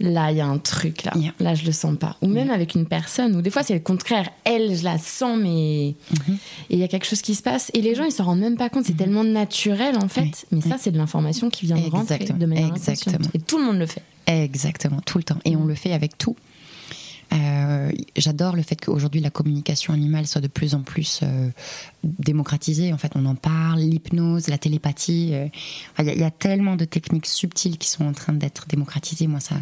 Là, 0.00 0.30
il 0.30 0.36
y 0.36 0.40
a 0.40 0.46
un 0.46 0.58
truc, 0.58 1.04
là. 1.04 1.12
Là, 1.38 1.54
je 1.54 1.64
le 1.64 1.72
sens 1.72 1.96
pas. 1.96 2.16
Ou 2.22 2.28
même 2.28 2.50
avec 2.50 2.74
une 2.74 2.86
personne, 2.86 3.36
ou 3.36 3.42
des 3.42 3.50
fois, 3.50 3.62
c'est 3.62 3.74
le 3.74 3.80
contraire. 3.80 4.28
Elle, 4.44 4.76
je 4.76 4.84
la 4.84 4.98
sens, 4.98 5.38
mais. 5.38 5.94
Mhm. 6.10 6.38
Et 6.70 6.74
il 6.74 6.78
y 6.78 6.84
a 6.84 6.88
quelque 6.88 7.06
chose 7.06 7.22
qui 7.22 7.34
se 7.34 7.42
passe. 7.42 7.70
Et 7.74 7.80
les 7.80 7.94
gens, 7.94 8.04
ils 8.04 8.12
s'en 8.12 8.24
rendent 8.24 8.40
même 8.40 8.56
pas 8.56 8.68
compte. 8.68 8.84
C'est 8.84 8.92
mhm. 8.92 8.98
tellement 8.98 9.24
naturel, 9.24 9.96
en 9.96 10.08
fait. 10.08 10.46
Mais 10.50 10.60
ça, 10.60 10.76
c'est 10.78 10.90
de 10.90 10.98
l'information 10.98 11.50
qui 11.50 11.66
vient 11.66 11.76
de 11.76 11.90
rentrer 11.90 12.18
de 12.18 12.46
manière 12.46 12.68
Exactement. 12.68 13.28
Et 13.34 13.38
tout 13.38 13.58
le 13.58 13.64
monde 13.64 13.78
le 13.78 13.86
fait. 13.86 14.02
Exactement, 14.26 15.00
tout 15.04 15.18
le 15.18 15.24
temps. 15.24 15.38
Et 15.44 15.56
on 15.56 15.64
le 15.64 15.74
fait 15.74 15.92
avec 15.92 16.16
tout. 16.16 16.36
Euh, 17.32 17.92
j'adore 18.16 18.56
le 18.56 18.62
fait 18.62 18.76
qu'aujourd'hui 18.76 19.20
la 19.20 19.30
communication 19.30 19.92
animale 19.92 20.26
soit 20.26 20.40
de 20.40 20.48
plus 20.48 20.74
en 20.74 20.82
plus 20.82 21.20
euh, 21.22 21.48
démocratisée. 22.02 22.92
En 22.92 22.98
fait, 22.98 23.12
on 23.14 23.24
en 23.26 23.34
parle, 23.34 23.80
l'hypnose, 23.80 24.48
la 24.48 24.58
télépathie. 24.58 25.30
Euh, 25.32 25.46
il 25.98 26.18
y, 26.18 26.24
a 26.24 26.30
tellement 26.30 26.76
de 26.76 26.84
techniques 26.84 27.26
subtiles 27.26 27.78
qui 27.78 27.88
sont 27.88 28.04
en 28.04 28.12
train 28.12 28.32
d'être 28.32 28.66
démocratisées. 28.68 29.26
Moi, 29.26 29.40
ça, 29.40 29.56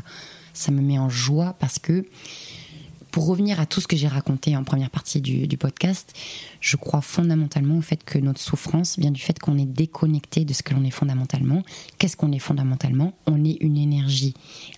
ça 0.55 0.73
me 0.73 0.81
met 0.81 0.99
en 0.99 1.09
joie 1.09 1.57
parce 1.59 1.79
que 1.79 2.07
pour 3.11 3.27
revenir 3.27 3.61
à 3.61 3.67
tout 3.67 3.81
ce 3.81 3.89
que 3.89 3.97
j'ai 3.97 4.09
raconté 4.09 4.57
en 4.57 4.65
première 4.65 4.91
partie 4.91 5.21
du, 5.21 5.57
podcast, 5.57 6.13
je 6.61 6.77
crois 6.77 7.01
fondamentalement 7.01 7.79
au 7.79 7.83
fait 7.83 8.03
que 8.05 8.19
notre 8.19 8.41
souffrance 8.41 8.99
vient 8.99 9.11
du 9.11 9.21
fait 9.21 9.39
qu'on 9.39 9.59
est 9.59 9.67
déconnecté 9.67 10.45
de 10.45 10.53
ce 10.53 10.63
que 10.63 10.75
l'on 10.75 10.85
est 10.85 10.91
fondamentalement. 10.91 11.63
Qu'est-ce 11.99 12.17
qu'on 12.17 12.33
est 12.33 12.39
fondamentalement? 12.39 13.13
On 13.27 13.45
est 13.45 13.57
une 13.61 13.77
énergie 13.77 14.35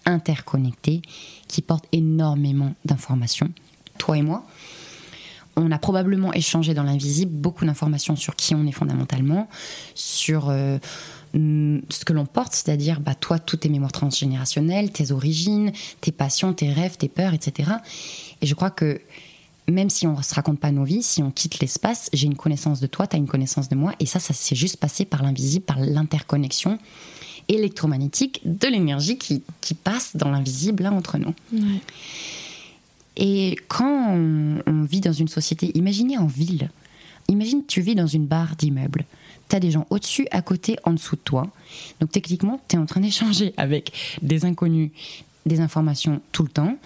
interconnectée 0.06 1.02
qui 1.48 1.62
porte 1.62 1.84
énormément 1.92 2.74
d'informations. 2.84 3.50
Toi 3.98 4.18
et 4.18 4.22
moi, 4.22 4.46
on 5.56 5.70
a 5.70 5.78
probablement 5.78 6.32
échangé 6.32 6.74
dans 6.74 6.84
l'invisible 6.84 7.32
beaucoup 7.32 7.64
d'informations 7.64 8.16
sur 8.16 8.36
qui 8.36 8.54
on 8.54 8.66
est 8.66 8.72
fondamentalement, 8.72 9.48
sur 9.94 10.48
euh, 10.48 10.78
ce 11.34 12.04
que 12.04 12.12
l'on 12.12 12.26
porte, 12.26 12.54
c'est-à-dire 12.54 13.00
bah, 13.00 13.14
toi, 13.14 13.38
toutes 13.38 13.60
tes 13.60 13.68
mémoires 13.68 13.92
transgénérationnelles, 13.92 14.90
tes 14.90 15.12
origines, 15.12 15.72
tes 16.00 16.12
passions, 16.12 16.52
tes 16.52 16.72
rêves, 16.72 16.96
tes 16.96 17.08
peurs, 17.08 17.34
etc. 17.34 17.70
Et 18.42 18.46
je 18.46 18.54
crois 18.54 18.70
que 18.70 19.00
même 19.70 19.90
si 19.90 20.06
on 20.06 20.16
ne 20.16 20.22
se 20.22 20.34
raconte 20.34 20.58
pas 20.58 20.72
nos 20.72 20.84
vies, 20.84 21.02
si 21.02 21.22
on 21.22 21.30
quitte 21.30 21.60
l'espace, 21.60 22.10
j'ai 22.12 22.26
une 22.26 22.36
connaissance 22.36 22.80
de 22.80 22.86
toi, 22.86 23.06
tu 23.06 23.16
as 23.16 23.18
une 23.18 23.28
connaissance 23.28 23.68
de 23.68 23.76
moi, 23.76 23.92
et 24.00 24.06
ça, 24.06 24.18
ça 24.18 24.34
s'est 24.34 24.56
juste 24.56 24.76
passé 24.76 25.04
par 25.04 25.22
l'invisible, 25.22 25.64
par 25.64 25.78
l'interconnexion 25.78 26.78
électromagnétique 27.48 28.40
de 28.44 28.68
l'énergie 28.68 29.18
qui, 29.18 29.42
passe 29.82 30.16
dans 30.16 30.30
l'invisible 30.30 30.82
là 30.82 30.92
entre 30.92 31.18
nous. 31.18 31.34
Et 33.16 33.56
quand 33.68 34.14
on, 34.14 34.82
vit 34.84 35.00
dans 35.00 35.12
une 35.12 35.28
société, 35.28 35.76
imaginez 35.76 36.18
en 36.18 36.26
ville, 36.26 36.70
imagine 37.28 37.64
tu 37.66 37.80
vis 37.80 37.94
dans 37.94 38.06
une 38.06 38.26
barre 38.26 38.56
d'immeubles 38.56 39.04
tu 39.50 39.56
as 39.56 39.60
des 39.60 39.70
gens 39.70 39.86
au-dessus, 39.90 40.26
à 40.30 40.40
côté, 40.40 40.76
en 40.84 40.92
dessous 40.92 41.16
de 41.16 41.20
toi. 41.20 41.46
Donc 42.00 42.10
techniquement, 42.10 42.60
tu 42.68 42.76
es 42.76 42.78
en 42.78 42.86
train 42.86 43.00
d'échanger 43.00 43.52
avec 43.56 43.92
des 44.22 44.44
inconnus 44.44 44.90
des 45.46 45.60
informations 45.60 46.20
tout 46.32 46.42
le 46.42 46.48
temps. 46.48 46.76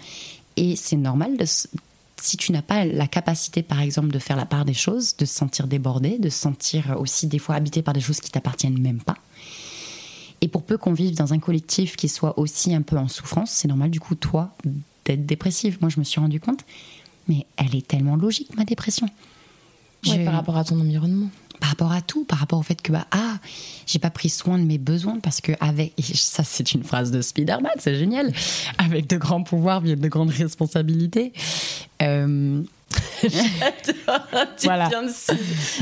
Et 0.57 0.75
c'est 0.75 0.95
normal 0.95 1.37
de, 1.37 1.45
si 1.45 2.37
tu 2.37 2.51
n'as 2.51 2.61
pas 2.61 2.85
la 2.85 3.07
capacité, 3.07 3.61
par 3.61 3.81
exemple, 3.81 4.09
de 4.09 4.19
faire 4.19 4.37
la 4.37 4.45
part 4.45 4.65
des 4.65 4.73
choses, 4.73 5.15
de 5.17 5.25
se 5.25 5.35
sentir 5.35 5.67
débordé, 5.67 6.17
de 6.17 6.29
se 6.29 6.39
sentir 6.39 6.95
aussi 6.99 7.27
des 7.27 7.39
fois 7.39 7.55
habité 7.55 7.81
par 7.81 7.93
des 7.93 8.01
choses 8.01 8.19
qui 8.19 8.31
t'appartiennent 8.31 8.79
même 8.79 9.01
pas. 9.01 9.17
Et 10.41 10.47
pour 10.47 10.63
peu 10.63 10.77
qu'on 10.77 10.93
vive 10.93 11.15
dans 11.15 11.33
un 11.33 11.39
collectif 11.39 11.95
qui 11.95 12.09
soit 12.09 12.37
aussi 12.39 12.73
un 12.73 12.81
peu 12.81 12.97
en 12.97 13.07
souffrance, 13.07 13.51
c'est 13.51 13.67
normal 13.67 13.89
du 13.89 13.99
coup, 13.99 14.15
toi, 14.15 14.55
d'être 15.05 15.25
dépressive. 15.25 15.77
Moi, 15.81 15.89
je 15.89 15.99
me 15.99 16.03
suis 16.03 16.19
rendu 16.19 16.39
compte, 16.39 16.61
mais 17.27 17.45
elle 17.57 17.75
est 17.75 17.87
tellement 17.87 18.15
logique, 18.15 18.55
ma 18.55 18.63
dépression. 18.63 19.07
par 20.23 20.33
rapport 20.33 20.57
à 20.57 20.63
ton 20.63 20.79
environnement 20.79 21.29
par 21.59 21.69
rapport 21.69 21.91
à 21.91 22.01
tout, 22.01 22.25
par 22.25 22.39
rapport 22.39 22.59
au 22.59 22.63
fait 22.63 22.81
que 22.81 22.91
bah 22.91 23.05
ah, 23.11 23.37
j'ai 23.85 23.99
pas 23.99 24.09
pris 24.09 24.29
soin 24.29 24.57
de 24.57 24.63
mes 24.63 24.77
besoins 24.77 25.19
parce 25.19 25.41
que 25.41 25.51
avec 25.59 25.93
ça 26.13 26.43
c'est 26.43 26.73
une 26.73 26.83
phrase 26.83 27.11
de 27.11 27.21
Spider-Man, 27.21 27.73
c'est 27.79 27.95
génial. 27.95 28.31
Avec 28.77 29.07
de 29.07 29.17
grands 29.17 29.43
pouvoirs 29.43 29.81
viennent 29.81 29.99
de 29.99 30.07
grandes 30.07 30.31
responsabilités. 30.31 31.33
Euh... 32.01 32.61
tu 33.21 34.67
viens 34.67 35.03
de 35.03 35.09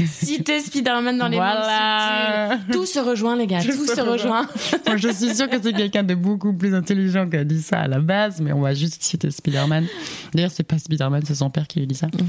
citer 0.08 0.60
Spider-Man 0.60 1.18
dans 1.18 1.28
les 1.28 1.38
voilà. 1.38 2.60
Tout 2.72 2.86
se 2.86 3.00
rejoint, 3.00 3.36
les 3.36 3.48
gars. 3.48 3.62
tout 3.62 3.88
se 3.88 4.02
rejoint. 4.02 4.48
je 4.96 5.10
suis 5.10 5.36
sûre 5.36 5.50
que 5.50 5.62
c'est 5.62 5.74
quelqu'un 5.74 6.04
de 6.04 6.16
beaucoup 6.16 6.54
plus 6.54 6.74
intelligent 6.74 7.28
qui 7.30 7.38
a 7.38 7.44
dit 7.44 7.62
ça 7.62 7.82
à 7.82 7.88
la 7.88 8.00
base, 8.00 8.42
mais 8.42 8.54
on 8.54 8.62
va 8.62 8.74
juste 8.74 9.04
citer 9.04 9.32
Spider-Man. 9.32 9.86
D'ailleurs, 10.34 10.52
c'est 10.52 10.64
pas 10.64 10.78
Spider-Man, 10.78 11.24
c'est 11.26 11.36
son 11.36 11.50
père 11.50 11.68
qui 11.68 11.80
lui 11.80 11.88
dit 11.88 11.96
ça. 11.96 12.08
Mhm. 12.08 12.28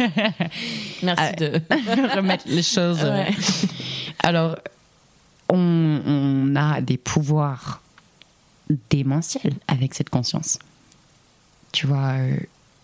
Merci 1.02 1.36
de 1.36 1.60
remettre 2.16 2.44
les 2.46 2.62
choses. 2.62 3.00
Euh. 3.02 3.24
Alors, 4.20 4.56
on, 5.48 6.54
a 6.56 6.80
des 6.80 6.96
pouvoirs 6.96 7.82
démentiels 8.90 9.54
avec 9.68 9.94
cette 9.94 10.10
conscience. 10.10 10.58
Tu 11.72 11.86
vois, 11.86 12.12
euh, 12.12 12.36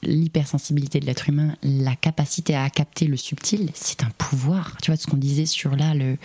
l'hypersensibilité 0.02 1.00
de 1.00 1.06
l'être 1.06 1.28
humain, 1.28 1.56
la 1.62 1.94
capacité 1.96 2.56
à 2.56 2.68
capter 2.70 3.06
le 3.06 3.16
subtil, 3.16 3.70
c'est 3.74 4.02
un 4.02 4.10
pouvoir. 4.18 4.76
Tu 4.82 4.90
vois, 4.90 4.98
ce 4.98 5.06
qu'on 5.06 5.16
disait 5.16 5.46
sur 5.46 5.76
là, 5.76 5.94
le 5.94 6.16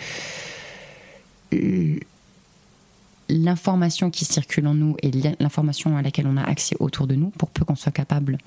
l'information 3.28 4.10
qui 4.10 4.24
circule 4.24 4.66
en 4.66 4.74
nous 4.74 4.96
et 5.02 5.10
l'information 5.40 5.96
à 5.96 6.02
laquelle 6.02 6.26
on 6.26 6.36
a 6.36 6.42
accès 6.42 6.76
autour 6.80 7.06
de 7.06 7.14
nous, 7.14 7.30
pour 7.30 7.50
peu 7.50 7.64
qu'on 7.64 7.76
soit 7.76 7.92
capable 7.92 8.38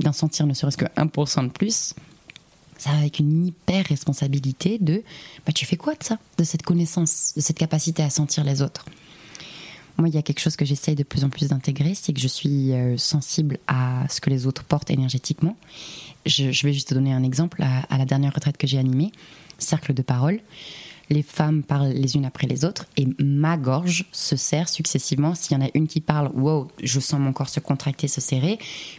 d'en 0.00 0.12
sentir 0.12 0.46
ne 0.46 0.54
serait-ce 0.54 0.76
que 0.76 0.84
1% 0.84 1.44
de 1.44 1.50
plus, 1.50 1.94
ça 2.78 2.90
va 2.90 2.98
avec 2.98 3.18
une 3.18 3.46
hyper 3.46 3.86
responsabilité 3.86 4.78
de 4.78 5.02
bah, 5.46 5.52
tu 5.52 5.66
fais 5.66 5.76
quoi 5.76 5.94
de 5.94 6.02
ça, 6.02 6.18
de 6.38 6.44
cette 6.44 6.62
connaissance, 6.62 7.32
de 7.36 7.40
cette 7.40 7.58
capacité 7.58 8.02
à 8.02 8.10
sentir 8.10 8.44
les 8.44 8.62
autres? 8.62 8.84
Moi, 9.96 10.08
il 10.08 10.14
y 10.14 10.18
a 10.18 10.22
quelque 10.22 10.40
chose 10.40 10.56
que 10.56 10.64
j'essaye 10.64 10.96
de 10.96 11.04
plus 11.04 11.22
en 11.22 11.28
plus 11.28 11.48
d'intégrer, 11.48 11.94
c'est 11.94 12.12
que 12.12 12.20
je 12.20 12.26
suis 12.26 12.72
euh, 12.72 12.96
sensible 12.96 13.58
à 13.68 14.04
ce 14.08 14.20
que 14.20 14.28
les 14.28 14.46
autres 14.46 14.64
portent 14.64 14.90
énergétiquement. 14.90 15.56
Je, 16.26 16.44
vais 16.66 16.72
juste 16.72 16.88
te 16.88 16.94
donner 16.94 17.12
un 17.12 17.22
exemple. 17.22 17.62
à 17.62 17.98
la 17.98 18.04
dernière 18.04 18.34
retraite 18.34 18.56
que 18.56 18.66
j'ai 18.66 18.78
animée, 18.78 19.12
Cercle 19.58 19.94
de 19.94 20.02
parole, 20.02 20.40
les 21.10 21.22
femmes 21.22 21.62
parlent 21.62 21.88
les 21.88 22.16
unes 22.16 22.24
après 22.24 22.46
les 22.46 22.64
autres 22.64 22.86
et 22.96 23.06
ma 23.18 23.56
gorge 23.56 24.06
se 24.12 24.36
serre 24.36 24.68
successivement. 24.68 25.34
S'il 25.34 25.56
y 25.56 25.60
en 25.60 25.64
a 25.64 25.70
une 25.74 25.86
qui 25.86 26.00
parle, 26.00 26.30
wow, 26.34 26.68
je 26.82 27.00
sens 27.00 27.20
mon 27.20 27.32
corps 27.32 27.48
se 27.48 27.60
contracter, 27.60 28.08
se 28.08 28.20
serrer. 28.20 28.58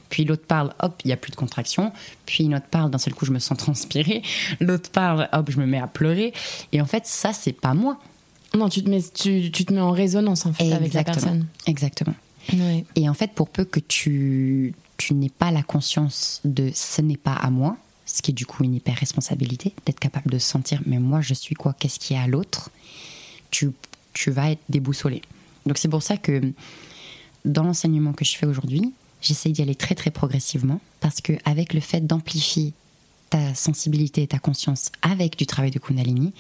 Puis 0.10 0.26
l'autre 0.26 0.46
parle, 0.46 0.74
hop, 0.82 1.02
il 1.04 1.08
n'y 1.08 1.14
a 1.14 1.18
plus 1.18 1.32
de 1.32 1.36
contraction. 1.36 1.92
Puis 2.26 2.44
une 2.44 2.56
autre 2.56 2.68
parle, 2.70 2.92
d'un 2.92 2.98
seul 2.98 3.14
coup, 3.14 3.26
je 3.26 3.32
me 3.32 3.40
sens 3.40 3.58
transpirer. 3.58 4.22
L'autre 4.60 4.90
parle, 4.92 5.30
hop, 5.32 5.50
je 5.50 5.60
me 5.60 5.66
mets 5.66 5.80
à 5.80 5.88
pleurer. 5.88 6.34
Et 6.72 6.82
en 6.82 6.86
fait, 6.86 7.06
ça, 7.06 7.34
c'est 7.34 7.54
pas 7.54 7.74
moi. 7.74 8.00
Non, 8.54 8.70
tu 8.70 8.84
te 8.84 8.90
mets, 8.90 9.02
tu, 9.02 9.52
te 9.52 9.74
mets 9.74 9.82
en 9.82 9.92
résonance 9.92 10.46
en 10.46 10.54
fait 10.54 10.72
avec 10.72 10.94
la 10.94 11.04
personne. 11.04 11.48
Exactement. 11.68 12.16
Et 12.96 13.10
en 13.10 13.14
fait, 13.14 13.32
pour 13.32 13.50
peu 13.50 13.66
que 13.66 13.80
tu, 13.80 14.74
tu 14.98 15.14
n'aies 15.14 15.30
pas 15.30 15.52
la 15.52 15.64
conscience 15.64 16.42
de 16.46 16.72
ce 16.74 17.02
n'est 17.02 17.18
pas 17.18 17.34
à 17.34 17.50
moi, 17.50 17.76
ce 18.16 18.22
qui 18.22 18.32
est 18.32 18.34
du 18.34 18.46
coup 18.46 18.64
une 18.64 18.74
hyper 18.74 18.96
responsabilité, 18.96 19.74
d'être 19.86 20.00
capable 20.00 20.32
de 20.32 20.40
sentir, 20.40 20.82
mais 20.86 21.00
moi 21.00 21.20
je 21.20 21.34
suis 21.34 21.54
quoi, 21.54 21.76
qu'est-ce 21.78 22.00
qu'il 22.00 22.16
y 22.16 22.20
a 22.20 22.24
à 22.24 22.28
l'autre, 22.28 22.70
tu, 23.52 23.72
tu 24.14 24.32
vas 24.32 24.52
être 24.52 24.62
déboussolé. 24.70 25.22
Donc 25.66 25.78
c'est 25.78 25.90
pour 25.90 26.02
ça 26.02 26.16
que 26.16 26.54
dans 27.44 27.64
l'enseignement 27.64 28.14
que 28.14 28.24
je 28.24 28.38
fais 28.38 28.46
aujourd'hui, 28.46 28.94
j'essaye 29.22 29.52
d'y 29.52 29.62
aller 29.62 29.76
très 29.76 29.96
très 29.96 30.12
progressivement, 30.12 30.80
parce 31.02 31.20
que 31.20 31.34
avec 31.44 31.74
le 31.74 31.82
fait 31.82 32.08
d'amplifier 32.08 32.72
ta 33.30 33.54
sensibilité 33.54 34.22
et 34.22 34.28
ta 34.28 34.40
conscience 34.40 34.94
avec 35.02 35.38
du 35.38 35.46
travail 35.46 35.72
de 35.72 35.80
Kundalini, 35.80 36.32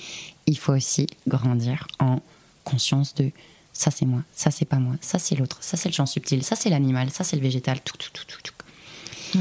il 0.47 0.57
faut 0.57 0.73
aussi 0.73 1.07
grandir 1.27 1.87
en 1.99 2.21
conscience 2.63 3.13
de 3.15 3.31
ça 3.73 3.91
c'est 3.91 4.05
moi, 4.05 4.21
ça 4.33 4.49
c'est 4.49 4.63
pas 4.63 4.79
moi, 4.79 4.95
ça 5.01 5.19
c'est 5.19 5.35
l'autre, 5.35 5.57
ça 5.59 5.75
c'est 5.75 5.89
le 5.89 5.93
champ 5.93 6.05
subtil, 6.05 6.41
ça 6.41 6.55
c'est 6.55 6.69
l'animal, 6.69 7.09
ça 7.09 7.25
c'est 7.25 7.35
le 7.35 7.41
végétal, 7.41 7.81
tout, 7.81 7.97
tout, 7.97 8.11
tout, 8.13 8.25
tout. 8.25 8.39
tout. 8.41 9.39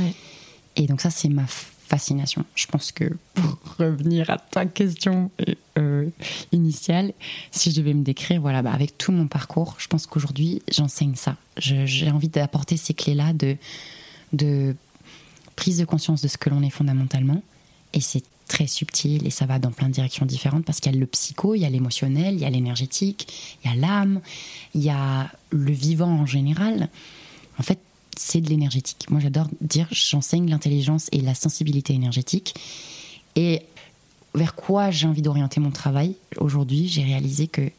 Et 0.74 0.88
donc 0.88 1.00
ça 1.00 1.10
c'est 1.10 1.28
ma 1.28 1.46
fascination. 1.86 2.44
Je 2.54 2.66
pense 2.66 2.92
que 2.92 3.04
pour 3.34 3.58
revenir 3.78 4.30
à 4.30 4.38
ta 4.38 4.66
question 4.66 5.30
euh, 5.78 6.08
initiale, 6.52 7.12
si 7.50 7.70
je 7.70 7.76
devais 7.76 7.94
me 7.94 8.02
décrire, 8.02 8.40
voilà, 8.40 8.62
bah, 8.62 8.72
avec 8.72 8.96
tout 8.98 9.12
mon 9.12 9.26
parcours, 9.26 9.76
je 9.78 9.86
pense 9.88 10.06
qu'aujourd'hui 10.06 10.62
j'enseigne 10.70 11.14
ça. 11.14 11.36
J'ai 11.58 12.10
envie 12.10 12.28
d'apporter 12.28 12.76
ces 12.76 12.94
clés-là 12.94 13.32
de, 13.32 13.56
de 14.32 14.74
prise 15.56 15.78
de 15.78 15.84
conscience 15.84 16.22
de 16.22 16.28
ce 16.28 16.38
que 16.38 16.50
l'on 16.50 16.62
est 16.62 16.70
fondamentalement. 16.70 17.42
Et 17.92 18.00
c'est 18.00 18.24
très 18.48 18.66
subtil 18.66 19.26
et 19.26 19.30
ça 19.30 19.46
va 19.46 19.58
dans 19.58 19.70
plein 19.70 19.88
de 19.88 19.94
directions 19.94 20.26
différentes 20.26 20.64
parce 20.64 20.80
qu'il 20.80 20.92
y 20.92 20.96
a 20.96 20.98
le 20.98 21.06
psycho, 21.06 21.54
il 21.54 21.60
y 21.60 21.64
a 21.64 21.70
l'émotionnel, 21.70 22.34
il 22.34 22.40
y 22.40 22.44
a 22.44 22.50
l'énergétique, 22.50 23.56
il 23.64 23.70
y 23.70 23.72
a 23.72 23.76
l'âme, 23.76 24.20
il 24.74 24.82
y 24.82 24.90
a 24.90 25.30
le 25.50 25.72
vivant 25.72 26.10
en 26.10 26.26
général. 26.26 26.88
En 27.58 27.62
fait, 27.62 27.78
c'est 28.18 28.40
de 28.40 28.48
l'énergétique. 28.48 29.10
Moi, 29.10 29.20
j'adore 29.20 29.48
dire 29.60 29.88
j'enseigne 29.90 30.48
l'intelligence 30.48 31.08
et 31.12 31.20
la 31.20 31.34
sensibilité 31.34 31.94
énergétique. 31.94 32.54
Et 33.36 33.62
vers 34.34 34.54
quoi 34.54 34.90
j'ai 34.90 35.06
envie 35.06 35.22
d'orienter 35.22 35.60
mon 35.60 35.70
travail 35.70 36.16
aujourd'hui, 36.38 36.88
j'ai 36.88 37.02
réalisé 37.02 37.46
que 37.46 37.70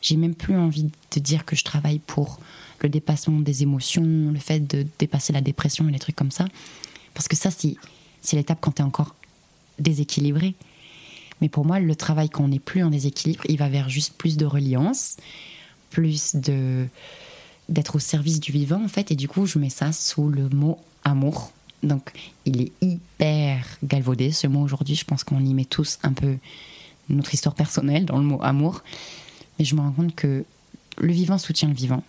j'ai 0.00 0.16
même 0.16 0.34
plus 0.34 0.56
envie 0.56 0.84
de 0.84 1.20
dire 1.20 1.44
que 1.44 1.56
je 1.56 1.64
travaille 1.64 1.98
pour 1.98 2.38
le 2.80 2.88
dépassement 2.88 3.40
des 3.40 3.62
émotions, 3.62 4.30
le 4.32 4.38
fait 4.38 4.60
de 4.60 4.86
dépasser 4.98 5.32
la 5.32 5.40
dépression 5.40 5.88
et 5.88 5.92
les 5.92 5.98
trucs 5.98 6.16
comme 6.16 6.30
ça. 6.30 6.46
Parce 7.14 7.28
que 7.28 7.36
ça, 7.36 7.50
c'est 7.50 7.76
l'étape 8.36 8.58
quand 8.60 8.72
tu 8.72 8.82
es 8.82 8.84
encore 8.84 9.14
déséquilibré. 9.78 10.54
Mais 11.40 11.48
pour 11.48 11.64
moi, 11.64 11.80
le 11.80 11.96
travail 11.96 12.28
quand 12.28 12.44
on 12.44 12.48
n'est 12.48 12.58
plus 12.58 12.82
en 12.82 12.90
déséquilibre, 12.90 13.44
il 13.48 13.58
va 13.58 13.68
vers 13.68 13.88
juste 13.88 14.14
plus 14.14 14.36
de 14.36 14.44
reliance, 14.44 15.16
plus 15.90 16.36
de 16.36 16.86
d'être 17.68 17.96
au 17.96 17.98
service 17.98 18.40
du 18.40 18.52
vivant 18.52 18.82
en 18.84 18.88
fait. 18.88 19.10
Et 19.10 19.16
du 19.16 19.28
coup, 19.28 19.46
je 19.46 19.58
mets 19.58 19.70
ça 19.70 19.92
sous 19.92 20.28
le 20.28 20.48
mot 20.48 20.78
amour. 21.04 21.52
Donc, 21.82 22.12
il 22.46 22.62
est 22.62 22.72
hyper 22.80 23.66
galvaudé 23.84 24.32
ce 24.32 24.46
mot 24.46 24.62
aujourd'hui. 24.62 24.94
Je 24.94 25.04
pense 25.04 25.22
qu'on 25.22 25.44
y 25.44 25.52
met 25.52 25.66
tous 25.66 25.98
un 26.02 26.12
peu 26.12 26.36
notre 27.08 27.34
histoire 27.34 27.54
personnelle 27.54 28.06
dans 28.06 28.16
le 28.16 28.24
mot 28.24 28.42
amour. 28.42 28.82
Mais 29.58 29.64
je 29.64 29.74
me 29.74 29.80
rends 29.80 29.92
compte 29.92 30.14
que 30.14 30.44
le 30.98 31.12
vivant 31.12 31.38
soutient 31.38 31.68
le 31.68 31.74
vivant. 31.74 32.02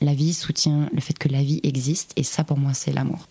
La 0.00 0.14
vie 0.14 0.34
soutient 0.34 0.90
le 0.92 1.00
fait 1.00 1.16
que 1.16 1.28
la 1.28 1.42
vie 1.42 1.60
existe. 1.62 2.12
Et 2.16 2.22
ça, 2.22 2.44
pour 2.44 2.58
moi, 2.58 2.74
c'est 2.74 2.92
l'amour. 2.92 3.28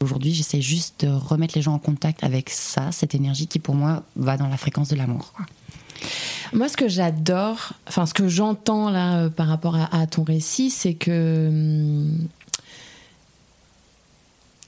Aujourd'hui, 0.00 0.34
j'essaie 0.34 0.60
juste 0.60 1.06
de 1.06 1.10
remettre 1.10 1.56
les 1.56 1.62
gens 1.62 1.72
en 1.72 1.78
contact 1.78 2.22
avec 2.22 2.50
ça, 2.50 2.92
cette 2.92 3.14
énergie 3.14 3.46
qui 3.46 3.58
pour 3.58 3.74
moi 3.74 4.02
va 4.16 4.36
dans 4.36 4.48
la 4.48 4.58
fréquence 4.58 4.88
de 4.88 4.96
l'amour. 4.96 5.32
Moi, 6.52 6.68
ce 6.68 6.76
que 6.76 6.88
j'adore, 6.88 7.72
enfin, 7.88 8.06
ce 8.06 8.14
que 8.14 8.28
j'entends 8.28 8.90
là 8.90 9.18
euh, 9.18 9.30
par 9.30 9.48
rapport 9.48 9.76
à, 9.76 10.06
ton 10.06 10.22
récit, 10.22 10.70
c'est 10.70 10.94
que 10.94 11.48
hum, 11.48 12.28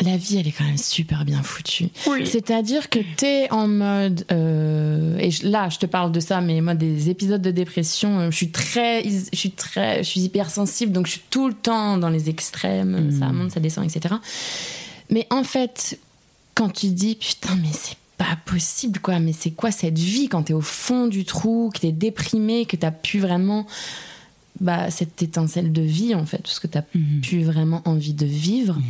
la 0.01 0.17
vie, 0.17 0.39
elle 0.39 0.47
est 0.47 0.53
quand 0.53 0.65
même 0.65 0.79
super 0.79 1.25
bien 1.25 1.43
foutue. 1.43 1.89
C'est-à-dire 2.25 2.89
que 2.89 3.01
tu 3.17 3.25
es 3.25 3.53
en 3.53 3.67
mode. 3.67 4.25
Euh, 4.31 5.19
et 5.19 5.31
là, 5.43 5.69
je 5.69 5.79
te 5.79 5.87
parle 5.87 6.13
de 6.13 6.21
ça, 6.21 6.41
mais 6.41 6.61
moi, 6.61 6.75
des 6.75 7.11
épisodes 7.11 7.43
de 7.43 7.51
dépression, 7.51 8.21
euh, 8.21 8.31
je 8.31 8.37
suis 8.37 8.51
très. 8.51 9.03
Je 9.03 9.37
suis 9.37 9.51
très. 9.51 10.05
Je 10.05 10.09
suis 10.09 10.21
hypersensible, 10.21 10.93
donc 10.93 11.07
je 11.07 11.13
suis 11.13 11.23
tout 11.31 11.49
le 11.49 11.55
temps 11.55 11.99
dans 11.99 12.11
les 12.11 12.29
extrêmes. 12.29 13.11
Ça 13.19 13.27
hmm. 13.27 13.33
monte, 13.33 13.51
ça 13.53 13.61
descend, 13.61 13.85
etc. 13.85 14.15
Mais 15.11 15.27
en 15.31 15.43
fait, 15.43 15.99
quand 16.55 16.69
tu 16.69 16.89
dis 16.89 17.17
putain, 17.17 17.57
mais 17.57 17.73
c'est 17.73 17.97
pas 18.19 18.37
possible 18.45 18.99
quoi, 18.99 19.21
mais 19.21 19.33
c'est 19.33 19.53
quoi 19.53 19.71
cette 19.71 19.99
vie 19.99 20.29
quand 20.29 20.45
t'es 20.45 20.53
au 20.53 20.61
fond 20.61 21.07
du 21.07 21.25
trou, 21.25 21.71
que 21.73 21.81
t'es 21.81 21.93
déprimé, 21.93 22.67
que 22.67 22.77
t'as 22.77 22.91
plus 22.91 23.21
vraiment 23.21 23.67
bah, 24.61 24.91
cette 24.91 25.23
étincelle 25.23 25.73
de 25.73 25.83
vie 25.83 26.15
en 26.15 26.27
fait, 26.27 26.43
parce 26.43 26.59
que 26.59 26.67
t'as 26.67 26.83
mmh. 26.95 27.21
plus 27.23 27.45
vraiment 27.45 27.81
envie 27.85 28.15
de 28.15 28.27
vivre. 28.27 28.75
Mhm. 28.75 28.85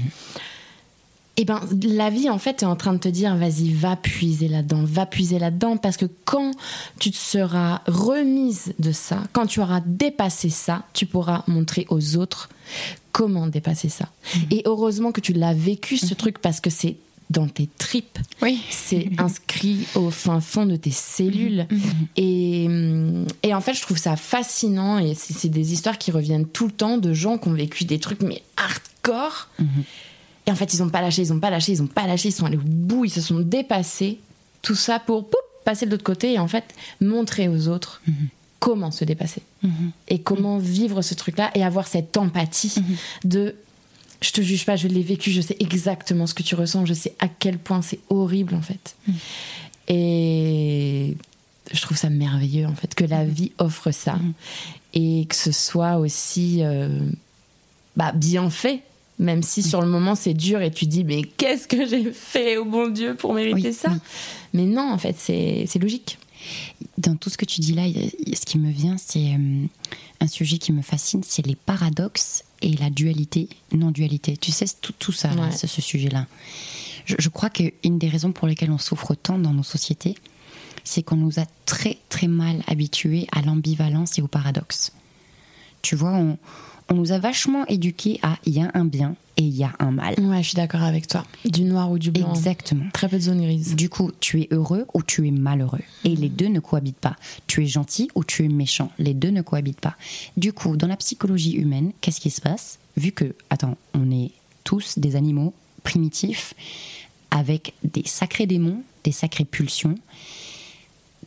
Et 1.37 1.43
eh 1.43 1.45
ben 1.45 1.61
la 1.85 2.11
vie 2.11 2.29
en 2.29 2.39
fait 2.39 2.65
est 2.65 2.67
en 2.67 2.75
train 2.75 2.93
de 2.93 2.99
te 2.99 3.07
dire 3.07 3.37
vas-y 3.37 3.73
va 3.73 3.95
puiser 3.95 4.49
là-dedans, 4.49 4.83
va 4.83 5.07
puiser 5.07 5.39
là-dedans 5.39 5.77
parce 5.77 5.97
que 5.97 6.07
quand 6.25 6.51
tu 6.99 7.13
te 7.13 7.17
seras 7.17 7.83
remise 7.87 8.75
de 8.81 8.91
ça, 8.91 9.23
quand 9.33 9.47
tu 9.47 9.61
auras 9.61 9.81
dépassé 9.87 10.51
ça, 10.51 10.83
tu 10.95 11.07
pourras 11.07 11.45
montrer 11.47 11.87
aux 11.91 12.17
autres 12.17 12.49
comment 13.13 13.47
dépasser 13.47 13.89
ça. 13.89 14.09
Mhm. 14.35 14.43
Et 14.51 14.63
heureusement 14.65 15.13
que 15.13 15.21
tu 15.21 15.33
l'as 15.33 15.55
vécu 15.55 15.97
ce 15.97 16.07
mhm. 16.07 16.17
truc 16.17 16.39
parce 16.41 16.61
que 16.61 16.71
c'est 16.71 16.97
dans 17.31 17.47
tes 17.47 17.69
tripes. 17.79 18.19
Oui. 18.43 18.61
C'est 18.71 19.11
inscrit 19.19 19.87
au 19.95 20.11
fin 20.11 20.41
fond 20.41 20.67
de 20.67 20.77
tes 20.77 20.91
cellules. 20.91 21.67
Mhm. 21.71 21.83
Et, 22.17 23.49
et, 23.49 23.55
en 23.55 23.61
fait, 23.61 23.75
je 23.75 23.83
trouve 23.83 23.99
ça 23.99 24.17
fascinant. 24.17 24.99
Et 24.99 25.15
c'est 25.15 25.49
des 25.49 25.73
histoires 25.73 25.99
qui 25.99 26.11
reviennent 26.11 26.47
tout 26.47 26.67
le 26.67 26.73
temps 26.73 26.99
de 26.99 27.13
gens 27.13 27.39
qui 27.39 27.49
ont 27.49 27.55
vécu 27.55 27.85
des 27.85 27.99
trucs, 27.99 28.23
mais 28.23 28.43
hardcore. 28.57 29.49
Et 30.47 30.51
en 30.51 30.55
fait, 30.55 30.73
ils 30.73 30.81
n'ont 30.83 30.89
pas 30.89 31.03
lâché, 31.03 31.23
ils 31.23 31.33
n'ont 31.33 31.41
pas 31.41 31.51
lâché, 31.51 31.73
ils 31.73 31.83
n'ont 31.83 31.89
pas 31.89 32.07
lâché, 32.07 32.29
ils 32.29 32.33
sont 32.33 32.47
allés 32.47 32.57
au 32.57 32.63
bout, 32.65 33.05
ils 33.05 33.11
se 33.11 33.21
sont 33.21 33.41
dépassés. 33.41 34.19
Tout 34.63 34.75
ça 34.75 34.99
pour 34.99 35.29
passer 35.65 35.85
de 35.85 35.91
l'autre 35.91 36.05
côté 36.05 36.33
et 36.33 36.39
en 36.39 36.49
fait 36.49 36.65
montrer 37.03 37.49
aux 37.49 37.69
autres 37.69 38.01
comment 38.59 38.91
se 38.91 39.05
dépasser 39.05 39.43
et 40.09 40.21
comment 40.21 40.57
vivre 40.57 41.03
ce 41.03 41.13
truc-là 41.15 41.51
et 41.55 41.63
avoir 41.63 41.87
cette 41.87 42.17
empathie 42.17 42.75
de 43.25 43.55
je 44.21 44.31
te 44.33 44.41
juge 44.41 44.65
pas, 44.65 44.77
je 44.77 44.89
l'ai 44.89 45.03
vécu, 45.03 45.31
je 45.31 45.41
sais 45.41 45.57
exactement 45.61 46.27
ce 46.27 46.35
que 46.35 46.43
tu 46.43 46.55
ressens, 46.55 46.87
je 46.87 46.95
sais 46.95 47.15
à 47.21 47.29
quel 47.29 47.59
point 47.59 47.83
c'est 47.83 48.01
horrible 48.09 48.55
en 48.55 48.63
fait. 48.63 48.97
Mhm. 49.07 49.15
Et 49.89 51.17
je 51.73 51.81
trouve 51.81 51.97
ça 51.97 52.11
merveilleux 52.11 52.67
en 52.67 52.75
fait 52.75 52.95
que 52.95 53.05
la 53.05 53.25
vie 53.25 53.53
offre 53.59 53.91
ça 53.91 54.19
et 54.95 55.27
que 55.29 55.35
ce 55.35 55.53
soit 55.53 55.99
aussi 55.99 56.59
euh, 56.63 56.89
bah, 57.97 58.13
bien 58.13 58.51
fait. 58.51 58.83
Même 59.21 59.43
si 59.43 59.65
sur 59.65 59.81
le 59.81 59.89
moment 59.89 60.15
c'est 60.15 60.35
dur 60.35 60.63
et 60.63 60.71
tu 60.71 60.87
dis 60.87 61.03
mais 61.03 61.23
qu'est-ce 61.23 61.67
que 61.67 61.89
j'ai 61.89 62.13
fait 62.13 62.57
au 62.57 62.65
bon 62.65 62.89
Dieu 62.89 63.17
pour 63.17 63.35
mériter 63.35 63.73
ça 63.73 63.91
Mais 64.53 64.65
non 64.65 64.93
en 64.93 64.99
fait 64.99 65.17
c'est 65.19 65.79
logique. 65.81 66.19
Dans 66.99 67.17
tout 67.17 67.29
ce 67.29 67.37
que 67.37 67.45
tu 67.45 67.61
dis 67.61 67.73
là, 67.73 67.83
ce 67.85 68.47
qui 68.47 68.59
me 68.59 68.71
vient, 68.71 68.97
c'est 68.97 69.35
euh, 69.35 69.67
un 70.21 70.27
sujet 70.27 70.59
qui 70.59 70.73
me 70.73 70.83
fascine, 70.83 71.23
c'est 71.25 71.47
les 71.47 71.55
paradoxes 71.55 72.45
et 72.61 72.77
la 72.77 72.91
dualité, 72.91 73.49
non-dualité. 73.73 74.37
Tu 74.37 74.51
sais, 74.51 74.67
tout, 74.81 74.93
tout 74.99 75.13
ça, 75.13 75.31
ce, 75.53 75.67
sujet-là. 75.81 76.27
Je, 77.05 77.15
je, 77.19 77.29
crois 77.29 77.51
qu'une 77.51 77.99
des 77.99 78.09
raisons 78.09 78.33
pour 78.33 78.49
lesquelles 78.49 78.71
on 78.71 78.79
souffre 78.79 79.15
tant 79.15 79.39
dans 79.39 79.53
nos 79.53 79.63
sociétés, 79.63 80.17
c'est 80.85 81.03
qu'on 81.03 81.17
nous 81.17 81.39
a 81.39 81.45
très 81.67 81.99
très 82.09 82.27
mal 82.27 82.63
habitués 82.67 83.27
à 83.33 83.43
l'ambivalence 83.43 84.19
et 84.19 84.23
au 84.23 84.27
paradoxe. 84.27 84.93
Tu 85.83 85.95
vois, 85.95 86.13
on, 86.13 86.39
on 86.89 86.95
nous 86.95 87.13
a 87.13 87.19
vachement 87.19 87.67
éduqués 87.67 88.19
à 88.23 88.39
il 88.45 88.55
y 88.55 88.61
a 88.61 88.71
un 88.75 88.85
bien 88.85 89.15
et 89.37 89.43
il 89.43 89.55
y 89.55 89.63
a 89.63 89.73
un 89.79 89.91
mal. 89.91 90.15
Ouais, 90.19 90.43
je 90.43 90.49
suis 90.49 90.57
d'accord 90.57 90.83
avec 90.83 91.07
toi. 91.07 91.25
Du 91.45 91.63
noir 91.63 91.91
ou 91.91 91.99
du 91.99 92.11
blanc. 92.11 92.33
Exactement. 92.35 92.87
Très 92.93 93.09
peu 93.09 93.17
de 93.17 93.23
zone 93.23 93.41
grise. 93.43 93.77
Du 93.77 93.89
coup, 93.89 94.11
tu 94.21 94.41
es 94.41 94.49
heureux 94.51 94.87
ou 94.95 95.03
tu 95.03 95.29
es 95.29 95.31
malheureux. 95.31 95.81
Et 96.05 96.17
les 96.17 96.29
deux 96.29 96.49
ne 96.49 96.61
cohabitent 96.61 96.97
pas. 96.97 97.17
Tu 97.47 97.63
es 97.63 97.67
gentil 97.67 98.11
ou 98.15 98.25
tu 98.25 98.45
es 98.45 98.49
méchant. 98.49 98.91
Les 98.99 99.15
deux 99.15 99.31
ne 99.31 99.43
cohabitent 99.43 99.81
pas. 99.81 99.97
Du 100.37 100.53
coup, 100.53 100.77
dans 100.77 100.89
la 100.89 100.97
psychologie 100.97 101.53
humaine, 101.53 101.93
qu'est-ce 102.01 102.21
qui 102.21 102.31
se 102.31 102.41
passe? 102.41 102.79
Vu 102.97 103.13
que, 103.13 103.35
attends, 103.51 103.77
on 103.95 104.11
est 104.11 104.33
tous 104.65 104.99
des 104.99 105.15
animaux 105.15 105.55
primitifs 105.85 106.55
avec 107.31 107.75
des 107.85 108.03
sacrés 108.07 108.47
démons, 108.47 108.83
des 109.05 109.13
sacrées 109.13 109.45
pulsions 109.45 109.95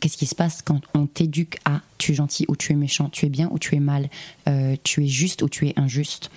qu'est-ce 0.02 0.16
qui 0.16 0.26
se 0.26 0.34
passe 0.34 0.62
quand 0.62 0.80
on 0.94 1.06
t'éduque 1.06 1.60
à 1.64 1.80
tu 1.96 2.10
es 2.10 2.14
gentil 2.16 2.44
ou 2.48 2.56
tu 2.56 2.72
es 2.72 2.74
méchant, 2.74 3.08
tu 3.08 3.24
es 3.24 3.28
bien 3.28 3.48
ou 3.52 3.60
tu 3.60 3.76
es 3.76 3.78
mal, 3.78 4.10
euh, 4.48 4.74
tu 4.82 5.04
es 5.04 5.06
juste 5.06 5.42
ou 5.42 5.48
tu 5.48 5.68
es 5.68 5.74
injuste 5.78 6.30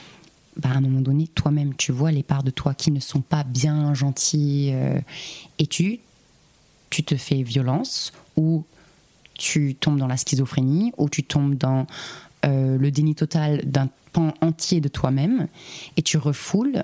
bah, 0.57 0.69
à 0.71 0.77
un 0.77 0.81
moment 0.81 1.01
donné, 1.01 1.27
toi-même, 1.27 1.73
tu 1.73 1.91
vois 1.91 2.11
les 2.11 2.21
parts 2.21 2.43
de 2.43 2.51
toi 2.51 2.75
qui 2.75 2.91
ne 2.91 2.99
sont 2.99 3.21
pas 3.21 3.43
bien 3.43 3.95
gentilles 3.95 4.71
euh, 4.73 4.99
et 5.57 5.65
tu, 5.65 5.99
tu 6.91 7.03
te 7.03 7.15
fais 7.15 7.41
violence 7.41 8.13
ou 8.37 8.63
tu 9.33 9.73
tombes 9.73 9.97
dans 9.97 10.07
la 10.07 10.15
schizophrénie 10.15 10.93
ou 10.99 11.09
tu 11.09 11.23
tombes 11.23 11.55
dans 11.55 11.87
euh, 12.45 12.77
le 12.77 12.91
déni 12.91 13.15
total 13.15 13.63
d'un 13.65 13.89
pan 14.13 14.35
entier 14.41 14.79
de 14.79 14.89
toi-même 14.89 15.47
et 15.97 16.03
tu 16.03 16.19
refoules 16.19 16.83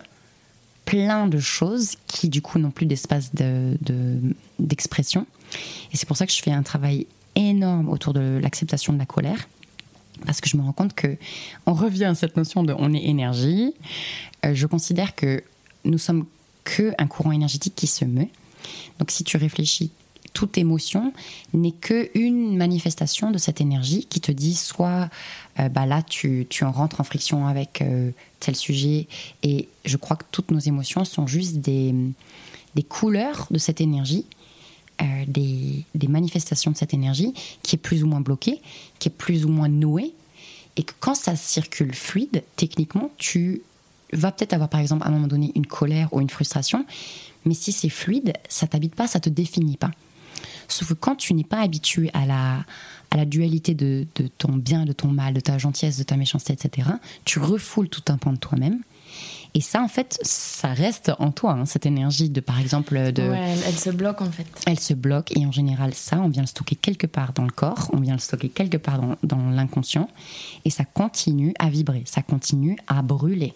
plein 0.92 1.28
de 1.28 1.40
choses 1.40 1.96
qui 2.06 2.28
du 2.28 2.42
coup 2.42 2.60
n'ont 2.60 2.70
plus 2.70 2.86
d'espace 2.86 3.32
d'expression. 4.60 5.26
Et 5.94 5.98
c'est 5.98 6.06
pour 6.06 6.18
ça 6.18 6.28
que 6.28 6.34
je 6.34 6.42
fais 6.42 6.52
un 6.52 6.64
travail 6.64 7.08
énorme 7.36 7.88
autour 7.88 8.12
de 8.12 8.40
l'acceptation 8.42 8.92
de 8.92 9.00
la 9.00 9.06
colère. 9.06 9.48
Parce 10.26 10.42
que 10.42 10.50
je 10.50 10.58
me 10.58 10.62
rends 10.62 10.74
compte 10.74 10.94
que 10.94 11.16
on 11.66 11.74
revient 11.74 12.04
à 12.04 12.16
cette 12.16 12.36
notion 12.36 12.64
de 12.64 12.76
on 12.78 12.94
est 12.94 13.06
énergie. 13.06 13.74
Euh, 14.46 14.54
je 14.54 14.68
considère 14.68 15.16
que 15.16 15.42
nous 15.86 15.98
sommes 15.98 16.26
que 16.66 16.92
un 16.98 17.08
courant 17.08 17.32
énergétique 17.32 17.74
qui 17.74 17.88
se 17.88 18.04
meut. 18.04 18.28
Donc 19.00 19.12
si 19.12 19.24
tu 19.24 19.38
réfléchis, 19.38 19.92
toute 20.34 20.58
émotion 20.58 21.14
n'est 21.54 21.72
qu'une 21.72 22.58
manifestation 22.58 23.32
de 23.32 23.38
cette 23.38 23.62
énergie 23.62 24.06
qui 24.06 24.22
te 24.22 24.32
dit 24.32 24.56
soit 24.56 25.10
euh, 25.60 25.70
bah 25.70 25.86
là 25.86 26.02
tu, 26.02 26.48
tu, 26.50 26.64
en 26.64 26.72
rentres 26.72 27.02
en 27.02 27.04
friction 27.04 27.48
avec 27.48 27.82
euh, 27.82 28.12
tel 28.40 28.56
sujet. 28.56 29.08
Et 29.44 29.68
je 29.86 29.98
crois 29.98 30.18
que 30.18 30.26
toutes 30.32 30.52
nos 30.52 30.60
émotions 30.60 31.06
sont 31.06 31.28
juste 31.28 31.58
des, 31.58 31.94
des 32.76 32.84
couleurs 32.84 33.48
de 33.52 33.58
cette 33.58 33.82
énergie 33.82 34.26
euh, 35.02 35.06
des, 35.28 35.84
des, 35.96 36.08
manifestations 36.08 36.70
de 36.70 36.78
cette 36.78 36.94
énergie 36.94 37.34
qui 37.64 37.76
est 37.76 37.80
plus 37.80 38.04
ou 38.04 38.08
moins 38.08 38.22
bloquée, 38.22 38.62
qui 39.00 39.10
est 39.10 39.12
plus 39.12 39.46
ou 39.46 39.50
moins 39.50 39.70
nouée, 39.70 40.14
et 40.76 40.84
que 40.84 40.94
quand 41.00 41.16
ça 41.16 41.36
circule 41.36 41.96
fluide, 41.96 42.44
techniquement, 42.56 43.10
tu 43.18 43.64
vas 44.14 44.32
peut-être 44.32 44.54
avoir 44.54 44.70
par 44.70 44.80
exemple 44.80 45.04
à 45.04 45.08
un 45.08 45.12
moment 45.12 45.28
donné 45.28 45.52
une 45.56 45.66
colère 45.66 46.14
ou 46.14 46.22
une 46.22 46.30
frustration, 46.30 46.86
mais 47.46 47.56
si 47.56 47.72
c'est 47.72 47.90
fluide, 47.90 48.34
ça 48.48 48.68
t'habite 48.68 48.94
pas, 48.94 49.08
ça 49.08 49.20
te 49.20 49.30
définit 49.30 49.78
pas. 49.78 49.92
Sauf 50.68 50.90
que 50.90 50.94
quand 50.94 51.16
tu 51.16 51.34
n'es 51.34 51.44
pas 51.44 51.60
habitué 51.60 52.10
à 52.14 52.26
la, 52.26 52.66
à 53.12 53.18
la 53.18 53.26
dualité 53.26 53.74
de, 53.74 54.08
de, 54.16 54.28
ton 54.28 54.54
bien, 54.54 54.86
de 54.86 54.94
ton 54.94 55.10
mal, 55.10 55.34
de 55.34 55.40
ta 55.40 55.58
gentillesse, 55.58 55.98
de 55.98 56.04
ta 56.04 56.18
méchanceté, 56.18 56.54
etc., 56.54 56.90
tu 57.26 57.40
refoules 57.40 57.90
tout 57.90 58.04
un 58.10 58.18
pan 58.18 58.34
de 58.34 58.38
toi-même. 58.38 58.80
Et 59.54 59.60
ça, 59.60 59.82
en 59.82 59.90
fait, 59.90 60.18
ça 60.22 60.70
reste 60.70 61.12
en 61.20 61.32
toi, 61.32 61.52
hein, 61.52 61.66
cette 61.66 61.86
énergie 61.86 62.30
de, 62.30 62.40
par 62.40 62.60
exemple, 62.62 63.12
de. 63.12 63.24
Ouais, 63.24 63.56
elle, 63.68 63.78
se 63.78 63.90
bloque 63.90 64.22
en 64.22 64.32
fait. 64.32 64.48
Elle 64.66 64.80
se 64.80 64.94
bloque 64.94 65.36
et 65.36 65.46
en 65.46 65.52
général, 65.52 65.94
ça, 65.94 66.20
on 66.22 66.30
vient 66.30 66.44
le 66.44 66.48
stocker 66.48 66.76
quelque 66.76 67.06
part 67.06 67.34
dans 67.34 67.44
le 67.44 67.52
corps, 67.52 67.90
on 67.92 68.00
vient 68.00 68.14
le 68.14 68.20
stocker 68.20 68.48
quelque 68.48 68.78
part 68.78 69.00
dans, 69.00 69.18
dans 69.24 69.50
l'inconscient, 69.50 70.10
et 70.64 70.70
ça 70.70 70.86
continue 70.86 71.54
à 71.60 71.70
vibrer, 71.70 72.04
ça 72.06 72.22
continue 72.22 72.78
à 72.88 73.02
brûler. 73.02 73.54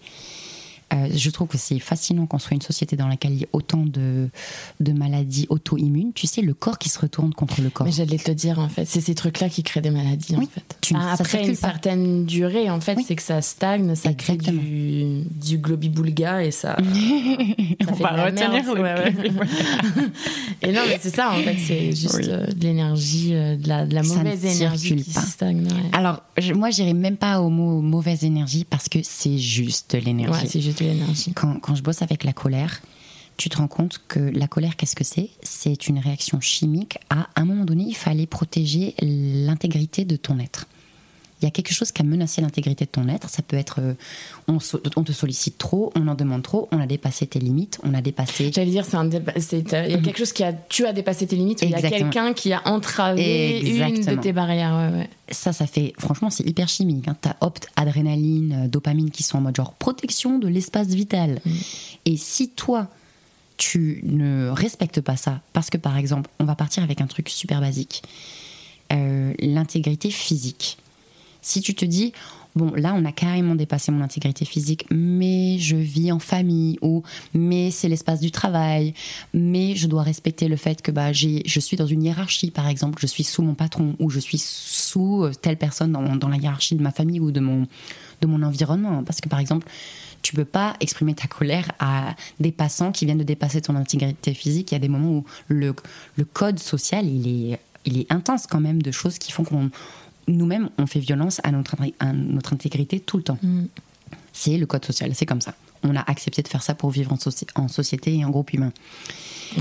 Euh, 0.94 1.08
je 1.14 1.30
trouve 1.32 1.48
que 1.48 1.58
c'est 1.58 1.80
fascinant 1.80 2.28
qu'on 2.28 2.38
soit 2.38 2.54
une 2.54 2.62
société 2.62 2.96
dans 2.96 3.08
laquelle 3.08 3.34
il 3.34 3.42
y 3.42 3.44
a 3.44 3.48
autant 3.54 3.84
de, 3.86 4.30
de 4.80 4.92
maladies 4.92 5.48
auto-immunes. 5.50 6.14
Tu 6.14 6.28
sais, 6.28 6.42
le 6.42 6.54
corps 6.54 6.78
qui 6.78 6.90
se 6.90 7.00
retourne 7.00 7.34
contre 7.34 7.62
le 7.62 7.70
corps. 7.70 7.88
Mais 7.88 7.94
j'allais 7.94 8.20
te 8.20 8.32
dire, 8.32 8.60
en 8.60 8.70
fait, 8.70 8.86
c'est 8.86 9.02
ces 9.02 9.16
trucs-là 9.16 9.50
qui 9.50 9.64
créent 9.64 9.82
des 9.82 9.90
maladies, 9.90 10.36
en 10.36 10.42
fait. 10.42 10.78
Ah, 10.94 11.16
après 11.18 11.48
une 11.48 11.56
certaine 11.56 12.26
durée, 12.26 12.70
en 12.70 12.80
fait, 12.80 12.98
c'est 13.06 13.16
que 13.16 13.24
ça 13.24 13.42
stagne, 13.42 13.96
ça 13.96 14.14
crée 14.14 14.38
du, 14.38 15.24
du 15.24 15.58
globi-boulga 15.58 16.44
et 16.44 16.52
ça. 16.52 16.78
ça 17.82 17.92
On 17.92 17.94
va 17.96 18.26
retenir 18.26 18.52
le 18.52 18.66
Et 20.62 20.72
non, 20.72 20.82
mais 20.88 21.00
c'est 21.02 21.14
ça, 21.16 21.32
en 21.32 21.38
fait, 21.38 21.58
c'est 21.58 21.96
juste 21.96 22.28
euh, 22.28 22.46
de 22.48 22.64
l'énergie, 22.64 23.32
euh, 23.34 23.56
de, 23.56 23.68
la, 23.68 23.86
de 23.86 23.94
la 23.94 24.04
mauvaise 24.04 24.46
énergie 24.46 24.96
qui 24.96 25.12
stagne. 25.12 25.68
Alors, 25.94 26.22
moi, 26.56 26.70
j'irai 26.70 26.94
même 26.94 27.18
pas 27.18 27.42
au 27.42 27.50
mot 27.50 27.82
mauvaise 27.82 28.24
énergie 28.24 28.66
parce 28.70 28.90
que 28.90 29.00
c'est 29.04 29.38
juste 29.38 29.96
de 29.96 30.02
l'énergie. 30.02 30.48
c'est 30.48 30.62
juste 30.62 30.75
quand, 31.34 31.76
je 31.76 31.82
bosse 31.82 32.02
avec 32.02 32.24
la 32.24 32.34
colère, 32.34 32.82
tu 33.38 33.50
te 33.50 33.58
rends 33.58 33.68
compte 33.68 34.02
que 34.08 34.20
la 34.20 34.48
colère, 34.48 34.76
qu'est-ce 34.76 34.96
que 34.96 35.04
c'est? 35.04 35.30
C'est 35.44 35.88
une 35.88 36.00
réaction 36.00 36.40
chimique 36.40 36.98
à, 37.10 37.28
à 37.36 37.42
un 37.42 37.46
moment 37.46 37.66
donné, 37.66 37.84
il 37.88 37.96
fallait 37.96 38.28
protéger 38.28 38.96
l'intégrité 39.02 40.06
de 40.06 40.16
ton 40.16 40.40
être. 40.40 40.68
Il 41.42 41.46
y 41.46 41.48
a 41.48 41.52
quelque 41.52 41.74
chose 41.74 41.92
qui 41.92 42.02
a 42.02 42.06
menacé 42.06 42.42
l'intégrité 42.42 42.86
de 42.86 42.90
ton 42.90 43.10
être. 43.10 43.30
Ça 43.30 43.42
peut 43.42 43.58
être, 43.58 43.80
euh, 43.82 43.94
on, 44.48 44.58
on, 44.96 45.04
te 45.04 45.12
sollicite 45.12 45.58
trop, 45.58 45.92
on 45.96 46.08
en 46.08 46.16
demande 46.16 46.44
trop, 46.44 46.70
on 46.72 46.80
a 46.80 46.88
dépassé 46.88 47.28
tes 47.28 47.40
limites, 47.40 47.78
on 47.84 47.94
a 47.94 48.02
dépassé. 48.02 48.52
J'allais 48.54 48.72
dire, 48.72 48.86
c'est 48.86 48.96
il 49.58 49.92
y 49.92 49.94
a 49.94 49.98
quelque 49.98 50.18
chose 50.18 50.32
qui 50.32 50.44
a, 50.44 50.54
tu 50.54 50.86
as 50.86 50.94
dépassé 50.94 51.28
tes 51.28 51.36
limites, 51.36 51.62
il 51.62 51.70
y 51.70 51.76
a 51.76 51.82
quelqu'un 51.82 52.34
qui 52.34 52.54
a 52.54 52.66
entravé 52.68 53.60
une 53.60 54.06
de 54.06 54.16
tes 54.16 54.32
barrières. 54.32 55.08
Ça, 55.30 55.54
ça 55.54 55.66
fait, 55.66 55.94
franchement, 55.98 56.30
c'est 56.30 56.48
hyper 56.48 56.68
chimique. 56.68 57.08
Hein. 57.08 57.18
Tu 57.22 57.28
as 57.30 57.36
opt, 57.42 57.68
adrénaline, 57.76 58.66
euh, 58.66 58.68
dopamine 58.68 59.10
qui 59.10 59.24
sont 59.24 59.40
en 59.40 59.42
mode 59.42 59.56
genre 59.56 59.74
protection 59.74 60.38
de 60.38 60.48
l'espace 60.48 60.90
vital. 60.90 61.42
Mm. 61.44 61.52
Et 62.06 62.18
si 62.18 62.50
toi, 62.50 62.88
tu 63.58 64.02
ne 64.04 64.50
respectes 64.50 65.02
pas 65.02 65.16
ça, 65.16 65.42
parce 65.54 65.70
que 65.70 65.78
par 65.78 65.98
exemple, 65.98 66.30
on 66.40 66.46
va 66.46 66.56
partir 66.56 66.84
avec 66.84 67.02
un 67.02 67.08
truc 67.08 67.30
super 67.30 67.60
basique, 67.60 68.04
euh, 68.94 69.34
l'intégrité 69.40 70.12
physique 70.12 70.78
si 71.46 71.62
tu 71.62 71.76
te 71.76 71.86
dis, 71.86 72.12
bon, 72.56 72.74
là, 72.76 72.94
on 72.96 73.06
a 73.06 73.12
carrément 73.12 73.54
dépassé 73.54 73.92
mon 73.92 74.04
intégrité 74.04 74.46
physique, 74.46 74.86
mais 74.90 75.60
je 75.60 75.76
vis 75.76 76.12
en 76.12 76.18
famille, 76.18 76.80
ou 76.82 77.04
mais 77.36 77.70
c'est 77.70 77.88
l'espace 77.88 78.20
du 78.20 78.32
travail, 78.32 78.96
mais 79.34 79.76
je 79.76 79.88
dois 79.88 80.02
respecter 80.02 80.48
le 80.48 80.56
fait 80.56 80.82
que 80.82 80.92
bah, 80.92 81.14
je 81.14 81.60
suis 81.60 81.78
dans 81.78 81.86
une 81.86 82.04
hiérarchie, 82.04 82.50
par 82.50 82.68
exemple, 82.68 83.00
je 83.00 83.06
suis 83.06 83.24
sous 83.24 83.44
mon 83.44 83.54
patron, 83.54 83.96
ou 84.00 84.10
je 84.10 84.20
suis 84.20 84.40
sous 84.40 85.24
euh, 85.24 85.34
telle 85.40 85.58
personne 85.58 85.92
dans, 85.92 86.28
la 86.28 86.38
hiérarchie 86.38 86.76
de 86.76 86.82
ma 86.82 86.92
famille 86.92 87.20
ou 87.20 87.32
de 87.32 87.40
mon, 87.40 87.68
de 88.22 88.28
mon 88.28 88.42
environnement. 88.42 89.04
Parce 89.04 89.22
que, 89.22 89.30
par 89.30 89.40
exemple, 89.40 89.68
tu 90.24 90.34
peux 90.34 90.46
pas 90.46 90.76
exprimer 90.80 91.14
ta 91.14 91.28
colère 91.28 91.72
à 91.78 92.16
des 92.40 92.52
passants 92.52 92.92
qui 92.92 93.06
viennent 93.06 93.20
de 93.20 93.24
dépasser 93.24 93.62
ton 93.62 93.76
intégrité 93.76 94.34
physique. 94.34 94.72
Il 94.72 94.76
y 94.76 94.78
a 94.78 94.80
des 94.80 94.88
moments 94.88 95.12
où 95.12 95.26
le, 95.48 95.76
le 96.16 96.26
code 96.26 96.58
social, 96.58 97.06
il 97.06 97.52
est, 97.52 97.60
il 97.86 98.00
est 98.00 98.12
intense 98.12 98.48
quand 98.48 98.60
même 98.60 98.82
de 98.82 98.92
choses 98.92 99.20
qui 99.20 99.32
font 99.32 99.44
qu'on 99.44 99.70
nous-mêmes, 100.28 100.70
on 100.78 100.88
fait 100.88 101.00
violence 101.00 101.40
à 101.44 101.52
notre, 101.52 101.76
notre 102.14 102.54
intégrité 102.54 103.00
tout 103.00 103.18
le 103.18 103.24
temps. 103.24 103.38
Mm. 103.42 103.66
C'est 104.34 104.58
le 104.58 104.66
code 104.66 104.84
social, 104.86 105.12
c'est 105.14 105.26
comme 105.26 105.42
ça. 105.42 105.54
On 105.84 105.96
a 105.96 106.02
accepté 106.02 106.42
de 106.42 106.48
faire 106.48 106.64
ça 106.64 106.76
pour 106.76 106.90
vivre 106.90 107.14
en, 107.14 107.62
en 107.62 107.68
société 107.68 108.16
et 108.16 108.26
en 108.26 108.30
groupe 108.30 108.54
humain. 108.54 108.72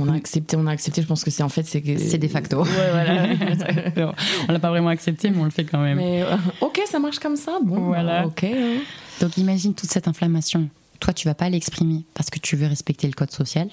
On 0.01 0.09
a 0.09 0.15
accepté, 0.15 0.57
on 0.57 0.67
a 0.67 0.73
accepté. 0.73 1.03
Je 1.03 1.07
pense 1.07 1.23
que 1.23 1.31
c'est 1.31 1.43
en 1.43 1.49
fait 1.49 1.65
c'est 1.65 1.83
c'est 1.99 2.19
de 2.19 2.29
facto. 2.29 2.63
Ouais, 2.63 2.91
voilà. 2.91 3.27
on 4.49 4.53
l'a 4.53 4.59
pas 4.59 4.71
vraiment 4.71 4.89
accepté, 4.89 5.31
mais 5.31 5.39
on 5.39 5.45
le 5.45 5.51
fait 5.51 5.65
quand 5.65 5.81
même. 5.81 5.99
Mais, 5.99 6.23
euh, 6.23 6.37
ok, 6.61 6.81
ça 6.91 6.99
marche 6.99 7.19
comme 7.19 7.37
ça. 7.37 7.59
Bon, 7.63 7.79
voilà. 7.87 8.27
ok. 8.27 8.45
Hein. 8.45 8.79
Donc 9.21 9.37
imagine 9.37 9.75
toute 9.75 9.91
cette 9.91 10.09
inflammation. 10.09 10.69
Toi, 11.01 11.13
tu 11.13 11.29
vas 11.29 11.35
pas 11.35 11.49
l'exprimer 11.51 12.05
parce 12.15 12.31
que 12.31 12.39
tu 12.39 12.57
veux 12.57 12.67
respecter 12.67 13.07
le 13.07 13.13
code 13.13 13.31
social. 13.31 13.69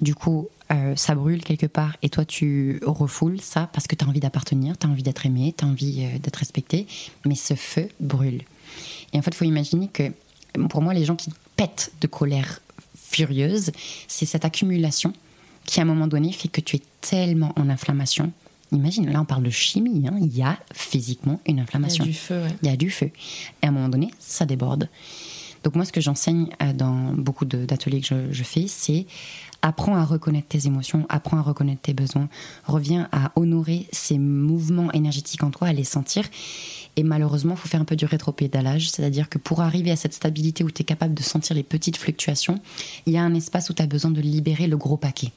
Du 0.00 0.14
coup, 0.14 0.48
euh, 0.70 0.94
ça 0.96 1.14
brûle 1.14 1.42
quelque 1.42 1.66
part 1.66 1.96
et 2.02 2.10
toi 2.10 2.24
tu 2.24 2.80
refoules 2.84 3.40
ça 3.40 3.70
parce 3.72 3.86
que 3.86 3.94
tu 3.94 4.04
as 4.04 4.08
envie 4.08 4.20
d'appartenir, 4.20 4.76
tu 4.76 4.86
as 4.86 4.90
envie 4.90 5.02
d'être 5.02 5.24
aimé, 5.24 5.54
tu 5.56 5.64
as 5.64 5.68
envie 5.68 6.04
euh, 6.04 6.18
d'être 6.18 6.36
respecté, 6.36 6.86
mais 7.24 7.34
ce 7.34 7.54
feu 7.54 7.88
brûle. 8.00 8.42
Et 9.12 9.18
en 9.18 9.22
fait, 9.22 9.30
il 9.30 9.36
faut 9.36 9.44
imaginer 9.44 9.88
que 9.88 10.12
pour 10.68 10.82
moi, 10.82 10.92
les 10.92 11.04
gens 11.04 11.16
qui 11.16 11.30
pètent 11.56 11.92
de 12.00 12.06
colère 12.06 12.60
furieuse, 12.96 13.72
c'est 14.06 14.26
cette 14.26 14.44
accumulation 14.44 15.12
qui 15.64 15.80
à 15.80 15.82
un 15.82 15.86
moment 15.86 16.06
donné 16.06 16.32
fait 16.32 16.48
que 16.48 16.60
tu 16.60 16.76
es 16.76 16.82
tellement 17.00 17.52
en 17.56 17.68
inflammation. 17.68 18.32
Imagine, 18.70 19.10
là 19.10 19.22
on 19.22 19.24
parle 19.24 19.44
de 19.44 19.50
chimie, 19.50 20.06
hein, 20.06 20.18
il 20.20 20.36
y 20.36 20.42
a 20.42 20.58
physiquement 20.74 21.40
une 21.46 21.60
inflammation. 21.60 22.04
Il 22.04 22.08
y 22.08 22.10
a 22.10 22.12
du 22.12 22.18
feu. 22.18 22.42
Il 22.62 22.68
y 22.68 22.72
a 22.72 22.76
du 22.76 22.90
feu. 22.90 23.10
Et 23.62 23.66
à 23.66 23.68
un 23.68 23.72
moment 23.72 23.88
donné, 23.88 24.10
ça 24.18 24.44
déborde. 24.44 24.88
Donc 25.64 25.74
moi, 25.74 25.84
ce 25.84 25.92
que 25.92 26.00
j'enseigne 26.00 26.48
euh, 26.62 26.72
dans 26.72 27.12
beaucoup 27.14 27.44
d'ateliers 27.44 28.00
que 28.00 28.28
je 28.30 28.42
fais, 28.42 28.66
c'est 28.68 29.06
apprends 29.62 29.96
à 29.96 30.04
reconnaître 30.04 30.48
tes 30.48 30.66
émotions, 30.66 31.06
apprends 31.08 31.38
à 31.38 31.42
reconnaître 31.42 31.82
tes 31.82 31.94
besoins, 31.94 32.28
reviens 32.66 33.08
à 33.12 33.32
honorer 33.36 33.86
ces 33.92 34.18
mouvements 34.18 34.92
énergétiques 34.92 35.42
en 35.42 35.50
toi, 35.50 35.68
à 35.68 35.72
les 35.72 35.84
sentir. 35.84 36.24
Et 36.96 37.02
malheureusement, 37.02 37.54
il 37.54 37.60
faut 37.60 37.68
faire 37.68 37.80
un 37.80 37.84
peu 37.84 37.96
du 37.96 38.04
rétropédalage, 38.04 38.90
c'est-à-dire 38.90 39.28
que 39.28 39.38
pour 39.38 39.60
arriver 39.60 39.90
à 39.90 39.96
cette 39.96 40.14
stabilité 40.14 40.64
où 40.64 40.70
tu 40.70 40.82
es 40.82 40.84
capable 40.84 41.14
de 41.14 41.22
sentir 41.22 41.54
les 41.54 41.62
petites 41.62 41.96
fluctuations, 41.96 42.60
il 43.06 43.12
y 43.12 43.18
a 43.18 43.22
un 43.22 43.34
espace 43.34 43.70
où 43.70 43.72
tu 43.72 43.82
as 43.82 43.86
besoin 43.86 44.10
de 44.10 44.20
libérer 44.20 44.66
le 44.66 44.76
gros 44.76 44.96
paquet. 44.96 45.32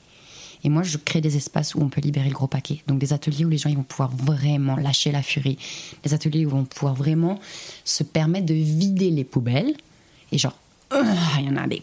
Et 0.64 0.70
moi, 0.70 0.84
je 0.84 0.98
crée 0.98 1.22
des 1.22 1.38
espaces 1.38 1.74
où 1.76 1.82
on 1.82 1.90
peut 1.90 2.02
libérer 2.02 2.30
le 2.30 2.36
gros 2.36 2.48
paquet. 2.48 2.84
Donc 2.88 3.00
des 3.00 3.14
ateliers 3.14 3.46
où 3.46 3.50
les 3.50 3.58
gens 3.58 3.74
vont 3.74 3.84
pouvoir 3.84 4.12
vraiment 4.12 4.76
lâcher 4.76 5.12
la 5.12 5.24
furie. 5.24 5.58
Des 6.04 6.14
ateliers 6.14 6.46
où 6.46 6.50
ils 6.50 6.56
vont 6.56 6.66
pouvoir 6.66 6.94
vraiment 6.94 7.40
se 7.84 8.04
permettre 8.04 8.46
de 8.46 8.54
vider 8.54 9.10
les 9.10 9.24
poubelles. 9.24 9.74
Et 10.32 10.38
genre, 10.38 10.58
il 10.92 11.46
y 11.46 11.50
en 11.50 11.58
a 11.58 11.68
des 11.68 11.82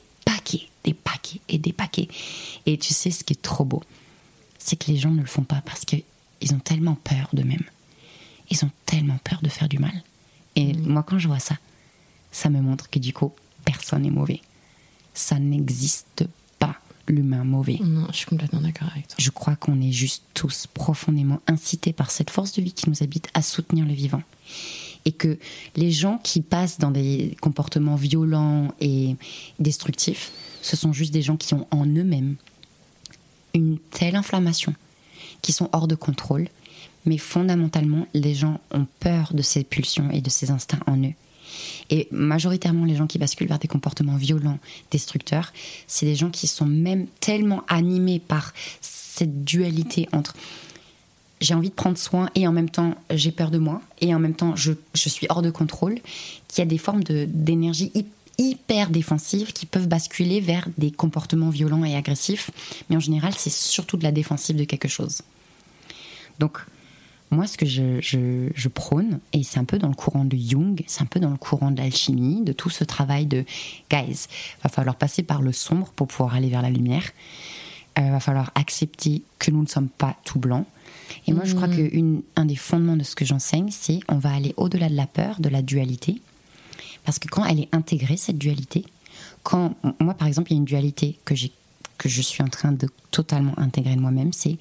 des 0.84 0.94
paquets 0.94 1.40
et 1.48 1.58
des 1.58 1.72
paquets. 1.72 2.08
Et 2.66 2.78
tu 2.78 2.94
sais 2.94 3.10
ce 3.10 3.24
qui 3.24 3.34
est 3.34 3.42
trop 3.42 3.64
beau, 3.64 3.82
c'est 4.58 4.76
que 4.76 4.90
les 4.90 4.96
gens 4.96 5.10
ne 5.10 5.20
le 5.20 5.26
font 5.26 5.44
pas 5.44 5.62
parce 5.64 5.84
qu'ils 5.84 6.04
ont 6.52 6.58
tellement 6.58 6.96
peur 6.96 7.28
d'eux-mêmes. 7.32 7.64
Ils 8.50 8.64
ont 8.64 8.70
tellement 8.86 9.18
peur 9.24 9.40
de 9.42 9.48
faire 9.48 9.68
du 9.68 9.78
mal. 9.78 10.02
Et 10.56 10.72
mm. 10.72 10.88
moi, 10.88 11.02
quand 11.02 11.18
je 11.18 11.28
vois 11.28 11.38
ça, 11.38 11.56
ça 12.32 12.50
me 12.50 12.60
montre 12.60 12.90
que 12.90 12.98
du 12.98 13.12
coup, 13.12 13.32
personne 13.64 14.02
n'est 14.02 14.10
mauvais. 14.10 14.40
Ça 15.14 15.38
n'existe 15.38 16.24
pas 16.58 16.76
l'humain 17.06 17.44
mauvais. 17.44 17.78
Non, 17.82 18.06
je 18.10 18.18
suis 18.18 18.26
complètement 18.26 18.60
d'accord 18.60 18.88
avec 18.92 19.08
toi. 19.08 19.16
Je 19.18 19.30
crois 19.30 19.56
qu'on 19.56 19.80
est 19.80 19.92
juste 19.92 20.22
tous 20.34 20.66
profondément 20.66 21.40
incités 21.46 21.92
par 21.92 22.10
cette 22.10 22.30
force 22.30 22.52
de 22.52 22.62
vie 22.62 22.72
qui 22.72 22.88
nous 22.88 23.02
habite 23.02 23.28
à 23.34 23.42
soutenir 23.42 23.84
le 23.84 23.92
vivant 23.92 24.22
et 25.04 25.12
que 25.12 25.38
les 25.76 25.90
gens 25.90 26.18
qui 26.18 26.42
passent 26.42 26.78
dans 26.78 26.90
des 26.90 27.36
comportements 27.40 27.96
violents 27.96 28.74
et 28.80 29.16
destructifs, 29.58 30.32
ce 30.62 30.76
sont 30.76 30.92
juste 30.92 31.12
des 31.12 31.22
gens 31.22 31.36
qui 31.36 31.54
ont 31.54 31.66
en 31.70 31.86
eux-mêmes 31.86 32.36
une 33.54 33.78
telle 33.78 34.16
inflammation, 34.16 34.74
qui 35.42 35.52
sont 35.52 35.68
hors 35.72 35.88
de 35.88 35.94
contrôle, 35.94 36.48
mais 37.06 37.18
fondamentalement, 37.18 38.06
les 38.14 38.34
gens 38.34 38.60
ont 38.72 38.86
peur 39.00 39.32
de 39.32 39.42
ces 39.42 39.64
pulsions 39.64 40.10
et 40.10 40.20
de 40.20 40.30
ces 40.30 40.50
instincts 40.50 40.80
en 40.86 40.98
eux. 40.98 41.14
Et 41.90 42.08
majoritairement, 42.10 42.84
les 42.84 42.96
gens 42.96 43.06
qui 43.06 43.18
basculent 43.18 43.48
vers 43.48 43.58
des 43.58 43.68
comportements 43.68 44.16
violents, 44.16 44.58
destructeurs, 44.90 45.52
c'est 45.86 46.06
des 46.06 46.16
gens 46.16 46.30
qui 46.30 46.46
sont 46.46 46.66
même 46.66 47.06
tellement 47.20 47.64
animés 47.68 48.18
par 48.18 48.52
cette 48.80 49.44
dualité 49.44 50.08
entre 50.12 50.34
j'ai 51.40 51.54
envie 51.54 51.70
de 51.70 51.74
prendre 51.74 51.96
soin 51.96 52.30
et 52.34 52.48
en 52.48 52.52
même 52.52 52.68
temps 52.68 52.96
j'ai 53.10 53.30
peur 53.30 53.52
de 53.52 53.58
moi 53.58 53.80
et 54.00 54.12
en 54.12 54.18
même 54.18 54.34
temps 54.34 54.56
je, 54.56 54.72
je 54.94 55.08
suis 55.08 55.26
hors 55.30 55.40
de 55.40 55.50
contrôle, 55.50 56.00
qu'il 56.48 56.58
y 56.58 56.62
a 56.62 56.66
des 56.66 56.78
formes 56.78 57.04
d'énergie 57.04 57.92
hyper 57.94 58.12
défensives 58.90 59.52
qui 59.52 59.66
peuvent 59.66 59.88
basculer 59.88 60.40
vers 60.40 60.68
des 60.78 60.90
comportements 60.90 61.50
violents 61.50 61.84
et 61.84 61.96
agressifs, 61.96 62.50
mais 62.88 62.96
en 62.96 63.00
général 63.00 63.32
c'est 63.36 63.52
surtout 63.52 63.96
de 63.96 64.04
la 64.04 64.12
défensive 64.12 64.56
de 64.56 64.64
quelque 64.64 64.88
chose. 64.88 65.22
Donc 66.38 66.58
moi 67.30 67.46
ce 67.46 67.58
que 67.58 67.66
je, 67.66 68.00
je, 68.00 68.48
je 68.54 68.68
prône, 68.68 69.18
et 69.32 69.42
c'est 69.42 69.58
un 69.58 69.64
peu 69.64 69.78
dans 69.78 69.88
le 69.88 69.94
courant 69.94 70.24
de 70.24 70.36
Jung, 70.36 70.82
c'est 70.86 71.02
un 71.02 71.06
peu 71.06 71.20
dans 71.20 71.30
le 71.30 71.36
courant 71.36 71.70
de 71.70 71.78
l'alchimie, 71.78 72.42
de 72.42 72.52
tout 72.52 72.70
ce 72.70 72.84
travail 72.84 73.26
de 73.26 73.44
guys, 73.90 74.26
va 74.62 74.70
falloir 74.70 74.96
passer 74.96 75.22
par 75.22 75.42
le 75.42 75.52
sombre 75.52 75.88
pour 75.94 76.06
pouvoir 76.06 76.34
aller 76.34 76.48
vers 76.48 76.62
la 76.62 76.70
lumière. 76.70 77.10
il 77.96 78.10
va 78.12 78.20
falloir 78.20 78.52
accepter 78.54 79.22
que 79.40 79.50
nous 79.50 79.60
ne 79.62 79.66
sommes 79.66 79.88
pas 79.88 80.14
tout 80.24 80.38
blancs. 80.38 80.66
Et 81.26 81.32
moi, 81.32 81.42
je 81.44 81.54
crois 81.56 81.66
Mhm. 81.66 82.22
qu'un 82.36 82.44
des 82.44 82.54
fondements 82.54 82.96
de 82.96 83.02
ce 83.02 83.16
que 83.16 83.24
j'enseigne, 83.24 83.70
c'est 83.72 83.98
on 84.08 84.18
va 84.18 84.32
aller 84.32 84.54
au-delà 84.56 84.88
de 84.88 84.94
la 84.94 85.08
peur, 85.08 85.40
de 85.40 85.48
la 85.48 85.62
dualité. 85.62 86.20
Parce 87.08 87.18
que 87.18 87.28
quand 87.28 87.46
elle 87.46 87.60
est 87.60 87.74
intégrée, 87.74 88.18
cette 88.18 88.36
dualité, 88.36 88.84
quand 89.42 89.74
moi, 89.98 90.12
par 90.12 90.28
exemple, 90.28 90.52
il 90.52 90.56
y 90.56 90.58
a 90.58 90.60
une 90.60 90.66
dualité 90.66 91.18
que, 91.24 91.32
que 91.96 92.06
je 92.06 92.20
suis 92.20 92.42
en 92.42 92.48
train 92.48 92.70
de 92.70 92.86
totalement 93.10 93.58
intégrer 93.58 93.96
de 93.96 94.00
moi-même, 94.02 94.34
c'est 94.34 94.58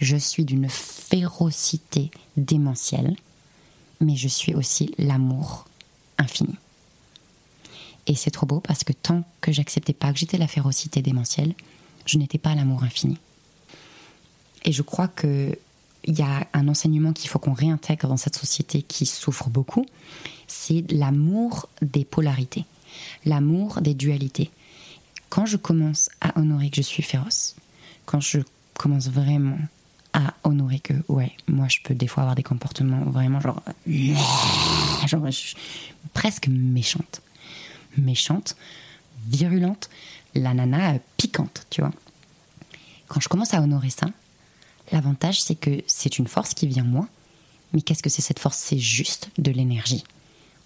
je 0.00 0.16
suis 0.16 0.46
d'une 0.46 0.70
férocité 0.70 2.10
démentielle, 2.38 3.14
mais 4.00 4.16
je 4.16 4.26
suis 4.26 4.54
aussi 4.54 4.94
l'amour 4.96 5.66
infini. 6.16 6.54
Et 8.06 8.14
c'est 8.14 8.30
trop 8.30 8.46
beau 8.46 8.60
parce 8.60 8.84
que 8.84 8.94
tant 8.94 9.22
que 9.42 9.52
j'acceptais 9.52 9.92
pas 9.92 10.14
que 10.14 10.18
j'étais 10.18 10.38
la 10.38 10.48
férocité 10.48 11.02
démentielle, 11.02 11.52
je 12.06 12.16
n'étais 12.16 12.38
pas 12.38 12.54
l'amour 12.54 12.84
infini. 12.84 13.18
Et 14.64 14.72
je 14.72 14.80
crois 14.80 15.08
que 15.08 15.58
il 16.04 16.18
y 16.18 16.22
a 16.22 16.46
un 16.52 16.68
enseignement 16.68 17.12
qu'il 17.12 17.30
faut 17.30 17.38
qu'on 17.38 17.52
réintègre 17.52 18.08
dans 18.08 18.16
cette 18.16 18.36
société 18.36 18.82
qui 18.82 19.06
souffre 19.06 19.48
beaucoup, 19.48 19.86
c'est 20.46 20.84
l'amour 20.90 21.68
des 21.80 22.04
polarités, 22.04 22.64
l'amour 23.24 23.80
des 23.80 23.94
dualités. 23.94 24.50
Quand 25.28 25.46
je 25.46 25.56
commence 25.56 26.10
à 26.20 26.38
honorer 26.38 26.70
que 26.70 26.76
je 26.76 26.82
suis 26.82 27.02
féroce, 27.02 27.56
quand 28.04 28.20
je 28.20 28.40
commence 28.74 29.08
vraiment 29.08 29.58
à 30.12 30.34
honorer 30.44 30.80
que, 30.80 30.92
ouais, 31.08 31.32
moi 31.48 31.68
je 31.68 31.78
peux 31.82 31.94
des 31.94 32.06
fois 32.06 32.22
avoir 32.24 32.34
des 32.34 32.42
comportements 32.42 33.04
vraiment 33.04 33.40
genre, 33.40 33.62
genre 35.06 35.26
je 35.26 35.30
suis 35.30 35.56
presque 36.12 36.48
méchante, 36.48 37.22
méchante, 37.96 38.56
virulente, 39.26 39.88
la 40.34 40.52
nana 40.54 40.94
euh, 40.94 40.98
piquante, 41.16 41.66
tu 41.70 41.80
vois. 41.80 41.92
Quand 43.08 43.20
je 43.20 43.28
commence 43.28 43.54
à 43.54 43.60
honorer 43.60 43.90
ça, 43.90 44.08
L'avantage, 44.92 45.42
c'est 45.42 45.54
que 45.54 45.82
c'est 45.86 46.18
une 46.18 46.28
force 46.28 46.54
qui 46.54 46.66
vient 46.66 46.84
moi. 46.84 47.08
Mais 47.72 47.80
qu'est-ce 47.80 48.02
que 48.02 48.10
c'est 48.10 48.22
cette 48.22 48.38
force? 48.38 48.58
C'est 48.58 48.78
juste 48.78 49.30
de 49.38 49.50
l'énergie. 49.50 50.04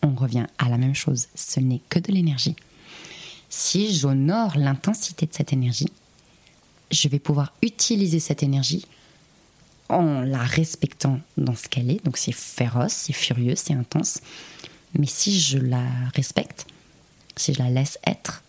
On 0.03 0.15
revient 0.15 0.47
à 0.59 0.69
la 0.69 0.77
même 0.77 0.95
chose. 0.95 1.29
Ce 1.35 1.61
n'est 1.61 1.81
que 1.89 2.01
de 2.01 2.13
l'énergie. 2.13 2.57
Si 3.49 3.95
j'honore 3.95 4.57
l'intensité 4.59 5.27
de 5.27 5.33
cette 5.33 5.53
énergie, 5.53 5.93
je 6.91 7.09
vais 7.09 7.21
pouvoir 7.21 7.53
utiliser 7.63 8.19
cette 8.19 8.43
énergie 8.43 8.85
en 9.89 10.23
la 10.23 10.43
respectant 10.43 11.21
dans 11.37 11.55
ce 11.55 11.69
qu'elle 11.69 11.91
est. 11.91 12.05
Donc 12.05 12.17
c'est 12.17 12.33
féroce, 12.33 12.93
c'est 12.93 13.13
furieux, 13.13 13.55
c'est 13.55 13.75
intense. 13.75 14.21
Mais 14.99 15.07
si 15.07 15.39
je 15.39 15.59
la 15.59 15.85
respecte, 16.15 16.67
si 17.37 17.55
je 17.55 17.61
la 17.61 17.71
laisse 17.71 17.99
être 18.07 18.43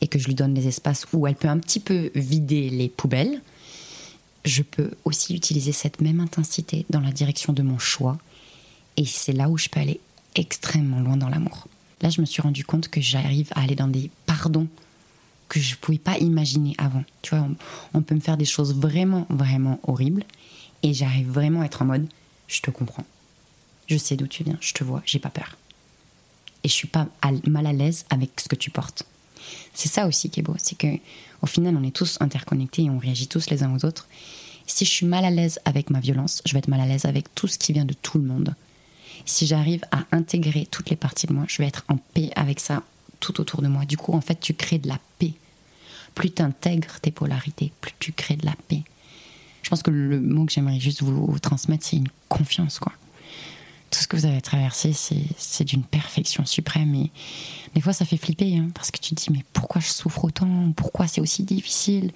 et 0.00 0.08
que 0.08 0.18
je 0.18 0.26
lui 0.26 0.34
donne 0.34 0.54
des 0.54 0.66
espaces 0.66 1.06
où 1.12 1.26
elle 1.26 1.36
peut 1.36 1.48
un 1.48 1.58
petit 1.58 1.80
peu 1.80 2.10
vider 2.14 2.70
les 2.70 2.88
poubelles, 2.88 3.40
je 4.44 4.62
peux 4.62 4.90
aussi 5.04 5.34
utiliser 5.34 5.72
cette 5.72 6.00
même 6.00 6.20
intensité 6.20 6.84
dans 6.90 7.00
la 7.00 7.12
direction 7.12 7.52
de 7.52 7.62
mon 7.62 7.78
choix. 7.78 8.18
Et 8.96 9.06
c'est 9.06 9.32
là 9.32 9.48
où 9.48 9.58
je 9.58 9.68
peux 9.68 9.80
aller 9.80 10.00
extrêmement 10.34 11.00
loin 11.00 11.16
dans 11.16 11.28
l'amour. 11.28 11.66
Là, 12.02 12.10
je 12.10 12.20
me 12.20 12.26
suis 12.26 12.42
rendu 12.42 12.64
compte 12.64 12.88
que 12.88 13.00
j'arrive 13.00 13.50
à 13.54 13.62
aller 13.62 13.74
dans 13.74 13.88
des 13.88 14.10
pardons 14.26 14.68
que 15.48 15.60
je 15.60 15.72
ne 15.72 15.76
pouvais 15.76 15.98
pas 15.98 16.18
imaginer 16.18 16.74
avant. 16.78 17.04
Tu 17.22 17.34
vois, 17.34 17.44
on, 17.44 17.56
on 17.98 18.02
peut 18.02 18.14
me 18.14 18.20
faire 18.20 18.36
des 18.36 18.44
choses 18.44 18.74
vraiment, 18.74 19.26
vraiment 19.30 19.80
horribles. 19.84 20.24
Et 20.82 20.92
j'arrive 20.92 21.30
vraiment 21.30 21.62
à 21.62 21.64
être 21.64 21.82
en 21.82 21.86
mode, 21.86 22.06
je 22.46 22.60
te 22.60 22.70
comprends. 22.70 23.04
Je 23.86 23.96
sais 23.96 24.16
d'où 24.16 24.26
tu 24.26 24.44
viens, 24.44 24.58
je 24.60 24.72
te 24.72 24.84
vois, 24.84 25.02
j'ai 25.06 25.18
pas 25.18 25.30
peur. 25.30 25.56
Et 26.62 26.68
je 26.68 26.72
suis 26.72 26.88
pas 26.88 27.08
mal 27.46 27.66
à 27.66 27.72
l'aise 27.72 28.04
avec 28.10 28.38
ce 28.40 28.48
que 28.48 28.56
tu 28.56 28.70
portes. 28.70 29.04
C'est 29.72 29.88
ça 29.88 30.06
aussi 30.06 30.30
qui 30.30 30.40
est 30.40 30.42
beau, 30.42 30.56
c'est 30.58 30.76
que 30.76 30.86
au 31.42 31.46
final, 31.46 31.76
on 31.76 31.84
est 31.84 31.94
tous 31.94 32.16
interconnectés 32.20 32.84
et 32.84 32.90
on 32.90 32.98
réagit 32.98 33.26
tous 33.26 33.50
les 33.50 33.62
uns 33.62 33.74
aux 33.74 33.84
autres. 33.84 34.08
Si 34.66 34.86
je 34.86 34.90
suis 34.90 35.06
mal 35.06 35.26
à 35.26 35.30
l'aise 35.30 35.60
avec 35.66 35.90
ma 35.90 36.00
violence, 36.00 36.42
je 36.46 36.52
vais 36.54 36.58
être 36.58 36.68
mal 36.68 36.80
à 36.80 36.86
l'aise 36.86 37.04
avec 37.04 37.34
tout 37.34 37.48
ce 37.48 37.58
qui 37.58 37.74
vient 37.74 37.84
de 37.84 37.92
tout 37.92 38.18
le 38.18 38.24
monde. 38.24 38.54
Si 39.26 39.46
j'arrive 39.46 39.84
à 39.90 40.04
intégrer 40.12 40.66
toutes 40.70 40.90
les 40.90 40.96
parties 40.96 41.26
de 41.26 41.34
moi, 41.34 41.44
je 41.48 41.58
vais 41.58 41.68
être 41.68 41.84
en 41.88 41.96
paix 41.96 42.30
avec 42.34 42.60
ça 42.60 42.82
tout 43.20 43.40
autour 43.40 43.62
de 43.62 43.68
moi. 43.68 43.84
Du 43.84 43.96
coup, 43.96 44.12
en 44.12 44.20
fait, 44.20 44.40
tu 44.40 44.54
crées 44.54 44.78
de 44.78 44.88
la 44.88 44.98
paix. 45.18 45.32
Plus 46.14 46.30
tu 46.30 46.42
intègres 46.42 47.00
tes 47.00 47.10
polarités, 47.10 47.72
plus 47.80 47.92
tu 47.98 48.12
crées 48.12 48.36
de 48.36 48.46
la 48.46 48.54
paix. 48.68 48.82
Je 49.62 49.70
pense 49.70 49.82
que 49.82 49.90
le 49.90 50.20
mot 50.20 50.44
que 50.44 50.52
j'aimerais 50.52 50.80
juste 50.80 51.02
vous, 51.02 51.38
transmettre, 51.38 51.84
c'est 51.86 51.96
une 51.96 52.08
confiance, 52.28 52.78
quoi. 52.78 52.92
Tout 53.94 54.00
ce 54.00 54.08
que 54.08 54.16
vous 54.16 54.26
avez 54.26 54.40
traversé, 54.40 54.92
c'est 54.92 55.62
d'une 55.62 55.84
perfection 55.84 56.44
suprême. 56.44 56.96
Et 56.96 57.12
des 57.76 57.80
fois, 57.80 57.92
ça 57.92 58.04
fait 58.04 58.16
flipper, 58.16 58.56
hein, 58.56 58.66
parce 58.74 58.90
que 58.90 58.98
tu 58.98 59.14
te 59.14 59.22
dis, 59.22 59.28
mais 59.30 59.44
pourquoi 59.52 59.80
je 59.80 59.86
souffre 59.86 60.24
autant? 60.24 60.72
Pourquoi 60.74 61.06
c'est 61.06 61.20
aussi 61.20 61.44
difficile? 61.44 62.10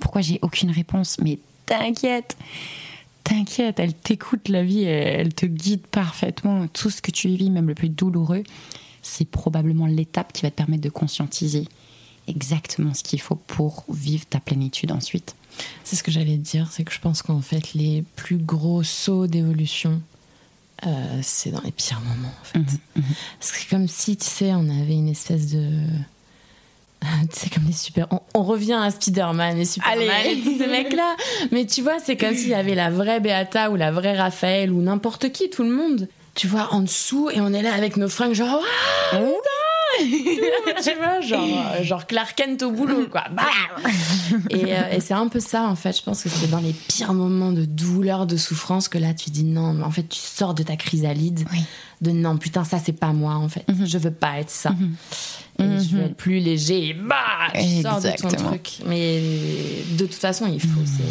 Pourquoi 0.00 0.22
j'ai 0.22 0.40
aucune 0.42 0.72
réponse? 0.72 1.18
Mais 1.22 1.38
t'inquiète 1.66 2.36
T'inquiète, 3.22 3.78
elle 3.78 3.94
t'écoute 3.94 4.48
la 4.48 4.64
vie, 4.64 4.82
elle 4.82 5.20
elle 5.20 5.32
te 5.32 5.46
guide 5.46 5.86
parfaitement. 5.86 6.66
Tout 6.66 6.90
ce 6.90 7.00
que 7.00 7.12
tu 7.12 7.28
vis, 7.28 7.48
même 7.48 7.68
le 7.68 7.76
plus 7.76 7.90
douloureux, 7.90 8.42
c'est 9.00 9.24
probablement 9.24 9.86
l'étape 9.86 10.32
qui 10.32 10.42
va 10.42 10.50
te 10.50 10.56
permettre 10.56 10.82
de 10.82 10.90
conscientiser 10.90 11.68
exactement 12.26 12.92
ce 12.92 13.04
qu'il 13.04 13.20
faut 13.20 13.36
pour 13.36 13.84
vivre 13.88 14.26
ta 14.26 14.40
plénitude 14.40 14.90
ensuite. 14.90 15.36
C'est 15.84 15.94
ce 15.94 16.02
que 16.02 16.10
j'allais 16.10 16.38
dire, 16.38 16.72
c'est 16.72 16.82
que 16.82 16.92
je 16.92 16.98
pense 16.98 17.22
qu'en 17.22 17.40
fait, 17.40 17.72
les 17.74 18.02
plus 18.16 18.38
gros 18.38 18.82
sauts 18.82 19.28
d'évolution, 19.28 20.02
euh, 20.86 21.18
c'est 21.22 21.50
dans 21.50 21.60
les 21.62 21.72
pires 21.72 22.00
moments, 22.00 22.32
en 22.40 22.44
fait. 22.44 22.58
Mhm, 22.96 23.02
C'est 23.40 23.68
comme 23.68 23.88
si, 23.88 24.16
tu 24.16 24.26
sais, 24.26 24.52
on 24.54 24.68
avait 24.68 24.94
une 24.94 25.08
espèce 25.08 25.48
de. 25.52 25.68
Tu 27.32 27.38
sais, 27.38 27.48
comme 27.50 27.64
les 27.66 27.72
super. 27.72 28.06
On, 28.10 28.20
on 28.34 28.42
revient 28.42 28.74
à 28.80 28.90
Spider-Man 28.90 29.56
et 29.58 29.64
Superman 29.64 30.08
Allez. 30.10 30.32
et 30.32 30.40
tous 30.42 30.58
ces 30.58 30.66
mecs-là. 30.66 31.16
Mais 31.50 31.64
tu 31.64 31.80
vois, 31.82 31.98
c'est 31.98 32.16
comme 32.16 32.34
s'il 32.34 32.48
y 32.48 32.54
avait 32.54 32.74
la 32.74 32.90
vraie 32.90 33.20
Beata 33.20 33.70
ou 33.70 33.76
la 33.76 33.90
vraie 33.90 34.16
Raphaël 34.18 34.70
ou 34.70 34.82
n'importe 34.82 35.32
qui, 35.32 35.48
tout 35.48 35.62
le 35.62 35.70
monde. 35.70 36.08
Tu 36.34 36.46
vois, 36.46 36.68
en 36.72 36.80
dessous, 36.80 37.30
et 37.30 37.40
on 37.40 37.52
est 37.54 37.62
là 37.62 37.72
avec 37.74 37.96
nos 37.96 38.08
fringues, 38.08 38.34
genre, 38.34 38.60
ah, 39.12 39.16
Tu 39.98 40.94
vois, 40.96 41.20
genre, 41.20 41.44
euh, 41.74 41.82
genre 41.82 42.06
Clark 42.06 42.34
Kent 42.36 42.62
au 42.62 42.70
boulot, 42.70 43.06
quoi. 43.10 43.24
Bam 43.30 43.46
et, 44.50 44.74
euh, 44.74 44.92
et 44.92 45.00
c'est 45.00 45.14
un 45.14 45.28
peu 45.28 45.40
ça, 45.40 45.64
en 45.64 45.74
fait. 45.76 45.96
Je 45.96 46.02
pense 46.02 46.22
que 46.22 46.28
c'est 46.28 46.48
dans 46.50 46.60
les 46.60 46.72
pires 46.72 47.12
moments 47.14 47.52
de 47.52 47.64
douleur, 47.64 48.26
de 48.26 48.36
souffrance 48.36 48.88
que 48.88 48.98
là, 48.98 49.14
tu 49.14 49.30
dis 49.30 49.44
non, 49.44 49.72
mais 49.74 49.84
en 49.84 49.90
fait, 49.90 50.08
tu 50.08 50.18
sors 50.20 50.54
de 50.54 50.62
ta 50.62 50.76
chrysalide. 50.76 51.44
Oui. 51.52 51.60
De 52.00 52.12
non, 52.12 52.38
putain, 52.38 52.64
ça, 52.64 52.78
c'est 52.78 52.92
pas 52.94 53.12
moi, 53.12 53.34
en 53.34 53.48
fait. 53.48 53.64
Je 53.84 53.98
veux 53.98 54.10
pas 54.10 54.38
être 54.38 54.50
ça. 54.50 54.70
Et 55.58 55.62
je 55.64 55.96
veux 55.96 56.02
être 56.04 56.16
plus 56.16 56.38
léger. 56.38 56.88
Et 56.88 56.94
bah, 56.94 57.16
tu 57.54 57.82
sors 57.82 57.96
de 58.00 58.02
ton 58.02 58.08
Exactement. 58.08 58.48
truc. 58.50 58.78
Mais 58.86 59.20
de 59.92 60.06
toute 60.06 60.14
façon, 60.14 60.46
il 60.50 60.60
faut 60.60 60.80
ces, 60.86 61.02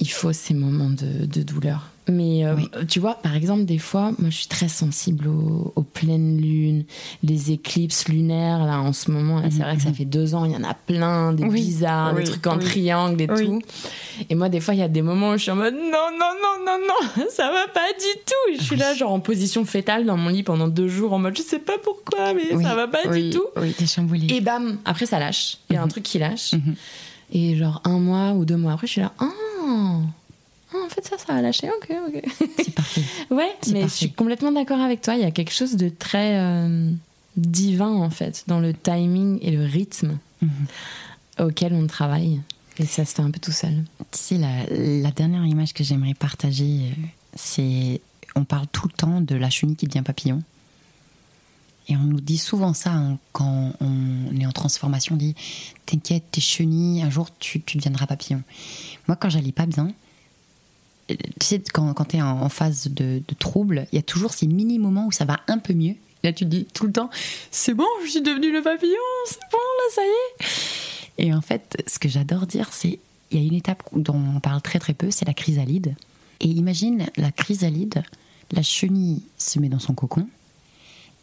il 0.00 0.10
faut 0.10 0.32
ces 0.34 0.52
moments 0.52 0.90
de, 0.90 1.24
de 1.24 1.42
douleur. 1.42 1.88
Mais 2.06 2.44
euh, 2.44 2.54
Oui. 2.56 2.68
tu 2.86 3.00
vois, 3.00 3.14
par 3.14 3.34
exemple, 3.34 3.64
des 3.64 3.78
fois, 3.78 4.12
moi, 4.18 4.28
je 4.28 4.36
suis 4.36 4.46
très 4.46 4.68
sensible 4.68 5.26
aux, 5.26 5.72
aux 5.74 5.82
pleines 5.82 6.36
lunes, 6.38 6.84
les 7.22 7.50
éclipses 7.50 8.08
lunaires. 8.08 8.64
Là, 8.66 8.78
en 8.80 8.92
ce 8.92 9.10
moment, 9.10 9.42
c'est 9.50 9.62
vrai 9.62 9.76
que 9.76 9.82
ça 9.82 9.92
fait 9.92 10.04
deux 10.04 10.34
ans, 10.34 10.44
il 10.44 10.52
y 10.52 10.56
en 10.56 10.64
a 10.64 10.74
plein, 10.74 11.32
des 11.32 11.44
Oui. 11.44 11.62
bizarres, 11.62 12.14
des 12.14 12.24
trucs 12.24 12.46
en 12.46 12.58
triangle 12.58 13.22
et 13.22 13.26
tout. 13.26 13.62
Et 14.28 14.34
moi, 14.34 14.50
des 14.50 14.60
fois, 14.60 14.74
il 14.74 14.80
y 14.80 14.82
a 14.82 14.88
des 14.88 15.00
moments 15.00 15.30
où 15.30 15.32
je 15.38 15.42
suis 15.44 15.50
en 15.50 15.56
mode 15.56 15.72
non, 15.74 15.80
non, 15.80 16.34
non, 16.42 16.64
non, 16.66 16.78
non, 16.86 17.24
ça 17.30 17.50
va 17.50 17.68
pas 17.72 17.88
du 17.98 18.20
tout. 18.26 18.52
Et 18.52 18.56
je 18.58 18.62
suis 18.62 18.76
là, 18.76 18.92
genre 18.94 19.12
en 19.12 19.20
position 19.20 19.64
fétale 19.64 20.04
dans 20.04 20.18
mon 20.18 20.28
lit 20.28 20.42
pendant 20.42 20.68
deux 20.68 20.88
jours, 20.88 21.14
en 21.14 21.18
mode 21.18 21.36
je 21.36 21.42
sais 21.42 21.58
pas 21.58 21.78
pourquoi, 21.82 22.34
mais 22.34 22.62
ça 22.62 22.74
va 22.74 22.86
pas 22.86 23.06
du 23.08 23.30
tout. 23.30 23.44
Oui, 23.56 23.72
t'es 23.72 23.86
chamboulée. 23.86 24.26
Et 24.30 24.42
bam, 24.42 24.76
après 24.84 25.06
ça 25.06 25.18
lâche. 25.18 25.56
Il 25.70 25.72
y 25.72 25.76
a 25.76 25.80
Mhm. 25.80 25.84
un 25.86 25.88
truc 25.88 26.04
qui 26.04 26.18
lâche. 26.18 26.52
Et 27.32 27.56
genre 27.56 27.80
un 27.84 27.98
mois 27.98 28.32
ou 28.32 28.44
deux 28.44 28.56
mois 28.58 28.72
après, 28.74 28.86
je 28.86 28.92
suis 28.92 29.00
là, 29.00 29.12
ah, 29.18 29.24
ah, 30.74 30.78
en 30.84 30.88
fait 30.88 31.06
ça, 31.06 31.16
ça 31.18 31.34
a 31.34 31.40
lâché, 31.40 31.68
ok, 31.68 31.96
ok. 32.08 32.22
C'est 32.56 32.74
parfait. 32.74 33.02
ouais, 33.30 33.54
mais 33.72 33.82
je 33.84 33.88
suis 33.88 34.12
complètement 34.12 34.52
d'accord 34.52 34.80
avec 34.80 35.00
toi. 35.00 35.14
Il 35.14 35.20
y 35.22 35.24
a 35.24 35.30
quelque 35.30 35.52
chose 35.52 35.76
de 35.76 35.88
très 35.88 36.38
euh, 36.38 36.90
divin 37.36 37.88
en 37.92 38.10
fait 38.10 38.44
dans 38.46 38.60
le 38.60 38.74
timing 38.74 39.38
et 39.42 39.50
le 39.50 39.64
rythme 39.64 40.18
Mhm. 40.42 41.46
auquel 41.46 41.72
on 41.74 41.86
travaille. 41.86 42.40
Et 42.78 42.86
ça 42.86 43.04
se 43.04 43.14
fait 43.14 43.22
un 43.22 43.30
peu 43.30 43.38
tout 43.40 43.52
seul. 43.52 43.84
Tu 44.10 44.18
sais, 44.18 44.36
la, 44.36 44.66
la 44.68 45.10
dernière 45.12 45.46
image 45.46 45.72
que 45.72 45.84
j'aimerais 45.84 46.14
partager, 46.14 46.80
euh, 46.90 47.02
c'est. 47.34 48.00
On 48.36 48.44
parle 48.44 48.66
tout 48.72 48.88
le 48.88 48.92
temps 48.92 49.20
de 49.20 49.36
la 49.36 49.48
chenille 49.48 49.76
qui 49.76 49.86
devient 49.86 50.02
papillon. 50.02 50.42
Et 51.86 51.96
on 51.96 52.00
nous 52.00 52.20
dit 52.20 52.38
souvent 52.38 52.74
ça 52.74 52.92
hein, 52.92 53.18
quand 53.32 53.74
on 53.80 54.36
est 54.40 54.44
en 54.46 54.52
transformation. 54.52 55.14
On 55.14 55.18
dit 55.18 55.34
T'inquiète, 55.86 56.24
t'es 56.32 56.40
chenille, 56.40 57.02
un 57.02 57.10
jour 57.10 57.28
tu, 57.38 57.60
tu 57.60 57.76
deviendras 57.76 58.06
papillon. 58.06 58.42
Moi, 59.06 59.16
quand 59.16 59.30
j'allais 59.30 59.52
pas 59.52 59.66
bien, 59.66 59.92
tu 61.08 61.16
sais, 61.42 61.62
quand, 61.72 61.92
quand 61.94 62.04
t'es 62.04 62.22
en, 62.22 62.42
en 62.42 62.48
phase 62.48 62.88
de, 62.88 63.22
de 63.26 63.34
trouble, 63.34 63.86
il 63.92 63.96
y 63.96 63.98
a 63.98 64.02
toujours 64.02 64.32
ces 64.32 64.46
mini 64.46 64.78
moments 64.78 65.06
où 65.06 65.12
ça 65.12 65.24
va 65.24 65.40
un 65.48 65.58
peu 65.58 65.74
mieux. 65.74 65.96
Là, 66.22 66.32
tu 66.32 66.44
te 66.44 66.50
dis 66.50 66.66
tout 66.72 66.86
le 66.86 66.92
temps 66.92 67.10
C'est 67.50 67.74
bon, 67.74 67.86
je 68.04 68.10
suis 68.10 68.22
devenue 68.22 68.52
le 68.52 68.62
papillon, 68.62 68.94
c'est 69.26 69.40
bon, 69.52 69.58
là, 69.58 69.94
ça 69.94 70.02
y 70.02 70.06
est. 70.06 71.26
Et 71.26 71.34
en 71.34 71.42
fait, 71.42 71.82
ce 71.86 71.98
que 71.98 72.08
j'adore 72.08 72.46
dire, 72.46 72.72
c'est 72.72 72.98
il 73.30 73.40
y 73.40 73.44
a 73.44 73.46
une 73.46 73.54
étape 73.54 73.82
dont 73.92 74.16
on 74.36 74.40
parle 74.40 74.62
très 74.62 74.78
très 74.78 74.94
peu, 74.94 75.10
c'est 75.10 75.24
la 75.24 75.34
chrysalide. 75.34 75.94
Et 76.40 76.48
imagine 76.48 77.06
la 77.16 77.30
chrysalide, 77.30 78.02
la 78.52 78.62
chenille 78.62 79.22
se 79.38 79.58
met 79.58 79.68
dans 79.68 79.78
son 79.78 79.94
cocon, 79.94 80.28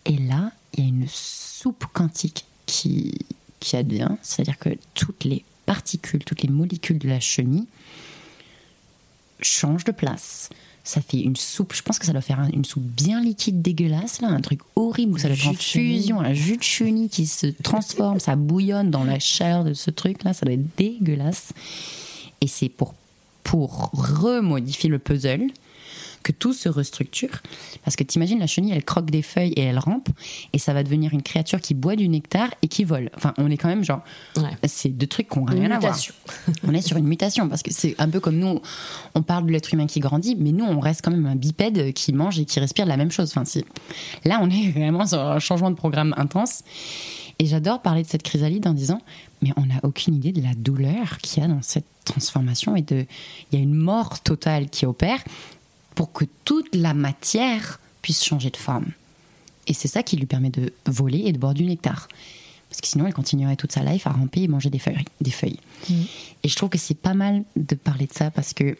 et 0.05 0.17
là, 0.17 0.51
il 0.73 0.83
y 0.83 0.85
a 0.85 0.89
une 0.89 1.05
soupe 1.07 1.85
quantique 1.93 2.45
qui, 2.65 3.13
qui 3.59 3.75
advient, 3.75 4.15
c'est-à-dire 4.21 4.57
que 4.57 4.69
toutes 4.93 5.23
les 5.23 5.43
particules, 5.65 6.23
toutes 6.23 6.41
les 6.41 6.49
molécules 6.49 6.97
de 6.97 7.07
la 7.07 7.19
chenille 7.19 7.67
changent 9.41 9.83
de 9.83 9.91
place. 9.91 10.49
Ça 10.83 10.99
fait 10.99 11.19
une 11.19 11.35
soupe, 11.35 11.73
je 11.75 11.83
pense 11.83 11.99
que 11.99 12.05
ça 12.07 12.11
doit 12.11 12.21
faire 12.21 12.41
une 12.51 12.65
soupe 12.65 12.83
bien 12.83 13.21
liquide, 13.21 13.61
dégueulasse, 13.61 14.19
là, 14.21 14.29
un 14.29 14.41
truc 14.41 14.61
horrible 14.75 15.13
où 15.13 15.17
ça 15.19 15.27
doit 15.27 15.37
être 15.37 15.47
en 15.47 15.53
fusion, 15.53 16.19
un 16.19 16.33
jus 16.33 16.57
de 16.57 16.63
chenille 16.63 17.09
qui 17.09 17.27
se 17.27 17.47
transforme, 17.47 18.19
ça 18.19 18.35
bouillonne 18.35 18.89
dans 18.89 19.03
la 19.03 19.19
chair 19.19 19.63
de 19.63 19.73
ce 19.73 19.91
truc-là, 19.91 20.33
ça 20.33 20.45
doit 20.45 20.55
être 20.55 20.75
dégueulasse. 20.77 21.53
Et 22.41 22.47
c'est 22.47 22.69
pour, 22.69 22.95
pour 23.43 23.91
remodifier 23.93 24.89
le 24.89 24.97
puzzle 24.97 25.51
que 26.23 26.31
tout 26.31 26.53
se 26.53 26.69
restructure. 26.69 27.41
Parce 27.83 27.95
que 27.95 28.03
t'imagines, 28.03 28.39
la 28.39 28.47
chenille, 28.47 28.73
elle 28.73 28.83
croque 28.83 29.09
des 29.09 29.21
feuilles 29.21 29.53
et 29.53 29.61
elle 29.61 29.79
rampe, 29.79 30.09
et 30.53 30.57
ça 30.57 30.73
va 30.73 30.83
devenir 30.83 31.13
une 31.13 31.23
créature 31.23 31.61
qui 31.61 31.73
boit 31.73 31.95
du 31.95 32.07
nectar 32.07 32.49
et 32.61 32.67
qui 32.67 32.83
vole. 32.83 33.09
Enfin, 33.15 33.33
on 33.37 33.49
est 33.49 33.57
quand 33.57 33.67
même 33.67 33.83
genre. 33.83 34.01
C'est 34.65 34.89
deux 34.89 35.07
trucs 35.07 35.29
qui 35.29 35.39
n'ont 35.39 35.45
rien 35.45 35.71
à 35.71 35.79
voir. 35.79 35.97
on 36.63 36.73
est 36.73 36.81
sur 36.81 36.97
une 36.97 37.07
mutation, 37.07 37.49
parce 37.49 37.63
que 37.63 37.73
c'est 37.73 37.95
un 37.99 38.09
peu 38.09 38.19
comme 38.19 38.37
nous, 38.37 38.61
on 39.15 39.21
parle 39.21 39.45
de 39.45 39.51
l'être 39.51 39.73
humain 39.73 39.87
qui 39.87 39.99
grandit, 39.99 40.35
mais 40.35 40.51
nous, 40.51 40.65
on 40.65 40.79
reste 40.79 41.01
quand 41.03 41.11
même 41.11 41.25
un 41.25 41.35
bipède 41.35 41.93
qui 41.93 42.13
mange 42.13 42.39
et 42.39 42.45
qui 42.45 42.59
respire 42.59 42.85
la 42.85 42.97
même 42.97 43.11
chose. 43.11 43.31
Enfin, 43.35 43.43
Là, 44.25 44.39
on 44.41 44.49
est 44.49 44.71
vraiment 44.75 45.05
sur 45.05 45.19
un 45.19 45.39
changement 45.39 45.69
de 45.71 45.75
programme 45.75 46.13
intense. 46.17 46.63
Et 47.39 47.45
j'adore 47.47 47.81
parler 47.81 48.03
de 48.03 48.07
cette 48.07 48.23
chrysalide 48.23 48.67
en 48.67 48.73
disant, 48.73 49.01
mais 49.41 49.49
on 49.57 49.65
n'a 49.65 49.79
aucune 49.83 50.15
idée 50.15 50.31
de 50.31 50.41
la 50.41 50.53
douleur 50.53 51.17
qu'il 51.17 51.41
y 51.41 51.45
a 51.45 51.49
dans 51.49 51.61
cette 51.63 51.85
transformation 52.05 52.75
et 52.75 52.83
de, 52.83 53.05
il 53.51 53.57
y 53.57 53.59
a 53.59 53.63
une 53.63 53.73
mort 53.73 54.21
totale 54.21 54.69
qui 54.69 54.85
opère 54.85 55.23
pour 55.95 56.11
que 56.13 56.25
toute 56.45 56.73
la 56.75 56.93
matière 56.93 57.79
puisse 58.01 58.23
changer 58.23 58.49
de 58.49 58.57
forme. 58.57 58.87
Et 59.67 59.73
c'est 59.73 59.87
ça 59.87 60.03
qui 60.03 60.17
lui 60.17 60.25
permet 60.25 60.49
de 60.49 60.73
voler 60.85 61.23
et 61.25 61.31
de 61.31 61.37
boire 61.37 61.53
du 61.53 61.63
nectar. 61.63 62.07
Parce 62.69 62.81
que 62.81 62.87
sinon, 62.87 63.05
elle 63.05 63.13
continuerait 63.13 63.57
toute 63.57 63.73
sa 63.73 63.83
life 63.83 64.07
à 64.07 64.11
ramper 64.11 64.43
et 64.43 64.47
manger 64.47 64.69
des 64.69 64.79
feuilles. 64.79 65.03
Des 65.19 65.31
feuilles. 65.31 65.59
Mm. 65.89 65.93
Et 66.43 66.47
je 66.47 66.55
trouve 66.55 66.69
que 66.69 66.77
c'est 66.77 66.95
pas 66.95 67.13
mal 67.13 67.43
de 67.55 67.75
parler 67.75 68.07
de 68.07 68.13
ça 68.13 68.31
parce 68.31 68.53
que 68.53 68.77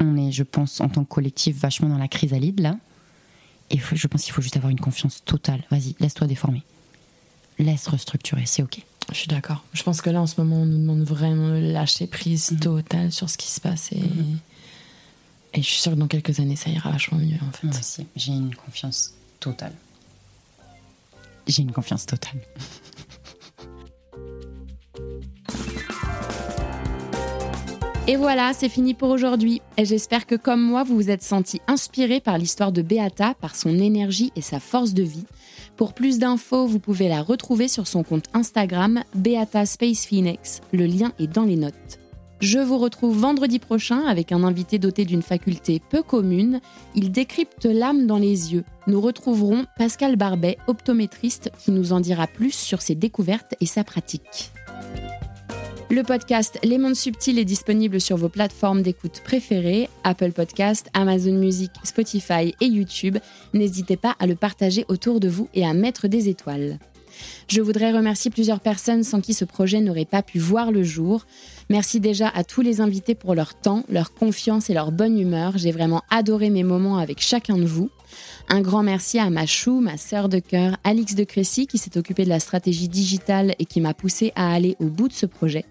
on 0.00 0.16
est, 0.16 0.32
je 0.32 0.42
pense, 0.42 0.80
en 0.80 0.88
tant 0.88 1.04
que 1.04 1.08
collectif, 1.08 1.56
vachement 1.56 1.88
dans 1.88 1.98
la 1.98 2.08
chrysalide 2.08 2.60
là. 2.60 2.76
Et 3.70 3.78
je 3.92 4.06
pense 4.06 4.24
qu'il 4.24 4.32
faut 4.32 4.42
juste 4.42 4.56
avoir 4.56 4.70
une 4.70 4.80
confiance 4.80 5.22
totale. 5.24 5.62
Vas-y, 5.70 5.94
laisse-toi 6.00 6.26
déformer. 6.26 6.62
Laisse 7.58 7.86
restructurer, 7.86 8.44
c'est 8.46 8.62
ok. 8.62 8.80
Je 9.10 9.16
suis 9.16 9.28
d'accord. 9.28 9.64
Je 9.72 9.82
pense 9.82 10.00
que 10.00 10.10
là, 10.10 10.20
en 10.20 10.26
ce 10.26 10.40
moment, 10.40 10.62
on 10.62 10.66
nous 10.66 10.78
demande 10.78 11.02
vraiment 11.02 11.50
de 11.50 11.72
lâcher 11.72 12.06
prise 12.06 12.52
mm. 12.52 12.58
totale 12.58 13.12
sur 13.12 13.30
ce 13.30 13.38
qui 13.38 13.48
se 13.48 13.60
passe 13.60 13.92
et. 13.92 13.96
Mm-hmm. 13.96 14.36
Et 15.54 15.62
je 15.62 15.66
suis 15.66 15.80
sûre 15.80 15.92
que 15.92 15.98
dans 15.98 16.06
quelques 16.06 16.40
années, 16.40 16.56
ça 16.56 16.70
ira 16.70 16.90
vachement 16.90 17.18
mieux, 17.18 17.38
en 17.46 17.52
fait. 17.52 17.66
Moi 17.66 17.76
aussi, 17.78 18.06
j'ai 18.16 18.32
une 18.32 18.54
confiance 18.54 19.14
totale. 19.40 19.72
J'ai 21.46 21.62
une 21.62 21.72
confiance 21.72 22.04
totale. 22.04 22.40
Et 28.06 28.16
voilà, 28.16 28.54
c'est 28.54 28.70
fini 28.70 28.94
pour 28.94 29.10
aujourd'hui. 29.10 29.60
Et 29.76 29.84
j'espère 29.84 30.26
que 30.26 30.34
comme 30.34 30.62
moi, 30.62 30.82
vous 30.82 30.94
vous 30.94 31.10
êtes 31.10 31.22
senti 31.22 31.60
inspiré 31.66 32.20
par 32.20 32.38
l'histoire 32.38 32.72
de 32.72 32.80
Beata, 32.80 33.34
par 33.34 33.54
son 33.54 33.78
énergie 33.78 34.32
et 34.34 34.40
sa 34.40 34.60
force 34.60 34.94
de 34.94 35.02
vie. 35.02 35.26
Pour 35.76 35.92
plus 35.92 36.18
d'infos, 36.18 36.66
vous 36.66 36.78
pouvez 36.78 37.08
la 37.08 37.22
retrouver 37.22 37.68
sur 37.68 37.86
son 37.86 38.02
compte 38.02 38.24
Instagram, 38.32 39.04
Beata 39.14 39.66
Space 39.66 40.06
Phoenix. 40.06 40.62
Le 40.72 40.86
lien 40.86 41.12
est 41.18 41.26
dans 41.26 41.44
les 41.44 41.56
notes. 41.56 41.98
Je 42.40 42.60
vous 42.60 42.78
retrouve 42.78 43.18
vendredi 43.18 43.58
prochain 43.58 44.04
avec 44.06 44.30
un 44.30 44.44
invité 44.44 44.78
doté 44.78 45.04
d'une 45.04 45.22
faculté 45.22 45.82
peu 45.90 46.02
commune. 46.02 46.60
Il 46.94 47.10
décrypte 47.10 47.64
l'âme 47.64 48.06
dans 48.06 48.18
les 48.18 48.52
yeux. 48.52 48.64
Nous 48.86 49.00
retrouverons 49.00 49.66
Pascal 49.76 50.14
Barbet, 50.14 50.56
optométriste, 50.68 51.50
qui 51.58 51.72
nous 51.72 51.92
en 51.92 51.98
dira 51.98 52.28
plus 52.28 52.54
sur 52.54 52.80
ses 52.80 52.94
découvertes 52.94 53.56
et 53.60 53.66
sa 53.66 53.82
pratique. 53.82 54.52
Le 55.90 56.02
podcast 56.02 56.60
Les 56.62 56.78
Mondes 56.78 56.94
Subtils 56.94 57.38
est 57.38 57.44
disponible 57.44 58.00
sur 58.00 58.16
vos 58.16 58.28
plateformes 58.28 58.82
d'écoute 58.82 59.22
préférées, 59.24 59.88
Apple 60.04 60.32
Podcast, 60.32 60.90
Amazon 60.92 61.32
Music, 61.32 61.72
Spotify 61.82 62.54
et 62.60 62.66
YouTube. 62.66 63.18
N'hésitez 63.52 63.96
pas 63.96 64.14
à 64.20 64.26
le 64.26 64.36
partager 64.36 64.84
autour 64.88 65.18
de 65.18 65.28
vous 65.28 65.48
et 65.54 65.66
à 65.66 65.74
mettre 65.74 66.06
des 66.06 66.28
étoiles. 66.28 66.78
Je 67.48 67.60
voudrais 67.60 67.92
remercier 67.92 68.30
plusieurs 68.30 68.60
personnes 68.60 69.04
sans 69.04 69.20
qui 69.20 69.34
ce 69.34 69.44
projet 69.44 69.80
n'aurait 69.80 70.04
pas 70.04 70.22
pu 70.22 70.38
voir 70.38 70.72
le 70.72 70.82
jour. 70.82 71.26
Merci 71.70 72.00
déjà 72.00 72.28
à 72.28 72.44
tous 72.44 72.62
les 72.62 72.80
invités 72.80 73.14
pour 73.14 73.34
leur 73.34 73.54
temps, 73.54 73.84
leur 73.88 74.12
confiance 74.14 74.70
et 74.70 74.74
leur 74.74 74.92
bonne 74.92 75.18
humeur. 75.18 75.56
J'ai 75.56 75.72
vraiment 75.72 76.02
adoré 76.10 76.50
mes 76.50 76.64
moments 76.64 76.98
avec 76.98 77.20
chacun 77.20 77.56
de 77.56 77.66
vous. 77.66 77.90
Un 78.48 78.62
grand 78.62 78.82
merci 78.82 79.18
à 79.18 79.28
ma 79.28 79.44
chou, 79.44 79.80
ma 79.80 79.98
sœur 79.98 80.28
de 80.28 80.38
cœur, 80.38 80.76
Alix 80.84 81.14
de 81.14 81.24
Crécy, 81.24 81.66
qui 81.66 81.76
s'est 81.76 81.98
occupée 81.98 82.24
de 82.24 82.30
la 82.30 82.40
stratégie 82.40 82.88
digitale 82.88 83.54
et 83.58 83.66
qui 83.66 83.80
m'a 83.80 83.92
poussé 83.94 84.32
à 84.34 84.52
aller 84.52 84.76
au 84.80 84.86
bout 84.86 85.08
de 85.08 85.12
ce 85.12 85.26
projet. 85.26 85.64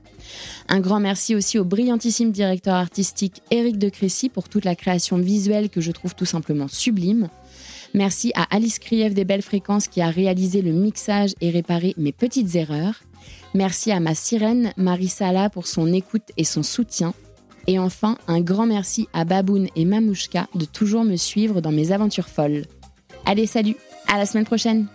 Un 0.67 0.79
grand 0.79 0.99
merci 0.99 1.35
aussi 1.35 1.57
au 1.57 1.63
brillantissime 1.63 2.31
directeur 2.31 2.75
artistique 2.75 3.41
Éric 3.51 3.77
de 3.77 3.89
Crécy 3.89 4.29
pour 4.29 4.49
toute 4.49 4.65
la 4.65 4.75
création 4.75 5.17
visuelle 5.17 5.69
que 5.69 5.81
je 5.81 5.91
trouve 5.91 6.15
tout 6.15 6.25
simplement 6.25 6.67
sublime. 6.67 7.29
Merci 7.93 8.31
à 8.35 8.43
Alice 8.55 8.79
Krief 8.79 9.13
des 9.13 9.25
Belles 9.25 9.41
Fréquences 9.41 9.87
qui 9.87 10.01
a 10.01 10.09
réalisé 10.09 10.61
le 10.61 10.71
mixage 10.71 11.33
et 11.41 11.49
réparé 11.49 11.93
mes 11.97 12.11
petites 12.11 12.55
erreurs. 12.55 13.01
Merci 13.53 13.91
à 13.91 13.99
ma 13.99 14.15
sirène 14.15 14.73
Marie 14.77 15.07
Sala 15.07 15.49
pour 15.49 15.67
son 15.67 15.91
écoute 15.93 16.31
et 16.37 16.43
son 16.43 16.63
soutien. 16.63 17.13
Et 17.67 17.79
enfin, 17.79 18.17
un 18.27 18.39
grand 18.39 18.65
merci 18.65 19.07
à 19.13 19.25
Baboun 19.25 19.67
et 19.75 19.85
Mamouchka 19.85 20.47
de 20.55 20.65
toujours 20.65 21.03
me 21.03 21.15
suivre 21.17 21.59
dans 21.59 21.71
mes 21.71 21.91
aventures 21.91 22.29
folles. 22.29 22.65
Allez, 23.25 23.45
salut, 23.45 23.75
à 24.07 24.17
la 24.17 24.25
semaine 24.25 24.45
prochaine! 24.45 24.87